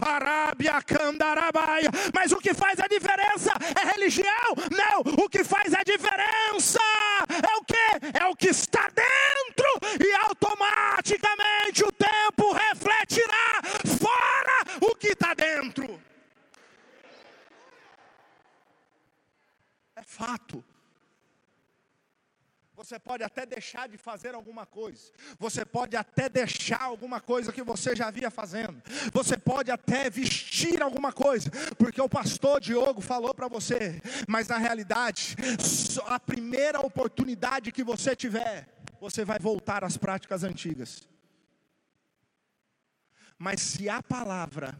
Arábia, 0.00 0.80
Candarabaia. 0.82 1.90
Mas 2.14 2.32
o 2.32 2.38
que 2.38 2.54
faz 2.54 2.80
a 2.80 2.86
diferença 2.86 3.52
é 3.80 3.92
religião? 3.92 4.54
Não, 4.70 5.24
o 5.24 5.28
que 5.28 5.44
faz 5.44 5.74
a 5.74 5.82
diferença 5.82 6.80
é 7.28 7.56
o 7.56 7.64
que? 7.64 8.18
É 8.18 8.26
o 8.26 8.36
que 8.36 8.48
está 8.48 8.88
dentro, 8.88 9.66
e 10.04 10.12
automaticamente 10.28 11.84
o 11.84 11.92
tempo 11.92 12.52
refletirá 12.52 13.60
fora 13.98 14.88
o 14.90 14.94
que 14.94 15.08
está 15.08 15.34
dentro. 15.34 16.08
É 19.98 20.02
fato. 20.18 20.64
Você 22.74 22.96
pode 22.96 23.24
até 23.24 23.44
deixar 23.44 23.88
de 23.88 23.98
fazer 23.98 24.34
alguma 24.36 24.64
coisa. 24.64 25.10
Você 25.38 25.64
pode 25.64 25.96
até 25.96 26.28
deixar 26.28 26.82
alguma 26.82 27.20
coisa 27.20 27.52
que 27.52 27.62
você 27.62 27.94
já 27.94 28.06
havia 28.06 28.30
fazendo. 28.30 28.80
Você 29.12 29.36
pode 29.36 29.68
até 29.68 30.08
vestir 30.08 30.80
alguma 30.80 31.12
coisa, 31.12 31.50
porque 31.76 32.00
o 32.00 32.08
pastor 32.08 32.60
Diogo 32.60 33.00
falou 33.00 33.34
para 33.34 33.48
você. 33.48 34.00
Mas 34.28 34.46
na 34.46 34.58
realidade, 34.58 35.36
a 36.06 36.20
primeira 36.20 36.78
oportunidade 36.80 37.72
que 37.72 37.82
você 37.82 38.14
tiver, 38.14 38.68
você 39.00 39.24
vai 39.24 39.40
voltar 39.40 39.82
às 39.82 39.96
práticas 39.96 40.44
antigas. 40.44 41.08
Mas 43.36 43.60
se 43.60 43.88
a 43.88 44.00
palavra 44.00 44.78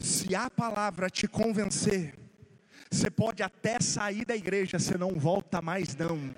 Se 0.00 0.34
a 0.34 0.48
palavra 0.48 1.10
te 1.10 1.28
convencer, 1.28 2.18
você 2.90 3.10
pode 3.10 3.42
até 3.42 3.78
sair 3.80 4.24
da 4.24 4.34
igreja, 4.34 4.78
você 4.78 4.96
não 4.96 5.10
volta 5.10 5.60
mais 5.60 5.94
não. 5.94 6.34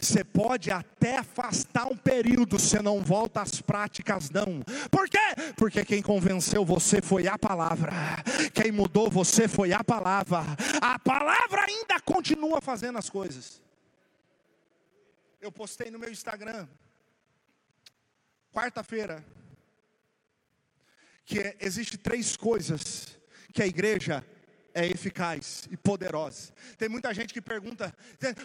Você 0.00 0.22
pode 0.22 0.70
até 0.70 1.18
afastar 1.18 1.86
um 1.86 1.96
período, 1.96 2.58
você 2.58 2.80
não 2.80 3.00
volta 3.00 3.40
às 3.40 3.60
práticas, 3.60 4.30
não. 4.30 4.62
Por 4.90 5.08
quê? 5.08 5.18
Porque 5.56 5.84
quem 5.84 6.02
convenceu 6.02 6.64
você 6.64 7.02
foi 7.02 7.26
a 7.26 7.36
palavra. 7.36 7.92
Quem 8.54 8.70
mudou 8.70 9.10
você 9.10 9.48
foi 9.48 9.72
a 9.72 9.82
palavra. 9.82 10.44
A 10.80 10.98
palavra 10.98 11.62
ainda 11.62 11.98
continua 12.00 12.60
fazendo 12.60 12.98
as 12.98 13.10
coisas. 13.10 13.60
Eu 15.40 15.50
postei 15.50 15.90
no 15.90 15.98
meu 15.98 16.12
Instagram, 16.12 16.68
quarta-feira, 18.52 19.24
que 21.24 21.56
existe 21.60 21.96
três 21.96 22.36
coisas 22.36 23.18
que 23.52 23.62
a 23.62 23.66
igreja 23.66 24.24
é 24.74 24.86
eficaz 24.86 25.68
e 25.70 25.76
poderosa. 25.76 26.52
Tem 26.78 26.88
muita 26.88 27.12
gente 27.12 27.32
que 27.32 27.40
pergunta: 27.40 27.94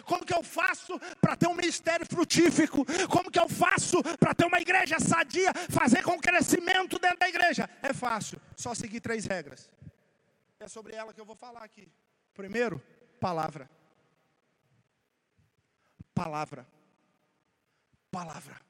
como 0.04 0.24
que 0.24 0.34
eu 0.34 0.42
faço 0.42 0.98
para 1.20 1.36
ter 1.36 1.46
um 1.46 1.54
ministério 1.54 2.06
frutífico? 2.06 2.84
Como 3.08 3.30
que 3.30 3.38
eu 3.38 3.48
faço 3.48 4.02
para 4.18 4.34
ter 4.34 4.44
uma 4.44 4.60
igreja 4.60 4.98
sadia, 5.00 5.52
fazer 5.70 6.02
com 6.02 6.18
crescimento 6.18 6.98
dentro 6.98 7.18
da 7.18 7.28
igreja? 7.28 7.68
É 7.82 7.92
fácil, 7.92 8.40
só 8.56 8.74
seguir 8.74 9.00
três 9.00 9.24
regras. 9.24 9.70
É 10.60 10.68
sobre 10.68 10.94
ela 10.94 11.12
que 11.12 11.20
eu 11.20 11.24
vou 11.24 11.36
falar 11.36 11.62
aqui. 11.62 11.88
Primeiro, 12.34 12.82
palavra. 13.20 13.70
Palavra. 16.14 16.66
Palavra. 18.10 18.67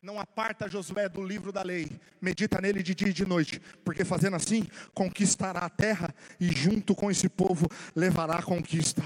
Não 0.00 0.20
aparta 0.20 0.68
Josué 0.68 1.08
do 1.08 1.24
livro 1.24 1.50
da 1.50 1.62
lei, 1.62 2.00
medita 2.20 2.60
nele 2.60 2.84
de 2.84 2.94
dia 2.94 3.08
e 3.08 3.12
de 3.12 3.26
noite, 3.26 3.60
porque 3.84 4.04
fazendo 4.04 4.36
assim, 4.36 4.64
conquistará 4.94 5.60
a 5.60 5.70
terra 5.70 6.14
e 6.38 6.52
junto 6.52 6.94
com 6.94 7.10
esse 7.10 7.28
povo 7.28 7.68
levará 7.96 8.36
a 8.36 8.42
conquista. 8.42 9.02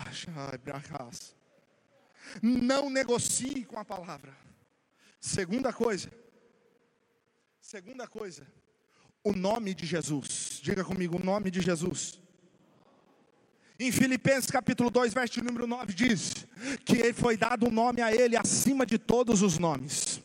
Não 2.43 2.91
negocie 2.91 3.65
com 3.65 3.79
a 3.79 3.85
palavra. 3.85 4.37
Segunda 5.19 5.73
coisa. 5.73 6.11
Segunda 7.61 8.07
coisa. 8.07 8.47
O 9.25 9.33
nome 9.33 9.73
de 9.73 9.87
Jesus. 9.87 10.61
Diga 10.63 10.85
comigo, 10.85 11.17
o 11.17 11.25
nome 11.25 11.51
de 11.51 11.63
Jesus. 11.63 12.21
Em 13.79 13.91
Filipenses 13.91 14.51
capítulo 14.51 14.91
2, 14.91 15.15
verso 15.15 15.43
número 15.43 15.67
9 15.67 15.95
diz 15.95 16.47
que 16.85 17.13
foi 17.15 17.37
dado 17.37 17.67
um 17.67 17.71
nome 17.71 18.03
a 18.03 18.15
ele 18.15 18.37
acima 18.37 18.85
de 18.85 18.99
todos 18.99 19.41
os 19.41 19.59
nomes 19.59 20.22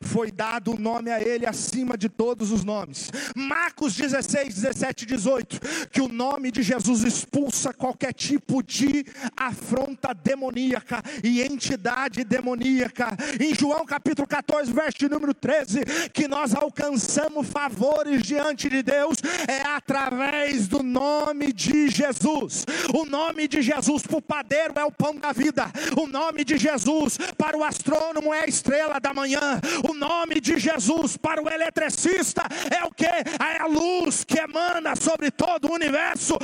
foi 0.00 0.30
dado 0.30 0.74
o 0.74 0.78
nome 0.78 1.10
a 1.10 1.20
ele 1.20 1.46
acima 1.46 1.96
de 1.96 2.08
todos 2.08 2.50
os 2.50 2.64
nomes. 2.64 3.10
Marcos 3.34 3.94
16, 3.94 4.54
17 4.54 5.06
18, 5.06 5.60
que 5.90 6.00
o 6.00 6.08
nome 6.08 6.50
de 6.50 6.62
Jesus 6.62 7.02
expulsa 7.02 7.72
qualquer 7.72 8.12
tipo 8.12 8.62
de 8.62 9.04
afronta 9.36 10.12
demoníaca 10.12 11.02
e 11.22 11.42
entidade 11.42 12.24
demoníaca. 12.24 13.16
Em 13.40 13.54
João 13.54 13.84
capítulo 13.84 14.26
14, 14.26 14.72
verso 14.72 15.08
número 15.08 15.34
13, 15.34 15.80
que 16.12 16.28
nós 16.28 16.54
alcançamos 16.54 17.46
favores 17.46 18.22
diante 18.22 18.68
de 18.68 18.82
Deus 18.82 19.18
é 19.46 19.62
através 19.66 20.68
do 20.68 20.82
nome 20.82 21.52
de 21.52 21.88
Jesus. 21.88 22.64
O 22.94 23.04
nome 23.04 23.48
de 23.48 23.62
Jesus 23.62 24.02
para 24.02 24.18
o 24.18 24.22
padeiro 24.22 24.74
é 24.76 24.84
o 24.84 24.92
pão 24.92 25.14
da 25.16 25.32
vida. 25.32 25.70
O 25.96 26.06
nome 26.06 26.44
de 26.44 26.56
Jesus 26.56 27.18
para 27.36 27.56
o 27.56 27.64
astrônomo 27.64 28.32
é 28.32 28.44
a 28.44 28.46
estrela 28.46 28.98
da 29.00 29.14
manhã. 29.14 29.60
O 29.88 29.94
nome 29.94 30.40
de 30.40 30.58
Jesus 30.58 31.16
para 31.16 31.42
o 31.42 31.48
eletricista 31.48 32.42
é 32.70 32.84
o 32.84 32.92
que? 32.92 33.06
É 33.06 33.60
a 33.60 33.66
luz 33.66 34.24
que 34.24 34.38
emana 34.38 34.94
sobre 34.96 35.30
todo 35.30 35.68
o 35.68 35.74
universo. 35.74 36.34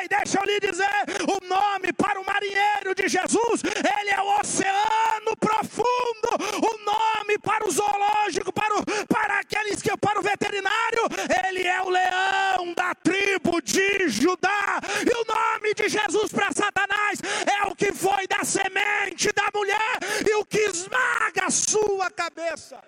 Ei, 0.00 0.08
deixa 0.08 0.38
eu 0.38 0.44
lhe 0.44 0.60
dizer: 0.60 1.04
o 1.28 1.46
nome 1.46 1.92
para 1.92 2.20
o 2.20 2.26
marinheiro 2.26 2.94
de 2.94 3.08
Jesus, 3.08 3.62
ele 3.64 4.10
é 4.10 4.20
o 4.20 4.40
oceano 4.40 5.36
profundo. 5.38 5.94
O 6.58 6.84
nome 6.84 7.38
para 7.38 7.66
o 7.66 7.70
zoológico, 7.70 8.52
para, 8.52 8.74
o, 8.76 9.06
para 9.06 9.38
aqueles 9.40 9.82
que 9.82 9.94
para 9.96 10.20
o 10.20 10.22
veterinário, 10.22 11.08
ele 11.46 11.66
é 11.66 11.82
o 11.82 11.88
leão 11.88 12.74
da 12.74 12.94
tribo 12.94 13.60
de 13.62 14.08
Judá. 14.08 14.80
E 15.00 15.10
o 15.10 15.24
nome 15.24 15.74
de 15.74 15.88
Jesus 15.88 16.32
para 16.32 16.52
Satanás 16.52 17.20
é 17.46 17.66
o 17.66 17.74
que 17.74 17.92
foi 17.92 18.26
da 18.26 18.44
semente 18.44 19.32
da 19.32 19.48
mulher 19.54 19.98
e 20.28 20.34
o 20.34 20.44
que 20.44 20.58
esmaga 20.58 21.46
a 21.46 21.50
sua 21.50 22.10
cabeça. 22.10 22.83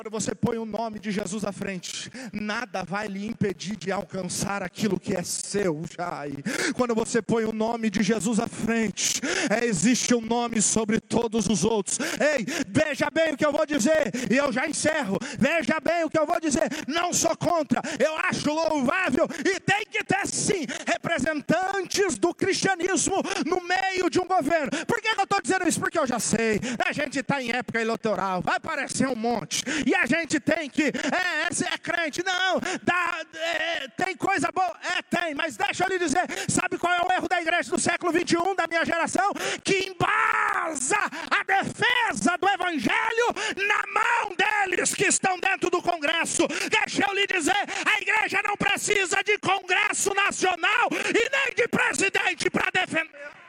Quando 0.00 0.12
você 0.12 0.34
põe 0.34 0.56
o 0.56 0.64
nome 0.64 0.98
de 0.98 1.10
Jesus 1.10 1.44
à 1.44 1.52
frente, 1.52 2.10
nada 2.32 2.82
vai 2.82 3.06
lhe 3.06 3.26
impedir 3.26 3.76
de 3.76 3.92
alcançar 3.92 4.62
aquilo 4.62 4.98
que 4.98 5.14
é 5.14 5.22
seu, 5.22 5.82
Jai. 5.94 6.32
Quando 6.74 6.94
você 6.94 7.20
põe 7.20 7.44
o 7.44 7.52
nome 7.52 7.90
de 7.90 8.02
Jesus 8.02 8.40
à 8.40 8.46
frente, 8.46 9.20
é, 9.50 9.66
existe 9.66 10.14
um 10.14 10.22
nome 10.22 10.62
sobre 10.62 11.00
todos 11.00 11.46
os 11.48 11.64
outros. 11.64 11.98
Ei, 12.18 12.46
veja 12.66 13.10
bem 13.10 13.34
o 13.34 13.36
que 13.36 13.44
eu 13.44 13.52
vou 13.52 13.66
dizer, 13.66 14.10
e 14.30 14.38
eu 14.38 14.50
já 14.50 14.66
encerro. 14.66 15.18
Veja 15.38 15.78
bem 15.84 16.02
o 16.04 16.08
que 16.08 16.18
eu 16.18 16.24
vou 16.24 16.40
dizer. 16.40 16.62
Não 16.88 17.12
sou 17.12 17.36
contra, 17.36 17.82
eu 18.02 18.16
acho 18.20 18.50
louvável, 18.50 19.28
e 19.44 19.60
tem 19.60 19.84
que 19.84 20.02
ter 20.02 20.26
sim 20.26 20.64
representantes 20.86 22.16
do 22.16 22.32
cristianismo 22.32 23.16
no 23.44 23.60
meio 23.68 24.08
de 24.08 24.18
um 24.18 24.26
governo. 24.26 24.70
Por 24.86 24.98
que 25.02 25.08
eu 25.08 25.24
estou 25.24 25.42
dizendo 25.42 25.68
isso? 25.68 25.78
Porque 25.78 25.98
eu 25.98 26.06
já 26.06 26.18
sei, 26.18 26.58
a 26.82 26.90
gente 26.90 27.18
está 27.18 27.42
em 27.42 27.52
época 27.52 27.78
eleitoral, 27.78 28.40
vai 28.40 28.56
aparecer 28.56 29.06
um 29.06 29.14
monte 29.14 29.62
e 29.90 29.94
a 29.94 30.06
gente 30.06 30.38
tem 30.38 30.70
que, 30.70 30.84
é, 30.84 31.48
esse 31.50 31.64
é 31.64 31.76
crente, 31.76 32.22
não, 32.24 32.60
dá, 32.80 33.24
é, 33.34 33.88
tem 33.88 34.16
coisa 34.16 34.48
boa, 34.52 34.72
é, 34.96 35.02
tem, 35.02 35.34
mas 35.34 35.56
deixa 35.56 35.82
eu 35.82 35.88
lhe 35.88 35.98
dizer, 35.98 36.22
sabe 36.48 36.78
qual 36.78 36.94
é 36.94 37.00
o 37.00 37.12
erro 37.12 37.28
da 37.28 37.42
igreja 37.42 37.68
do 37.68 37.78
século 37.78 38.12
21, 38.12 38.54
da 38.54 38.68
minha 38.68 38.84
geração? 38.84 39.32
Que 39.64 39.90
embasa 39.90 40.96
a 41.28 41.42
defesa 41.42 42.38
do 42.38 42.48
evangelho 42.48 43.26
na 43.56 43.82
mão 43.92 44.36
deles 44.36 44.94
que 44.94 45.06
estão 45.06 45.40
dentro 45.40 45.68
do 45.70 45.82
Congresso. 45.82 46.46
Deixa 46.70 47.04
eu 47.08 47.12
lhe 47.12 47.26
dizer, 47.26 47.56
a 47.84 48.00
igreja 48.00 48.40
não 48.46 48.56
precisa 48.56 49.24
de 49.24 49.38
Congresso 49.38 50.14
Nacional 50.14 50.88
e 50.92 51.30
nem 51.36 51.54
de 51.56 51.66
presidente 51.66 52.48
para 52.48 52.70
defender. 52.70 53.39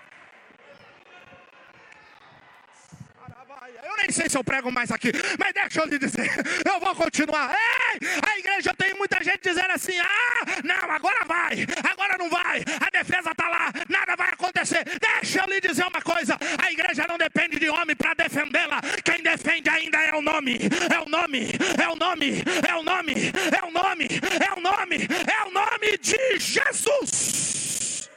Eu 3.91 3.97
nem 3.97 4.11
sei 4.11 4.29
se 4.29 4.37
eu 4.37 4.43
prego 4.43 4.71
mais 4.71 4.89
aqui, 4.89 5.11
mas 5.37 5.53
deixa 5.53 5.81
eu 5.81 5.85
lhe 5.85 5.99
dizer, 5.99 6.29
eu 6.65 6.79
vou 6.79 6.95
continuar. 6.95 7.51
Ei, 7.51 7.99
a 8.25 8.39
igreja 8.39 8.73
tem 8.77 8.93
muita 8.93 9.21
gente 9.21 9.41
dizendo 9.41 9.71
assim: 9.71 9.97
ah, 9.99 10.45
não, 10.63 10.91
agora 10.91 11.25
vai, 11.25 11.65
agora 11.91 12.17
não 12.17 12.29
vai, 12.29 12.63
a 12.79 12.89
defesa 12.89 13.31
está 13.31 13.49
lá, 13.49 13.71
nada 13.89 14.15
vai 14.15 14.29
acontecer. 14.29 14.85
Deixa 14.99 15.41
eu 15.41 15.45
lhe 15.47 15.59
dizer 15.59 15.85
uma 15.85 16.01
coisa: 16.01 16.37
a 16.57 16.71
igreja 16.71 17.05
não 17.07 17.17
depende 17.17 17.59
de 17.59 17.69
homem 17.69 17.95
para 17.95 18.13
defendê-la, 18.13 18.79
quem 19.03 19.21
defende 19.21 19.69
ainda 19.69 19.97
é 19.97 20.15
o 20.15 20.21
nome, 20.21 20.57
é 20.89 20.99
o 20.99 21.09
nome, 21.09 21.51
é 21.77 21.87
o 21.89 21.95
nome, 21.95 22.43
é 22.67 22.75
o 22.75 22.83
nome, 22.83 23.13
é 23.51 23.65
o 23.65 23.71
nome, 23.71 24.07
é 24.39 24.53
o 24.57 24.61
nome, 24.61 25.07
é 25.27 25.47
o 25.47 25.51
nome 25.51 25.97
de 25.97 26.39
Jesus. 26.39 28.09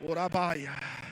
Urabaia. 0.00 1.03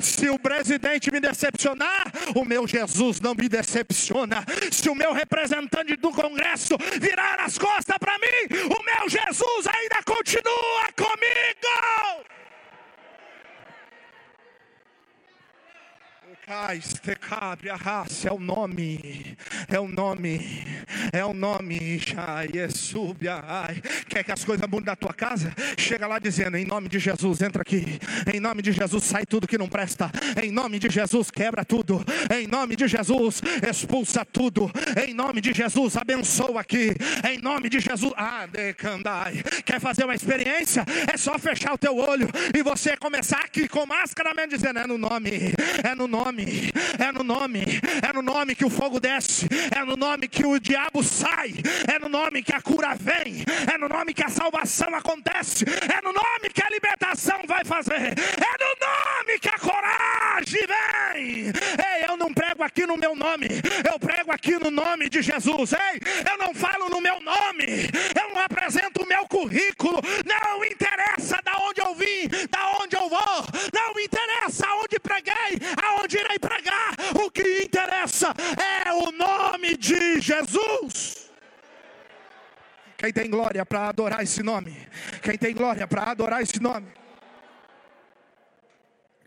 Se 0.00 0.28
o 0.28 0.38
presidente 0.38 1.10
me 1.10 1.20
decepcionar, 1.20 2.12
o 2.34 2.44
meu 2.44 2.66
Jesus 2.66 3.20
não 3.20 3.34
me 3.34 3.48
decepciona. 3.48 4.44
Se 4.70 4.88
o 4.88 4.94
meu 4.94 5.12
representante 5.12 5.96
do 5.96 6.10
Congresso 6.10 6.76
virar 7.00 7.40
as 7.40 7.56
costas 7.58 7.96
para 7.98 8.18
mim, 8.18 8.56
o 8.64 8.82
meu 8.82 9.08
Jesus 9.08 9.66
ainda 9.66 10.02
continua 10.04 10.92
comigo. 10.96 12.36
É 18.24 18.32
o 18.32 18.38
nome, 18.38 19.36
é 19.66 19.80
o 19.80 19.88
nome, 19.88 20.64
é 21.12 21.24
o 21.24 21.34
nome. 21.34 22.00
Quer 24.08 24.22
que 24.22 24.30
as 24.30 24.44
coisas 24.44 24.64
mudem 24.70 24.86
na 24.86 24.94
tua 24.94 25.12
casa? 25.12 25.52
Chega 25.76 26.06
lá 26.06 26.20
dizendo: 26.20 26.56
em 26.56 26.64
nome 26.64 26.88
de 26.88 27.00
Jesus, 27.00 27.42
entra 27.42 27.62
aqui. 27.62 27.98
Em 28.32 28.38
nome 28.38 28.62
de 28.62 28.70
Jesus, 28.70 29.02
sai 29.02 29.26
tudo 29.26 29.48
que 29.48 29.58
não 29.58 29.68
presta. 29.68 30.08
Em 30.40 30.52
nome 30.52 30.78
de 30.78 30.88
Jesus, 30.88 31.32
quebra 31.32 31.64
tudo. 31.64 32.04
Em 32.32 32.46
nome 32.46 32.76
de 32.76 32.86
Jesus, 32.86 33.42
expulsa 33.68 34.24
tudo. 34.24 34.70
Em 35.04 35.12
nome 35.12 35.40
de 35.40 35.52
Jesus, 35.52 35.96
abençoa 35.96 36.60
aqui. 36.60 36.94
Em 37.28 37.38
nome 37.38 37.68
de 37.68 37.80
Jesus, 37.80 38.12
ah, 38.16 38.46
decandai. 38.46 39.42
Quer 39.64 39.80
fazer 39.80 40.04
uma 40.04 40.14
experiência? 40.14 40.84
É 41.12 41.16
só 41.16 41.36
fechar 41.40 41.74
o 41.74 41.78
teu 41.78 41.96
olho 41.96 42.28
e 42.56 42.62
você 42.62 42.96
começar 42.96 43.40
aqui 43.40 43.66
com 43.66 43.84
máscara 43.84 44.32
mesmo, 44.32 44.52
dizendo: 44.52 44.78
é 44.78 44.86
no 44.86 44.96
nome, 44.96 45.52
é 45.82 45.92
no 45.96 46.06
nome 46.06 46.35
nome, 46.36 46.72
é 46.98 47.12
no 47.12 47.24
nome, 47.24 47.64
é 48.06 48.12
no 48.12 48.22
nome 48.22 48.54
que 48.54 48.64
o 48.64 48.70
fogo 48.70 49.00
desce, 49.00 49.48
é 49.74 49.82
no 49.84 49.96
nome 49.96 50.28
que 50.28 50.44
o 50.44 50.58
diabo 50.60 51.02
sai, 51.02 51.54
é 51.92 51.98
no 51.98 52.08
nome 52.08 52.42
que 52.42 52.52
a 52.52 52.60
cura 52.60 52.94
vem, 52.94 53.44
é 53.72 53.78
no 53.78 53.88
nome 53.88 54.12
que 54.12 54.22
a 54.22 54.28
salvação 54.28 54.94
acontece, 54.94 55.64
é 55.64 56.02
no 56.02 56.12
nome 56.12 56.50
que 56.52 56.62
a 56.62 56.68
libertação 56.68 57.40
vai 57.46 57.64
fazer, 57.64 57.94
é 57.94 58.64
no 58.64 58.86
nome 58.86 59.38
que 59.40 59.48
a 59.48 59.58
coragem 59.58 60.66
vem. 60.66 61.46
Ei, 61.46 62.06
eu 62.08 62.16
não 62.16 62.32
prego 62.32 62.62
aqui 62.62 62.86
no 62.86 62.96
meu 62.96 63.14
nome, 63.14 63.48
eu 63.90 63.98
prego 63.98 64.30
aqui 64.32 64.58
no 64.58 64.70
nome 64.70 65.08
de 65.08 65.22
Jesus. 65.22 65.72
Ei, 65.72 66.00
eu 66.30 66.38
não 66.38 66.54
falo 66.54 66.88
no 66.90 67.00
meu 67.00 67.20
nome, 67.20 67.64
eu 68.20 68.34
não 68.34 68.42
apresento 68.42 69.02
o 69.02 69.06
meu 69.06 69.26
currículo, 69.26 70.00
não 70.24 70.64
interessa 70.64 71.40
da 71.42 71.56
onde 71.58 71.80
eu 71.80 71.94
vim, 71.94 72.28
da 72.50 72.78
onde 72.82 72.96
eu 72.96 73.08
vou, 73.08 73.44
não 73.72 73.98
interessa 73.98 74.66
aonde 74.66 74.98
preguei, 74.98 75.60
aonde 75.82 76.18
irei 76.18 76.38
pregar. 76.38 76.94
O 77.24 77.30
que 77.30 77.62
interessa 77.62 78.34
é 78.84 78.92
o 78.92 79.12
nome 79.12 79.76
de 79.76 80.20
Jesus. 80.20 81.30
Quem 83.06 83.12
tem 83.12 83.30
glória 83.30 83.64
para 83.64 83.88
adorar 83.88 84.20
esse 84.20 84.42
nome? 84.42 84.72
Quem 85.22 85.38
tem 85.38 85.54
glória 85.54 85.86
para 85.86 86.10
adorar 86.10 86.42
esse 86.42 86.58
nome? 86.60 86.92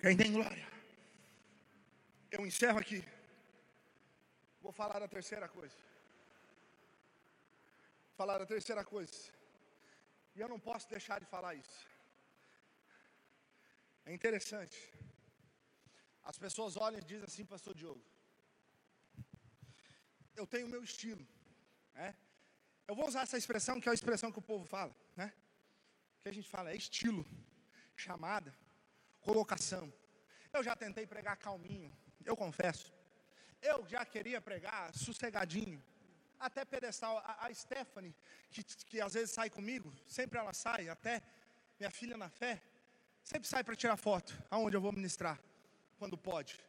Quem 0.01 0.17
tem 0.17 0.33
glória? 0.33 0.67
Eu 2.29 2.45
encerro 2.45 2.77
aqui. 2.77 3.01
Vou 4.61 4.73
falar 4.73 5.01
a 5.01 5.07
terceira 5.07 5.47
coisa. 5.47 5.77
Falar 8.17 8.41
a 8.41 8.45
terceira 8.45 8.83
coisa. 8.83 9.31
E 10.35 10.41
eu 10.41 10.49
não 10.49 10.59
posso 10.59 10.89
deixar 10.89 11.21
de 11.21 11.25
falar 11.25 11.55
isso. 11.55 11.87
É 14.05 14.13
interessante. 14.13 14.77
As 16.25 16.37
pessoas 16.37 16.75
olham 16.75 16.99
e 16.99 17.03
dizem 17.03 17.23
assim, 17.23 17.45
pastor 17.45 17.73
Diogo, 17.73 18.03
eu 20.35 20.45
tenho 20.45 20.67
o 20.67 20.69
meu 20.69 20.83
estilo, 20.83 21.25
né? 21.93 22.13
Eu 22.89 22.95
vou 22.95 23.07
usar 23.07 23.21
essa 23.21 23.37
expressão 23.37 23.79
que 23.79 23.87
é 23.87 23.91
a 23.91 23.93
expressão 23.93 24.31
que 24.31 24.39
o 24.39 24.41
povo 24.41 24.65
fala, 24.65 24.95
né? 25.15 25.31
Que 26.21 26.29
a 26.29 26.31
gente 26.31 26.49
fala 26.49 26.71
é 26.71 26.75
estilo, 26.75 27.23
chamada, 27.95 28.51
colocação. 29.21 29.93
Eu 30.51 30.63
já 30.63 30.75
tentei 30.75 31.05
pregar 31.05 31.37
calminho, 31.37 31.95
eu 32.25 32.35
confesso. 32.35 32.91
Eu 33.61 33.87
já 33.87 34.03
queria 34.03 34.41
pregar 34.41 34.91
sossegadinho, 34.95 35.79
até 36.39 36.65
pedestal. 36.65 37.19
A, 37.19 37.45
a 37.45 37.53
Stephanie, 37.53 38.15
que, 38.49 38.63
que 38.63 38.99
às 38.99 39.13
vezes 39.13 39.29
sai 39.29 39.51
comigo, 39.51 39.93
sempre 40.07 40.39
ela 40.39 40.51
sai, 40.51 40.89
até 40.89 41.21
minha 41.79 41.91
filha 41.91 42.17
na 42.17 42.27
fé, 42.27 42.59
sempre 43.23 43.47
sai 43.47 43.63
para 43.63 43.75
tirar 43.75 43.97
foto, 43.97 44.35
aonde 44.49 44.75
eu 44.75 44.81
vou 44.81 44.91
ministrar, 44.91 45.39
quando 45.99 46.17
pode. 46.17 46.59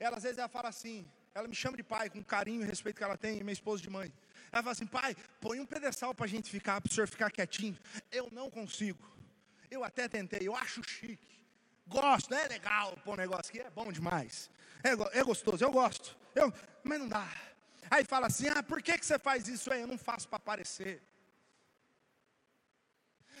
Ela 0.00 0.16
às 0.16 0.24
vezes 0.24 0.38
ela 0.38 0.48
fala 0.48 0.68
assim, 0.68 1.08
ela 1.32 1.46
me 1.46 1.54
chama 1.54 1.76
de 1.76 1.84
pai 1.84 2.10
com 2.10 2.24
carinho 2.24 2.62
e 2.62 2.66
respeito 2.66 2.96
que 2.96 3.04
ela 3.04 3.16
tem, 3.16 3.40
minha 3.44 3.52
esposa 3.52 3.80
de 3.80 3.88
mãe. 3.88 4.12
Ela 4.56 4.62
fala 4.62 4.72
assim, 4.72 4.86
pai, 4.86 5.14
põe 5.38 5.60
um 5.60 5.66
pedestal 5.66 6.14
para 6.14 6.24
a 6.24 6.28
gente 6.28 6.50
ficar, 6.50 6.80
para 6.80 6.90
o 6.90 6.94
senhor 6.94 7.06
ficar 7.06 7.30
quietinho. 7.30 7.78
Eu 8.10 8.28
não 8.32 8.50
consigo. 8.50 9.06
Eu 9.70 9.84
até 9.84 10.08
tentei, 10.08 10.48
eu 10.48 10.56
acho 10.56 10.82
chique. 10.82 11.44
Gosto, 11.86 12.34
é 12.34 12.48
legal 12.48 12.96
pôr 13.04 13.12
um 13.12 13.16
negócio 13.16 13.50
aqui, 13.50 13.60
é 13.60 13.70
bom 13.70 13.92
demais. 13.92 14.50
É, 14.82 15.18
é 15.18 15.22
gostoso, 15.22 15.62
eu 15.62 15.70
gosto. 15.70 16.16
Eu, 16.34 16.52
mas 16.82 16.98
não 16.98 17.06
dá. 17.06 17.28
Aí 17.90 18.04
fala 18.04 18.28
assim: 18.28 18.48
ah, 18.48 18.62
por 18.62 18.82
que, 18.82 18.96
que 18.98 19.04
você 19.04 19.18
faz 19.18 19.46
isso 19.46 19.72
aí? 19.72 19.82
Eu 19.82 19.86
não 19.86 19.98
faço 19.98 20.26
para 20.26 20.38
aparecer. 20.38 21.02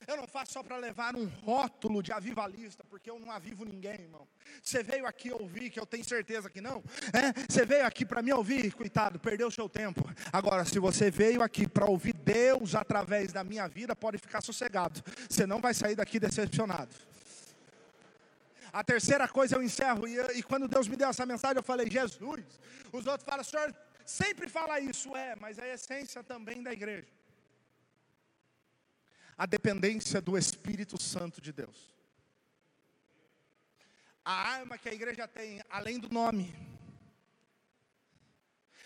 Eu 0.06 0.16
não 0.16 0.26
faço 0.26 0.52
só 0.52 0.62
para 0.62 0.76
levar 0.76 1.14
um 1.16 1.26
rótulo 1.26 2.02
de 2.02 2.12
avivalista, 2.12 2.84
porque 2.84 3.10
eu 3.10 3.18
não 3.18 3.30
avivo 3.30 3.64
ninguém, 3.64 3.94
irmão. 3.94 4.26
Você 4.62 4.82
veio 4.82 5.06
aqui 5.06 5.32
ouvir, 5.32 5.70
que 5.70 5.80
eu 5.80 5.86
tenho 5.86 6.04
certeza 6.04 6.50
que 6.50 6.60
não. 6.60 6.82
É? 7.12 7.32
Você 7.48 7.64
veio 7.64 7.86
aqui 7.86 8.04
para 8.04 8.22
me 8.22 8.32
ouvir, 8.32 8.72
coitado, 8.72 9.18
perdeu 9.18 9.48
o 9.48 9.50
seu 9.50 9.68
tempo. 9.68 10.08
Agora, 10.32 10.64
se 10.64 10.78
você 10.78 11.10
veio 11.10 11.42
aqui 11.42 11.68
para 11.68 11.86
ouvir 11.86 12.14
Deus 12.14 12.74
através 12.74 13.32
da 13.32 13.42
minha 13.42 13.66
vida, 13.66 13.96
pode 13.96 14.18
ficar 14.18 14.40
sossegado. 14.40 15.02
Você 15.28 15.46
não 15.46 15.60
vai 15.60 15.74
sair 15.74 15.96
daqui 15.96 16.20
decepcionado. 16.20 16.94
A 18.72 18.84
terceira 18.84 19.26
coisa 19.26 19.56
eu 19.56 19.62
encerro, 19.62 20.06
e, 20.06 20.18
e 20.38 20.42
quando 20.42 20.68
Deus 20.68 20.86
me 20.86 20.96
deu 20.96 21.08
essa 21.08 21.24
mensagem, 21.24 21.56
eu 21.56 21.62
falei, 21.62 21.90
Jesus. 21.90 22.44
Os 22.92 23.06
outros 23.06 23.24
falam, 23.24 23.42
senhor, 23.42 23.74
sempre 24.04 24.48
fala 24.48 24.78
isso, 24.78 25.16
é, 25.16 25.34
mas 25.36 25.58
é 25.58 25.70
a 25.70 25.74
essência 25.74 26.22
também 26.22 26.62
da 26.62 26.72
igreja 26.72 27.15
a 29.36 29.46
dependência 29.46 30.20
do 30.20 30.36
Espírito 30.36 31.00
Santo 31.00 31.40
de 31.40 31.52
Deus. 31.52 31.94
A 34.24 34.32
arma 34.32 34.78
que 34.78 34.88
a 34.88 34.94
igreja 34.94 35.28
tem, 35.28 35.62
além 35.70 35.98
do 35.98 36.08
nome, 36.08 36.54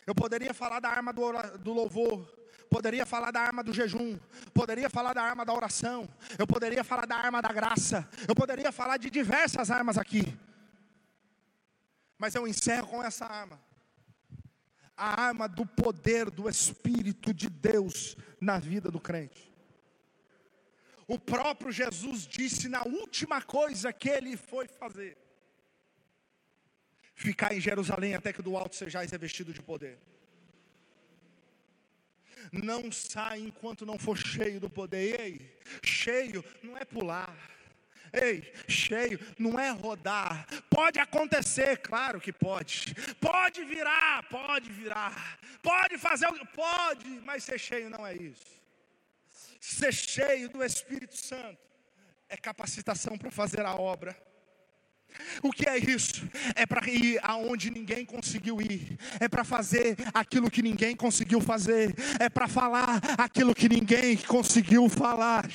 eu 0.07 0.15
poderia 0.15 0.53
falar 0.53 0.81
da 0.81 0.89
arma 0.89 1.13
do, 1.13 1.33
do 1.59 1.73
louvor, 1.73 2.27
poderia 2.69 3.07
falar 3.07 3.31
da 3.31 3.41
arma 3.41 3.63
do 3.63 3.73
jejum, 3.73 4.19
poderia 4.53 4.91
falar 4.91 5.13
da 5.13 5.23
arma 5.23 5.45
da 5.45 5.55
oração, 5.55 6.09
eu 6.39 6.47
poderia 6.47 6.85
falar 6.85 7.07
da 7.07 7.17
arma 7.17 7.41
da 7.41 7.53
graça, 7.53 8.09
eu 8.29 8.35
poderia 8.35 8.71
falar 8.71 8.97
de 8.97 9.09
diversas 9.09 9.71
armas 9.71 9.97
aqui, 9.97 10.37
mas 12.19 12.35
eu 12.35 12.47
encerro 12.47 12.89
com 12.89 13.03
essa 13.03 13.25
arma 13.25 13.59
a 15.01 15.29
arma 15.29 15.49
do 15.49 15.65
poder 15.65 16.31
do 16.31 16.47
Espírito 16.47 17.33
de 17.33 17.49
Deus 17.49 18.15
na 18.39 18.59
vida 18.59 18.91
do 18.91 19.01
crente. 19.01 19.50
O 21.11 21.19
próprio 21.19 21.73
Jesus 21.73 22.25
disse 22.25 22.69
na 22.69 22.85
última 22.85 23.43
coisa 23.43 23.93
que 23.93 24.09
ele 24.09 24.37
foi 24.37 24.69
fazer: 24.69 25.19
ficar 27.17 27.53
em 27.53 27.61
Jerusalém 27.61 28.15
até 28.15 28.33
que 28.33 28.41
do 28.41 28.57
alto 28.57 28.77
sejais 28.77 29.11
revestido 29.11 29.53
de 29.53 29.61
poder. 29.61 29.99
Não 32.53 32.93
sai 32.93 33.41
enquanto 33.41 33.85
não 33.85 33.99
for 33.99 34.17
cheio 34.17 34.61
do 34.61 34.71
poder. 34.71 35.21
Ei, 35.21 35.59
cheio 35.83 36.45
não 36.63 36.79
é 36.79 36.85
pular. 36.85 37.37
Ei, 38.13 38.53
cheio 38.69 39.19
não 39.37 39.59
é 39.59 39.71
rodar. 39.71 40.47
Pode 40.71 41.01
acontecer, 41.01 41.79
claro 41.79 42.21
que 42.21 42.33
pode. 42.33 42.95
Pode 43.21 43.65
virar, 43.65 44.29
pode 44.29 44.71
virar. 44.71 45.41
Pode 45.61 45.99
fazer, 45.99 46.29
pode, 46.55 47.09
mas 47.25 47.43
ser 47.43 47.59
cheio 47.59 47.91
não 47.91 48.07
é 48.07 48.15
isso 48.15 48.60
ser 49.61 49.93
cheio 49.93 50.49
do 50.49 50.65
Espírito 50.65 51.17
Santo 51.17 51.61
é 52.29 52.37
capacitação 52.37 53.19
para 53.19 53.31
fazer 53.31 53.65
a 53.67 53.75
obra. 53.75 54.17
O 55.43 55.51
que 55.51 55.69
é 55.69 55.79
isso? 55.79 56.29
É 56.55 56.67
para 56.67 56.89
ir 56.89 57.19
aonde 57.23 57.71
ninguém 57.71 58.05
conseguiu 58.05 58.61
ir, 58.61 58.99
é 59.19 59.29
para 59.29 59.45
fazer 59.45 59.97
aquilo 60.13 60.51
que 60.51 60.63
ninguém 60.63 60.95
conseguiu 60.97 61.41
fazer, 61.41 61.95
é 62.19 62.29
para 62.29 62.49
falar 62.49 63.01
aquilo 63.19 63.55
que 63.55 63.69
ninguém 63.69 64.17
conseguiu 64.17 64.89
falar. 64.89 65.49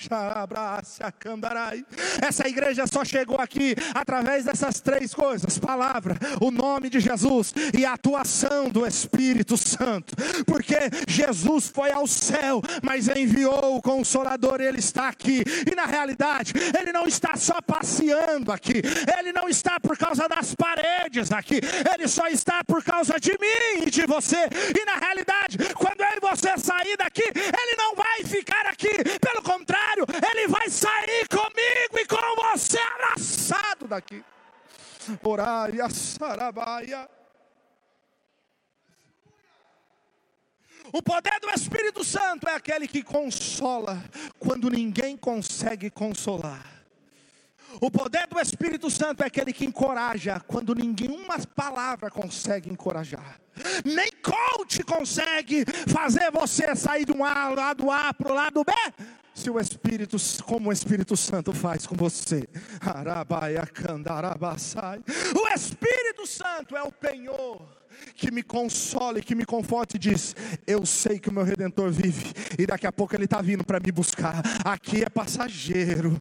Essa 2.22 2.48
igreja 2.48 2.88
só 2.88 3.04
chegou 3.04 3.38
aqui 3.38 3.76
através 3.94 4.46
dessas 4.46 4.80
três 4.80 5.14
coisas: 5.14 5.58
palavra, 5.58 6.18
o 6.42 6.52
nome 6.52 6.90
de 6.90 7.00
Jesus 7.00 7.54
e 7.78 7.86
a 7.86 7.94
atuação 7.94 8.70
do 8.70 8.86
Espírito 8.86 9.58
Santo. 9.58 10.16
Porque 10.46 10.78
Jesus 11.08 11.68
foi 11.68 11.92
ao 11.92 12.08
céu, 12.08 12.62
mas 12.82 13.08
enviou 13.08 13.78
o 13.78 13.82
Consolador, 13.82 14.62
ele 14.62 14.80
está 14.80 15.10
aqui, 15.10 15.44
e 15.70 15.76
na 15.76 15.86
realidade, 15.86 16.54
ele 16.80 16.92
não 16.92 17.08
está 17.08 17.36
só 17.36 17.62
passeando 17.62 18.52
aqui, 18.52 18.82
ele 19.18 19.32
não 19.32 19.45
está 19.48 19.80
por 19.80 19.98
causa 19.98 20.28
das 20.28 20.56
paredes 20.56 21.32
aqui, 21.32 21.60
ele 21.94 22.08
só 22.08 22.28
está 22.28 22.64
por 22.64 22.84
causa 22.84 23.20
de 23.20 23.32
mim 23.32 23.86
e 23.86 23.90
de 23.90 24.06
você. 24.06 24.48
E 24.78 24.86
na 24.86 24.96
realidade, 24.96 25.58
quando 25.76 26.02
eu 26.02 26.18
e 26.18 26.20
você 26.20 26.58
sair 26.58 26.98
daqui, 26.98 27.24
ele 27.24 27.76
não 27.78 27.96
vai 27.96 28.24
ficar 28.24 28.66
aqui, 28.68 28.90
pelo 29.20 29.42
contrário, 29.44 30.06
ele 30.32 30.48
vai 30.48 30.70
sair 30.70 31.28
comigo 31.28 32.00
e 32.00 32.06
com 32.06 32.54
você 32.54 32.80
abraçado 32.80 33.88
daqui. 33.88 34.24
Orar 35.24 35.74
e 35.74 35.82
a 35.82 35.90
sarabaia. 35.90 37.08
O 40.94 41.02
poder 41.02 41.40
do 41.42 41.50
Espírito 41.50 42.04
Santo 42.04 42.48
é 42.48 42.56
aquele 42.56 42.88
que 42.88 43.04
consola 43.04 44.04
quando 44.40 44.70
ninguém 44.70 45.18
consegue 45.18 45.90
consolar. 45.90 46.75
O 47.82 47.92
poder 47.92 48.28
do 48.28 48.40
Espírito 48.40 48.90
Santo 48.90 49.24
é 49.24 49.28
aquele 49.28 49.52
que 49.52 49.66
encoraja 49.66 50.42
quando 50.48 50.74
nenhuma 50.74 51.38
palavra 51.56 52.10
consegue 52.10 52.70
encorajar. 52.70 53.40
Nem 53.84 54.12
coach 54.22 54.84
consegue 54.84 55.66
fazer 55.88 56.32
você 56.32 56.76
sair 56.76 57.06
de 57.06 57.12
um 57.12 57.22
lado 57.22 57.92
A 57.92 58.14
para 58.14 58.32
o 58.32 58.36
lado 58.36 58.64
B. 58.64 58.72
Se 59.36 59.50
o 59.50 59.60
Espírito, 59.60 60.16
como 60.46 60.70
o 60.70 60.72
Espírito 60.72 61.18
Santo 61.18 61.52
faz 61.52 61.86
com 61.86 61.94
você. 61.94 62.48
O 65.36 65.54
Espírito 65.54 66.26
Santo 66.26 66.76
é 66.76 66.82
o 66.82 66.92
penhor 66.92 67.86
que 68.16 68.32
me 68.32 68.42
console, 68.42 69.22
que 69.22 69.36
me 69.36 69.46
conforte 69.46 69.96
e 69.96 70.00
diz: 70.00 70.34
Eu 70.66 70.86
sei 70.86 71.20
que 71.20 71.30
o 71.30 71.34
meu 71.34 71.44
redentor 71.44 71.92
vive, 71.92 72.34
e 72.58 72.66
daqui 72.66 72.88
a 72.88 72.94
pouco 72.94 73.14
ele 73.14 73.26
está 73.26 73.42
vindo 73.42 73.64
para 73.64 73.80
me 73.80 73.92
buscar. 73.92 74.42
Aqui 74.64 75.04
é 75.04 75.10
passageiro, 75.10 76.18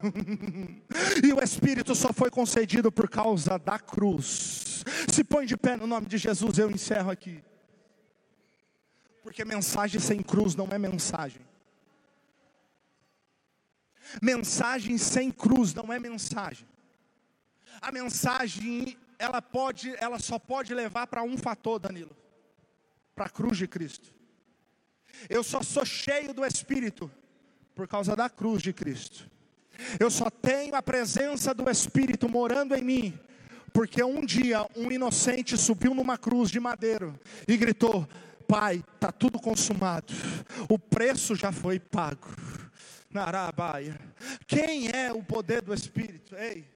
e 1.23 1.33
o 1.33 1.41
Espírito 1.41 1.95
só 1.95 2.13
foi 2.13 2.31
concedido 2.31 2.91
por 2.91 3.09
causa 3.09 3.59
da 3.61 3.79
cruz. 3.79 4.85
Se 5.09 5.23
põe 5.23 5.47
de 5.47 5.57
pé 5.57 5.77
no 5.77 5.87
nome 5.87 6.07
de 6.07 6.19
Jesus, 6.19 6.59
eu 6.59 6.69
encerro 6.69 7.13
aqui. 7.13 7.41
Porque 9.23 9.45
mensagem 9.45 10.01
sem 10.01 10.21
cruz 10.21 10.57
não 10.57 10.69
é 10.71 10.79
mensagem. 10.79 11.41
Mensagem 14.21 14.99
sem 14.99 15.31
cruz 15.31 15.75
não 15.75 15.93
é 15.93 15.99
mensagem. 15.99 16.67
A 17.81 17.91
mensagem 17.91 18.97
ela 19.19 19.41
pode, 19.41 19.95
ela 19.99 20.19
só 20.19 20.39
pode 20.39 20.75
levar 20.75 21.07
para 21.07 21.23
um 21.23 21.37
fator, 21.37 21.79
Danilo, 21.79 22.17
para 23.15 23.27
a 23.27 23.31
cruz 23.31 23.57
de 23.57 23.67
Cristo. 23.67 24.13
Eu 25.29 25.43
só 25.43 25.63
sou 25.63 25.85
cheio 25.85 26.35
do 26.35 26.45
Espírito 26.45 27.11
por 27.75 27.87
causa 27.89 28.15
da 28.17 28.29
cruz 28.29 28.63
de 28.63 28.73
Cristo. 28.73 29.31
Eu 29.99 30.11
só 30.11 30.31
tenho 30.31 30.75
a 30.75 30.83
presença 30.83 31.53
do 31.53 31.69
Espírito 31.69 32.29
morando 32.29 32.75
em 32.75 32.83
mim, 32.83 33.19
porque 33.73 34.03
um 34.03 34.25
dia 34.25 34.67
um 34.77 34.91
inocente 34.91 35.57
subiu 35.57 35.95
numa 35.95 36.17
cruz 36.17 36.51
de 36.51 36.61
madeiro 36.61 37.19
e 37.47 37.57
gritou: 37.57 38.09
Pai, 38.47 38.85
está 38.95 39.11
tudo 39.11 39.41
consumado, 39.41 40.13
o 40.69 40.79
preço 40.79 41.35
já 41.35 41.51
foi 41.51 41.79
pago. 41.79 42.29
Narabaia. 43.15 43.99
Quem 44.47 44.91
é 44.91 45.13
o 45.13 45.23
poder 45.23 45.63
do 45.63 45.73
Espírito? 45.73 46.37
Ei, 46.37 46.69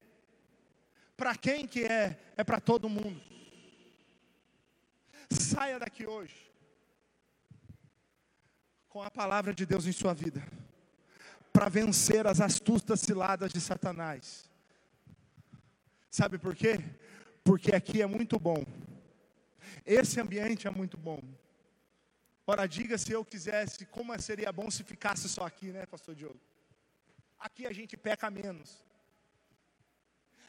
para 1.15 1.35
quem 1.35 1.67
que 1.67 1.83
é? 1.83 2.17
É 2.37 2.43
para 2.43 2.59
todo 2.59 2.89
mundo. 2.89 3.21
Saia 5.29 5.77
daqui 5.77 6.07
hoje 6.07 6.49
com 8.89 9.03
a 9.03 9.11
palavra 9.11 9.53
de 9.53 9.65
Deus 9.67 9.85
em 9.85 9.91
sua 9.91 10.15
vida, 10.15 10.43
para 11.53 11.69
vencer 11.69 12.25
as 12.25 12.41
astutas 12.41 12.99
ciladas 12.99 13.53
de 13.53 13.61
Satanás. 13.61 14.49
Sabe 16.09 16.39
por 16.39 16.55
quê? 16.55 16.79
Porque 17.43 17.73
aqui 17.73 18.01
é 18.01 18.07
muito 18.07 18.39
bom. 18.39 18.65
Esse 19.85 20.19
ambiente 20.19 20.67
é 20.67 20.71
muito 20.71 20.97
bom. 20.97 21.21
Ora, 22.51 22.67
diga 22.67 22.97
se 22.97 23.11
eu 23.11 23.23
quisesse, 23.23 23.85
como 23.85 24.19
seria 24.19 24.51
bom 24.51 24.71
se 24.71 24.83
ficasse 24.83 25.29
só 25.29 25.43
aqui, 25.45 25.67
né, 25.71 25.85
Pastor 25.85 26.15
Diogo? 26.15 26.41
Aqui 27.37 27.67
a 27.67 27.71
gente 27.71 27.95
peca 27.95 28.27
menos. 28.31 28.83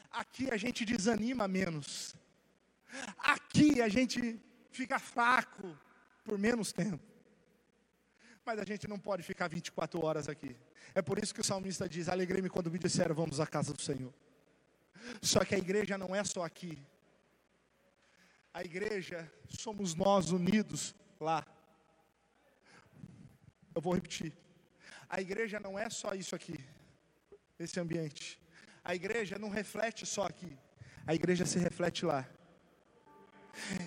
Aqui 0.09 0.49
a 0.49 0.57
gente 0.57 0.83
desanima 0.83 1.47
menos. 1.47 2.15
Aqui 3.19 3.83
a 3.83 3.87
gente 3.87 4.41
fica 4.71 4.97
fraco 4.97 5.77
por 6.23 6.39
menos 6.39 6.71
tempo. 6.71 7.05
Mas 8.43 8.57
a 8.57 8.65
gente 8.65 8.87
não 8.87 8.97
pode 8.97 9.21
ficar 9.21 9.47
24 9.47 10.03
horas 10.03 10.27
aqui. 10.27 10.57
É 10.95 11.03
por 11.03 11.19
isso 11.19 11.35
que 11.35 11.41
o 11.41 11.43
salmista 11.51 11.87
diz: 11.87 12.09
Alegrei-me 12.09 12.49
quando 12.49 12.71
me 12.71 12.79
disseram, 12.79 13.13
vamos 13.13 13.39
à 13.39 13.45
casa 13.45 13.75
do 13.75 13.81
Senhor. 13.89 14.11
Só 15.21 15.45
que 15.45 15.53
a 15.53 15.59
igreja 15.59 15.99
não 15.99 16.15
é 16.15 16.23
só 16.23 16.43
aqui. 16.43 16.83
A 18.51 18.63
igreja 18.63 19.31
somos 19.47 19.93
nós 19.93 20.31
unidos 20.31 20.95
lá. 21.19 21.45
Eu 23.73 23.81
vou 23.81 23.93
repetir. 23.93 24.33
A 25.09 25.21
igreja 25.21 25.59
não 25.59 25.77
é 25.77 25.89
só 25.89 26.13
isso 26.13 26.35
aqui, 26.35 26.57
esse 27.59 27.79
ambiente. 27.79 28.41
A 28.83 28.95
igreja 28.95 29.37
não 29.37 29.49
reflete 29.49 30.05
só 30.05 30.25
aqui. 30.25 30.57
A 31.05 31.13
igreja 31.13 31.45
se 31.45 31.59
reflete 31.59 32.05
lá. 32.05 32.27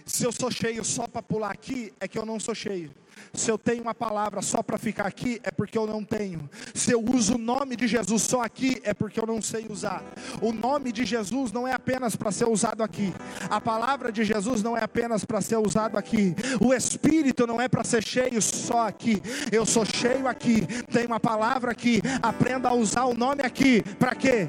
Se 0.05 0.25
eu 0.25 0.33
sou 0.33 0.51
cheio 0.51 0.85
só 0.85 1.07
para 1.07 1.23
pular 1.23 1.51
aqui, 1.51 1.93
é 1.99 2.07
que 2.07 2.19
eu 2.19 2.27
não 2.27 2.39
sou 2.39 2.55
cheio. 2.55 2.95
Se 3.33 3.51
eu 3.51 3.59
tenho 3.59 3.83
uma 3.83 3.95
palavra 3.95 4.41
só 4.43 4.63
para 4.63 4.79
ficar 4.79 5.07
aqui, 5.07 5.41
é 5.43 5.51
porque 5.51 5.77
eu 5.77 5.87
não 5.87 6.05
tenho. 6.05 6.49
Se 6.73 6.93
eu 6.93 7.05
uso 7.05 7.35
o 7.35 7.39
nome 7.39 7.77
de 7.77 7.87
Jesus 7.87 8.23
só 8.23 8.43
aqui, 8.43 8.81
é 8.85 8.95
porque 8.95 9.19
eu 9.19 9.27
não 9.27 9.43
sei 9.43 9.67
usar. 9.69 10.03
O 10.41 10.53
nome 10.53 10.93
de 10.93 11.05
Jesus 11.05 11.51
não 11.51 11.67
é 11.67 11.73
apenas 11.73 12.15
para 12.15 12.31
ser 12.31 12.47
usado 12.47 12.83
aqui. 12.83 13.13
A 13.51 13.61
palavra 13.61 14.13
de 14.13 14.25
Jesus 14.25 14.63
não 14.63 14.77
é 14.77 14.85
apenas 14.85 15.25
para 15.25 15.41
ser 15.41 15.57
usado 15.57 15.99
aqui. 15.99 16.35
O 16.61 16.73
Espírito 16.73 17.47
não 17.47 17.61
é 17.61 17.69
para 17.69 17.85
ser 17.85 18.05
cheio 18.05 18.41
só 18.41 18.87
aqui. 18.87 19.21
Eu 19.51 19.67
sou 19.67 19.85
cheio 19.85 20.29
aqui. 20.29 20.67
Tem 20.93 21.07
uma 21.07 21.19
palavra 21.19 21.73
aqui. 21.73 22.01
Aprenda 22.23 22.69
a 22.69 22.75
usar 22.75 23.05
o 23.05 23.15
nome 23.15 23.43
aqui. 23.43 23.83
Para 23.99 24.15
quê? 24.15 24.49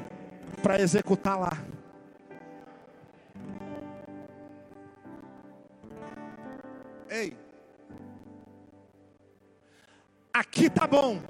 Para 0.62 0.80
executar 0.80 1.38
lá. 1.38 1.58
Ei, 7.08 7.36
aqui 10.38 10.68
tá 10.68 10.86
bom. 10.86 11.20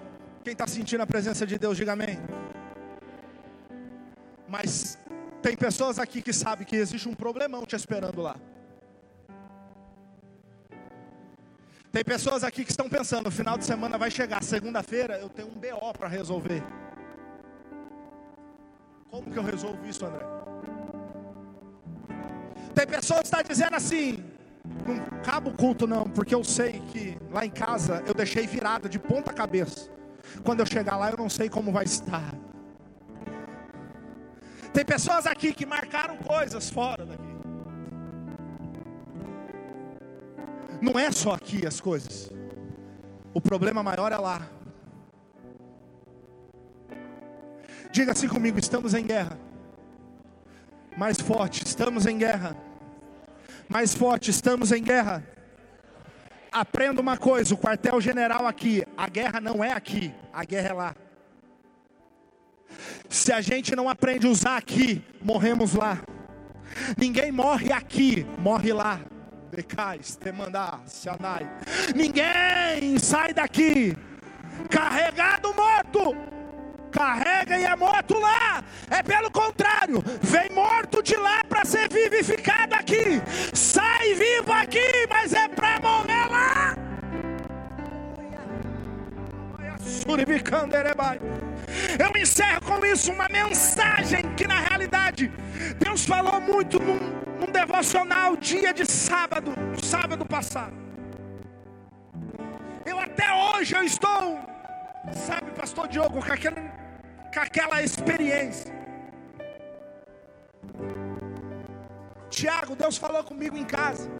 Quem 0.42 0.52
está 0.52 0.66
sentindo 0.66 1.02
a 1.02 1.06
presença 1.06 1.46
de 1.46 1.58
Deus, 1.58 1.76
diga 1.76 1.92
amém. 1.92 2.18
Mas 4.48 4.98
tem 5.42 5.56
pessoas 5.56 5.98
aqui 5.98 6.22
que 6.22 6.32
sabem 6.32 6.66
que 6.66 6.76
existe 6.76 7.08
um 7.08 7.14
problemão 7.14 7.64
te 7.64 7.76
esperando 7.76 8.20
lá. 8.22 8.36
Tem 11.90 12.04
pessoas 12.04 12.44
aqui 12.44 12.64
que 12.64 12.70
estão 12.70 12.88
pensando, 12.88 13.28
o 13.28 13.30
final 13.30 13.56
de 13.56 13.64
semana 13.64 13.96
vai 13.96 14.10
chegar, 14.10 14.42
segunda-feira 14.42 15.18
eu 15.18 15.30
tenho 15.30 15.48
um 15.48 15.54
BO 15.54 15.92
para 15.96 16.08
resolver. 16.08 16.62
Como 19.10 19.30
que 19.30 19.38
eu 19.38 19.42
resolvo 19.42 19.86
isso, 19.86 20.04
André? 20.04 20.26
Tem 22.74 22.86
pessoas 22.86 23.20
que 23.20 23.26
estão 23.26 23.42
dizendo 23.42 23.74
assim, 23.74 24.22
não 24.86 25.20
cabo 25.22 25.50
culto 25.52 25.86
não, 25.86 26.04
porque 26.04 26.34
eu 26.34 26.44
sei 26.44 26.80
que 26.92 27.18
lá 27.30 27.44
em 27.44 27.50
casa 27.50 28.02
eu 28.06 28.14
deixei 28.14 28.46
virada 28.46 28.88
de 28.88 28.98
ponta 28.98 29.32
cabeça. 29.32 29.90
Quando 30.44 30.60
eu 30.60 30.66
chegar 30.66 30.96
lá 30.96 31.10
eu 31.10 31.16
não 31.16 31.28
sei 31.28 31.48
como 31.48 31.72
vai 31.72 31.84
estar. 31.84 32.34
Tem 34.72 34.84
pessoas 34.84 35.26
aqui 35.26 35.52
que 35.52 35.64
marcaram 35.64 36.16
coisas 36.18 36.70
fora 36.70 37.06
daqui. 37.06 37.22
Não 40.80 40.98
é 40.98 41.10
só 41.10 41.32
aqui 41.32 41.66
as 41.66 41.80
coisas. 41.80 42.30
O 43.32 43.40
problema 43.40 43.82
maior 43.82 44.12
é 44.12 44.16
lá. 44.16 44.46
Diga 47.90 48.12
assim 48.12 48.28
comigo: 48.28 48.58
estamos 48.58 48.94
em 48.94 49.04
guerra. 49.04 49.38
Mais 50.96 51.20
forte, 51.20 51.64
estamos 51.64 52.06
em 52.06 52.18
guerra 52.18 52.56
mais 53.68 53.94
forte, 53.94 54.30
estamos 54.30 54.72
em 54.72 54.82
guerra. 54.82 55.26
Aprenda 56.50 57.00
uma 57.00 57.16
coisa: 57.16 57.54
o 57.54 57.58
quartel-general 57.58 58.46
aqui, 58.46 58.84
a 58.96 59.08
guerra 59.08 59.40
não 59.40 59.62
é 59.62 59.72
aqui, 59.72 60.14
a 60.32 60.44
guerra 60.44 60.68
é 60.68 60.72
lá. 60.72 60.96
Se 63.08 63.32
a 63.32 63.40
gente 63.40 63.76
não 63.76 63.88
aprende 63.88 64.26
a 64.26 64.30
usar 64.30 64.56
aqui, 64.56 65.02
morremos 65.22 65.74
lá. 65.74 65.98
Ninguém 66.96 67.30
morre 67.30 67.72
aqui, 67.72 68.26
morre 68.38 68.72
lá. 68.72 69.00
Decais, 69.50 70.18
mandar, 70.36 70.82
Sianai. 70.86 71.48
Ninguém 71.94 72.98
sai 72.98 73.32
daqui 73.32 73.96
carregado 74.68 75.54
morto 75.54 76.35
carrega 76.96 77.58
e 77.58 77.64
é 77.64 77.76
morto 77.76 78.18
lá. 78.18 78.64
É 78.90 79.02
pelo 79.02 79.30
contrário, 79.30 80.02
vem 80.22 80.48
morto 80.50 81.02
de 81.02 81.14
lá 81.16 81.44
para 81.44 81.64
ser 81.64 81.88
vivificado 81.90 82.74
aqui. 82.74 83.20
Sai 83.52 84.14
vivo 84.14 84.50
aqui, 84.52 85.06
mas 85.10 85.32
é 85.34 85.46
para 85.48 85.78
morrer 85.80 86.26
lá. 86.30 86.76
Eu 91.98 92.20
encerro 92.20 92.60
com 92.62 92.84
isso 92.86 93.12
uma 93.12 93.28
mensagem 93.28 94.22
que 94.34 94.46
na 94.46 94.60
realidade 94.60 95.30
Deus 95.78 96.06
falou 96.06 96.40
muito 96.40 96.78
num, 96.78 96.98
num 97.40 97.52
devocional 97.52 98.36
dia 98.36 98.72
de 98.72 98.86
sábado, 98.86 99.52
sábado 99.82 100.24
passado. 100.24 100.74
Eu 102.84 102.98
até 103.00 103.32
hoje 103.32 103.74
eu 103.74 103.82
estou, 103.82 104.40
sabe, 105.12 105.50
pastor 105.52 105.88
Diogo, 105.88 106.24
com 106.24 106.32
aquele 106.32 106.85
com 107.36 107.42
aquela 107.42 107.82
experiência. 107.82 108.74
Tiago, 112.30 112.74
Deus 112.74 112.96
falou 112.96 113.22
comigo 113.22 113.58
em 113.58 113.64
casa, 113.64 114.10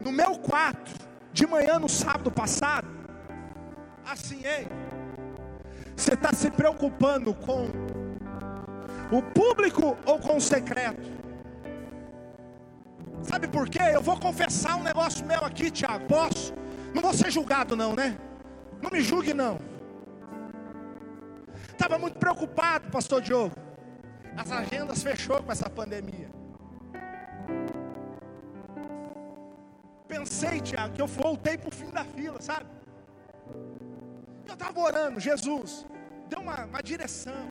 no 0.00 0.12
meu 0.12 0.38
quarto, 0.38 0.92
de 1.32 1.48
manhã 1.48 1.80
no 1.80 1.88
sábado 1.88 2.30
passado. 2.30 2.86
Assim, 4.06 4.42
ei, 4.44 4.68
você 5.96 6.14
está 6.14 6.32
se 6.32 6.48
preocupando 6.48 7.34
com 7.34 7.68
o 9.10 9.20
público 9.20 9.98
ou 10.06 10.20
com 10.20 10.36
o 10.36 10.40
secreto? 10.40 11.10
Sabe 13.22 13.48
por 13.48 13.68
quê? 13.68 13.82
Eu 13.92 14.00
vou 14.00 14.18
confessar 14.18 14.76
um 14.76 14.84
negócio 14.84 15.26
meu 15.26 15.44
aqui, 15.44 15.72
Tiago. 15.72 16.06
Posso? 16.06 16.54
Não 16.94 17.02
vou 17.02 17.12
ser 17.12 17.32
julgado, 17.32 17.74
não, 17.74 17.94
né? 17.96 18.16
Não 18.80 18.90
me 18.90 19.00
julgue, 19.00 19.34
não 19.34 19.58
estava 21.80 21.98
muito 21.98 22.18
preocupado, 22.18 22.90
pastor 22.90 23.22
Diogo. 23.22 23.56
As 24.36 24.52
agendas 24.52 25.02
fechou 25.02 25.42
com 25.42 25.50
essa 25.50 25.68
pandemia. 25.70 26.30
Pensei, 30.06 30.60
Tiago, 30.60 30.92
que 30.92 31.00
eu 31.00 31.06
voltei 31.06 31.56
para 31.56 31.68
o 31.68 31.72
fim 31.72 31.90
da 31.90 32.04
fila, 32.04 32.38
sabe? 32.42 32.66
Eu 34.46 34.52
estava 34.52 34.78
orando, 34.78 35.18
Jesus, 35.18 35.86
dê 36.28 36.36
uma, 36.36 36.66
uma 36.66 36.82
direção, 36.82 37.48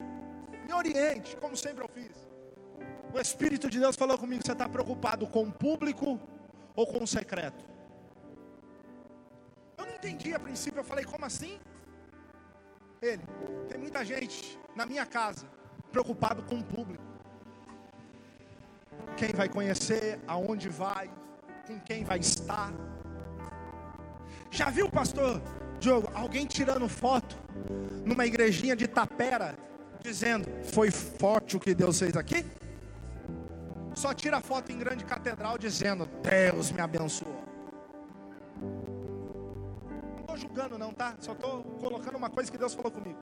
me 0.67 0.73
oriente, 0.73 1.35
como 1.37 1.57
sempre 1.57 1.83
eu 1.83 1.89
fiz. 1.89 2.15
O 3.11 3.19
Espírito 3.19 3.67
de 3.67 3.79
Deus 3.79 3.95
falou 3.95 4.15
comigo: 4.15 4.45
você 4.45 4.51
está 4.51 4.69
preocupado 4.69 5.25
com 5.25 5.43
o 5.43 5.51
público 5.51 6.19
ou 6.75 6.85
com 6.85 7.03
o 7.03 7.07
secreto? 7.07 7.65
Eu 9.75 9.87
não 9.87 9.95
entendi 9.95 10.35
a 10.35 10.39
princípio, 10.39 10.81
eu 10.81 10.83
falei: 10.83 11.03
como 11.03 11.25
assim? 11.25 11.59
Ele, 13.01 13.21
tem 13.69 13.79
muita 13.79 14.03
gente 14.03 14.59
na 14.75 14.85
minha 14.85 15.05
casa 15.05 15.45
preocupado 15.91 16.43
com 16.43 16.55
o 16.59 16.63
público. 16.63 17.03
Quem 19.15 19.29
vai 19.29 19.47
conhecer, 19.47 20.19
aonde 20.27 20.67
vai, 20.67 21.09
com 21.65 21.79
quem 21.79 22.03
vai 22.03 22.19
estar. 22.19 22.73
Já 24.51 24.69
viu, 24.69 24.89
pastor 24.89 25.41
Diogo, 25.79 26.09
alguém 26.13 26.45
tirando 26.45 26.89
foto 26.89 27.37
numa 28.05 28.25
igrejinha 28.25 28.75
de 28.75 28.87
Tapera, 28.87 29.57
dizendo: 30.01 30.49
Foi 30.65 30.91
forte 30.91 31.55
o 31.55 31.59
que 31.59 31.73
Deus 31.73 31.99
fez 31.99 32.17
aqui? 32.17 32.45
Só 33.95 34.13
tira 34.13 34.41
foto 34.41 34.71
em 34.71 34.77
grande 34.77 35.05
catedral 35.05 35.57
dizendo: 35.57 36.05
Deus 36.05 36.71
me 36.71 36.81
abençoou 36.81 37.49
julgando 40.39 40.77
não, 40.77 40.93
tá? 40.93 41.15
Só 41.19 41.33
estou 41.33 41.63
colocando 41.79 42.17
uma 42.17 42.29
coisa 42.29 42.51
que 42.51 42.57
Deus 42.57 42.73
falou 42.73 42.91
comigo. 42.91 43.19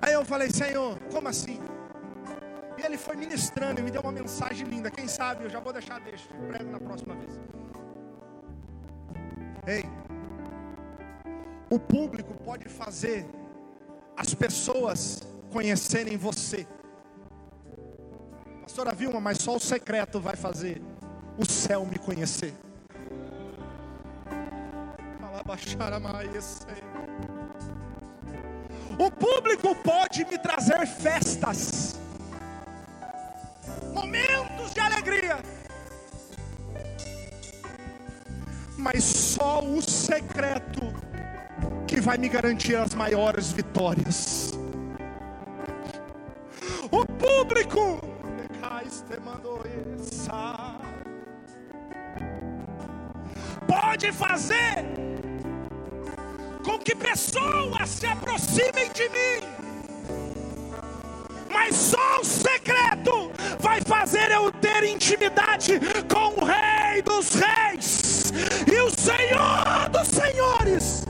Aí 0.00 0.12
eu 0.12 0.24
falei, 0.24 0.50
Senhor, 0.50 0.98
como 1.10 1.28
assim? 1.28 1.58
E 2.78 2.82
ele 2.84 2.98
foi 2.98 3.16
ministrando 3.16 3.80
e 3.80 3.82
me 3.82 3.90
deu 3.90 4.02
uma 4.02 4.12
mensagem 4.12 4.66
linda. 4.66 4.90
Quem 4.90 5.08
sabe 5.08 5.44
eu 5.44 5.50
já 5.50 5.60
vou 5.60 5.72
deixar 5.72 6.00
deixa, 6.00 6.28
prego 6.48 6.70
na 6.70 6.80
próxima 6.80 7.14
vez. 7.14 7.40
Ei, 9.66 9.84
o 11.70 11.78
público 11.78 12.34
pode 12.34 12.68
fazer 12.68 13.26
as 14.16 14.34
pessoas 14.34 15.26
conhecerem 15.50 16.16
você. 16.16 16.66
Pastora 18.62 18.94
Vilma, 18.94 19.20
mas 19.20 19.38
só 19.38 19.56
o 19.56 19.60
secreto 19.60 20.20
vai 20.20 20.36
fazer 20.36 20.82
o 21.38 21.44
céu 21.44 21.86
me 21.86 21.98
conhecer. 21.98 22.54
O 28.96 29.10
público 29.10 29.74
pode 29.74 30.24
me 30.26 30.38
trazer 30.38 30.86
festas, 30.86 31.98
momentos 33.92 34.72
de 34.72 34.78
alegria, 34.78 35.38
mas 38.78 39.02
só 39.02 39.60
o 39.60 39.82
secreto 39.82 40.82
que 41.84 42.00
vai 42.00 42.16
me 42.16 42.28
garantir 42.28 42.76
as 42.76 42.94
maiores 42.94 43.50
vitórias. 43.50 44.52
O 46.92 47.04
público 47.04 48.00
pode 53.66 54.12
fazer 54.12 55.13
que 56.84 56.94
pessoas 56.94 57.88
se 57.88 58.06
aproximem 58.06 58.90
de 58.92 59.08
mim, 59.08 59.40
mas 61.50 61.74
só 61.74 62.20
o 62.20 62.24
secreto 62.24 63.32
vai 63.58 63.80
fazer 63.80 64.30
eu 64.30 64.52
ter 64.52 64.84
intimidade 64.84 65.80
com 66.12 66.40
o 66.40 66.44
Rei 66.44 67.00
dos 67.00 67.34
Reis 67.34 68.32
e 68.70 68.80
o 68.80 68.90
Senhor 68.90 69.88
dos 69.90 70.08
Senhores. 70.08 71.04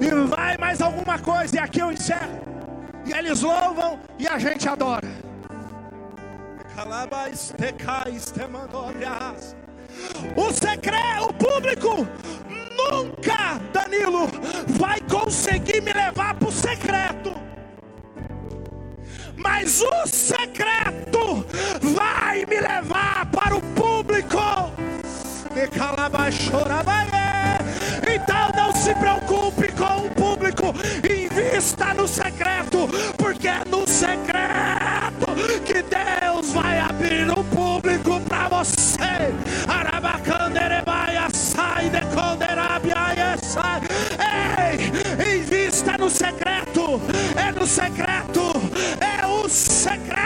E 0.00 0.26
vai 0.26 0.56
mais 0.56 0.80
alguma 0.80 1.18
coisa, 1.18 1.56
e 1.56 1.58
aqui 1.58 1.80
eu 1.80 1.92
encerro. 1.92 2.40
E 3.04 3.12
eles 3.12 3.42
louvam 3.42 4.00
e 4.18 4.26
a 4.26 4.38
gente 4.38 4.68
adora. 4.68 5.08
O 10.36 10.52
secreto, 10.52 11.28
o 11.28 11.34
público 11.34 12.08
nunca, 12.92 13.58
Danilo, 13.72 14.28
vai 14.68 15.00
conseguir 15.00 15.80
me 15.80 15.92
levar 15.92 16.34
para 16.34 16.48
o 16.48 16.52
secreto. 16.52 17.32
Mas 19.36 19.80
o 19.80 20.06
secreto 20.06 21.44
vai 21.80 22.44
me 22.44 22.60
levar 22.60 23.26
para 23.26 23.56
o 23.56 23.62
público. 23.74 24.38
Então 28.14 28.50
não 28.54 28.72
se 28.74 28.94
preocupe 28.94 29.72
com 29.72 30.06
o 30.06 30.10
público, 30.10 30.74
invista 31.04 31.94
no 31.94 32.06
secreto, 32.06 32.88
porque 33.16 33.48
é 33.48 33.64
no 33.68 33.86
secreto 33.86 35.26
que 35.64 35.82
Deus 35.82 36.52
vai 36.52 36.78
abrir 36.80 37.30
o 37.30 37.42
público 37.44 38.20
para 38.20 38.48
você. 38.48 39.32
Sai. 43.52 43.80
Ei, 45.20 45.38
invista 45.38 45.98
no 45.98 46.08
secreto, 46.08 47.00
é 47.36 47.52
no 47.52 47.66
secreto, 47.66 48.52
é 49.00 49.26
o 49.26 49.48
secreto. 49.48 50.22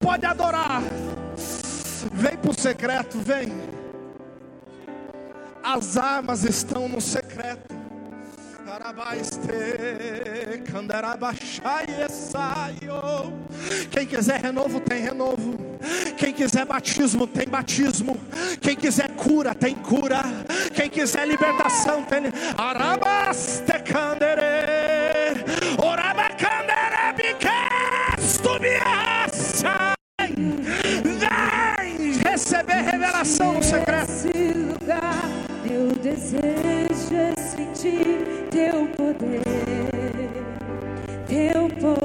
Pode 0.00 0.26
adorar. 0.26 0.82
Vem 2.12 2.36
para 2.36 2.50
o 2.50 2.54
secreto, 2.54 3.18
vem. 3.18 3.52
As 5.62 5.96
armas 5.96 6.44
estão 6.44 6.88
no 6.88 7.00
secreto. 7.00 7.74
Quem 13.90 14.06
quiser 14.06 14.40
renovo, 14.40 14.80
tem 14.80 15.02
renovo. 15.02 15.65
Quem 16.16 16.32
quiser 16.32 16.64
batismo, 16.64 17.26
tem 17.26 17.46
batismo. 17.46 18.16
Quem 18.60 18.76
quiser 18.76 19.08
cura, 19.10 19.54
tem 19.54 19.74
cura. 19.74 20.22
Quem 20.74 20.88
quiser 20.88 21.26
libertação, 21.26 22.02
tem. 22.02 22.24
Arabaste 22.56 23.72
candere. 23.84 24.42
Vem 31.78 32.12
receber 32.30 32.82
revelação 32.82 33.54
no 33.54 33.62
secreto 33.62 34.06
desejo 36.06 37.14
é 37.16 37.34
sentir 37.40 38.48
teu 38.50 38.86
poder, 38.96 39.42
teu 41.26 41.68
poder. 41.80 41.95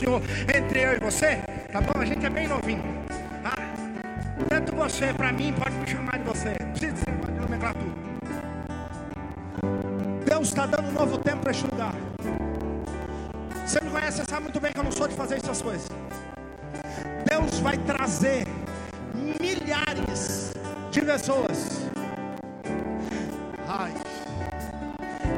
Senhor 0.00 0.22
entre 0.56 0.82
eu 0.82 0.94
e 0.94 0.98
você, 0.98 1.36
tá 1.70 1.80
bom? 1.80 2.00
A 2.00 2.04
gente 2.06 2.24
é 2.24 2.30
bem 2.30 2.48
novinho. 2.48 2.82
Tá? 3.42 3.52
Tanto 4.48 4.74
você, 4.74 5.12
para 5.12 5.30
mim, 5.32 5.52
pode 5.52 5.76
me 5.76 5.86
chamar 5.86 6.18
de 6.18 6.24
você. 6.24 6.56
Não 6.60 6.70
precisa 6.70 6.92
dizer 6.92 7.12
pode 7.20 7.38
nomenclatura. 7.38 8.00
Deus 10.24 10.48
está 10.48 10.66
dando 10.66 10.88
um 10.88 10.92
novo 10.92 11.18
tempo 11.18 11.42
para 11.42 11.50
este 11.50 11.66
lugar. 11.66 11.94
Você 13.66 13.80
me 13.82 13.90
conhece, 13.90 14.18
você 14.18 14.24
sabe 14.28 14.42
muito 14.44 14.60
bem 14.60 14.72
que 14.72 14.78
eu 14.78 14.84
não 14.84 14.92
sou 14.92 15.06
de 15.06 15.14
fazer 15.14 15.36
essas 15.36 15.60
coisas. 15.60 15.88
Deus 17.28 17.60
vai 17.60 17.76
trazer 17.76 18.46
milhares 19.40 20.52
de 20.90 21.02
pessoas. 21.02 21.90
Ai. 23.68 23.92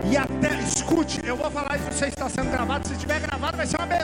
E 0.05 0.17
até, 0.17 0.61
escute, 0.61 1.21
eu 1.25 1.37
vou 1.37 1.51
falar 1.51 1.77
isso, 1.77 1.93
você 1.93 2.07
está 2.07 2.29
sendo 2.29 2.51
gravado. 2.51 2.87
Se 2.87 2.95
estiver 2.95 3.21
gravado, 3.21 3.57
vai 3.57 3.67
ser 3.67 3.77
uma 3.77 3.87
beleza. 3.87 4.02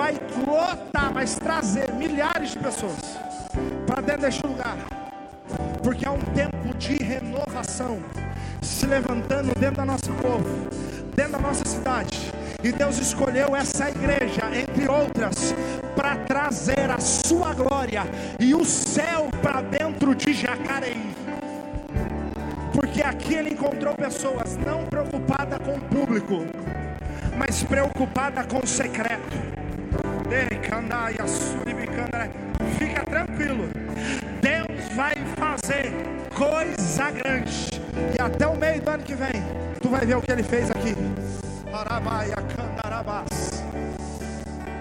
Vai 0.00 0.18
lotar, 0.46 1.12
mas 1.12 1.34
trazer 1.34 1.92
milhares 1.92 2.52
de 2.52 2.58
pessoas 2.58 3.18
para 3.86 4.00
dentro 4.00 4.22
deste 4.22 4.46
lugar, 4.46 4.78
porque 5.82 6.06
é 6.06 6.10
um 6.10 6.20
tempo 6.32 6.74
de 6.78 6.96
renovação 6.96 7.98
se 8.62 8.86
levantando 8.86 9.52
dentro 9.60 9.76
da 9.76 9.84
nossa 9.84 10.10
povo, 10.10 10.68
dentro 11.14 11.32
da 11.32 11.38
nossa 11.38 11.66
cidade. 11.66 12.32
E 12.62 12.72
Deus 12.72 12.96
escolheu 12.98 13.54
essa 13.54 13.90
igreja, 13.90 14.42
entre 14.54 14.88
outras, 14.88 15.54
para 15.94 16.16
trazer 16.16 16.90
a 16.90 16.98
sua 16.98 17.52
glória 17.52 18.04
e 18.38 18.54
o 18.54 18.64
céu 18.64 19.28
para 19.42 19.60
dentro 19.60 20.14
de 20.14 20.32
Jacareí. 20.32 21.14
Porque 22.72 23.02
aqui 23.02 23.34
ele 23.34 23.50
encontrou 23.50 23.94
pessoas 23.94 24.56
não 24.56 24.86
preocupadas 24.86 25.58
com 25.58 25.74
o 25.74 25.80
público, 25.80 26.46
mas 27.36 27.62
preocupadas 27.62 28.46
com 28.46 28.60
o 28.60 28.66
secreto. 28.66 29.59
Fica 32.78 33.04
tranquilo. 33.04 33.68
Deus 34.40 34.94
vai 34.94 35.14
fazer 35.36 35.92
coisa 36.32 37.10
grande. 37.10 37.80
E 38.16 38.22
até 38.22 38.46
o 38.46 38.56
meio 38.56 38.80
do 38.80 38.90
ano 38.90 39.02
que 39.02 39.14
vem, 39.14 39.42
tu 39.82 39.88
vai 39.88 40.06
ver 40.06 40.14
o 40.14 40.22
que 40.22 40.30
ele 40.30 40.44
fez 40.44 40.70
aqui. 40.70 40.94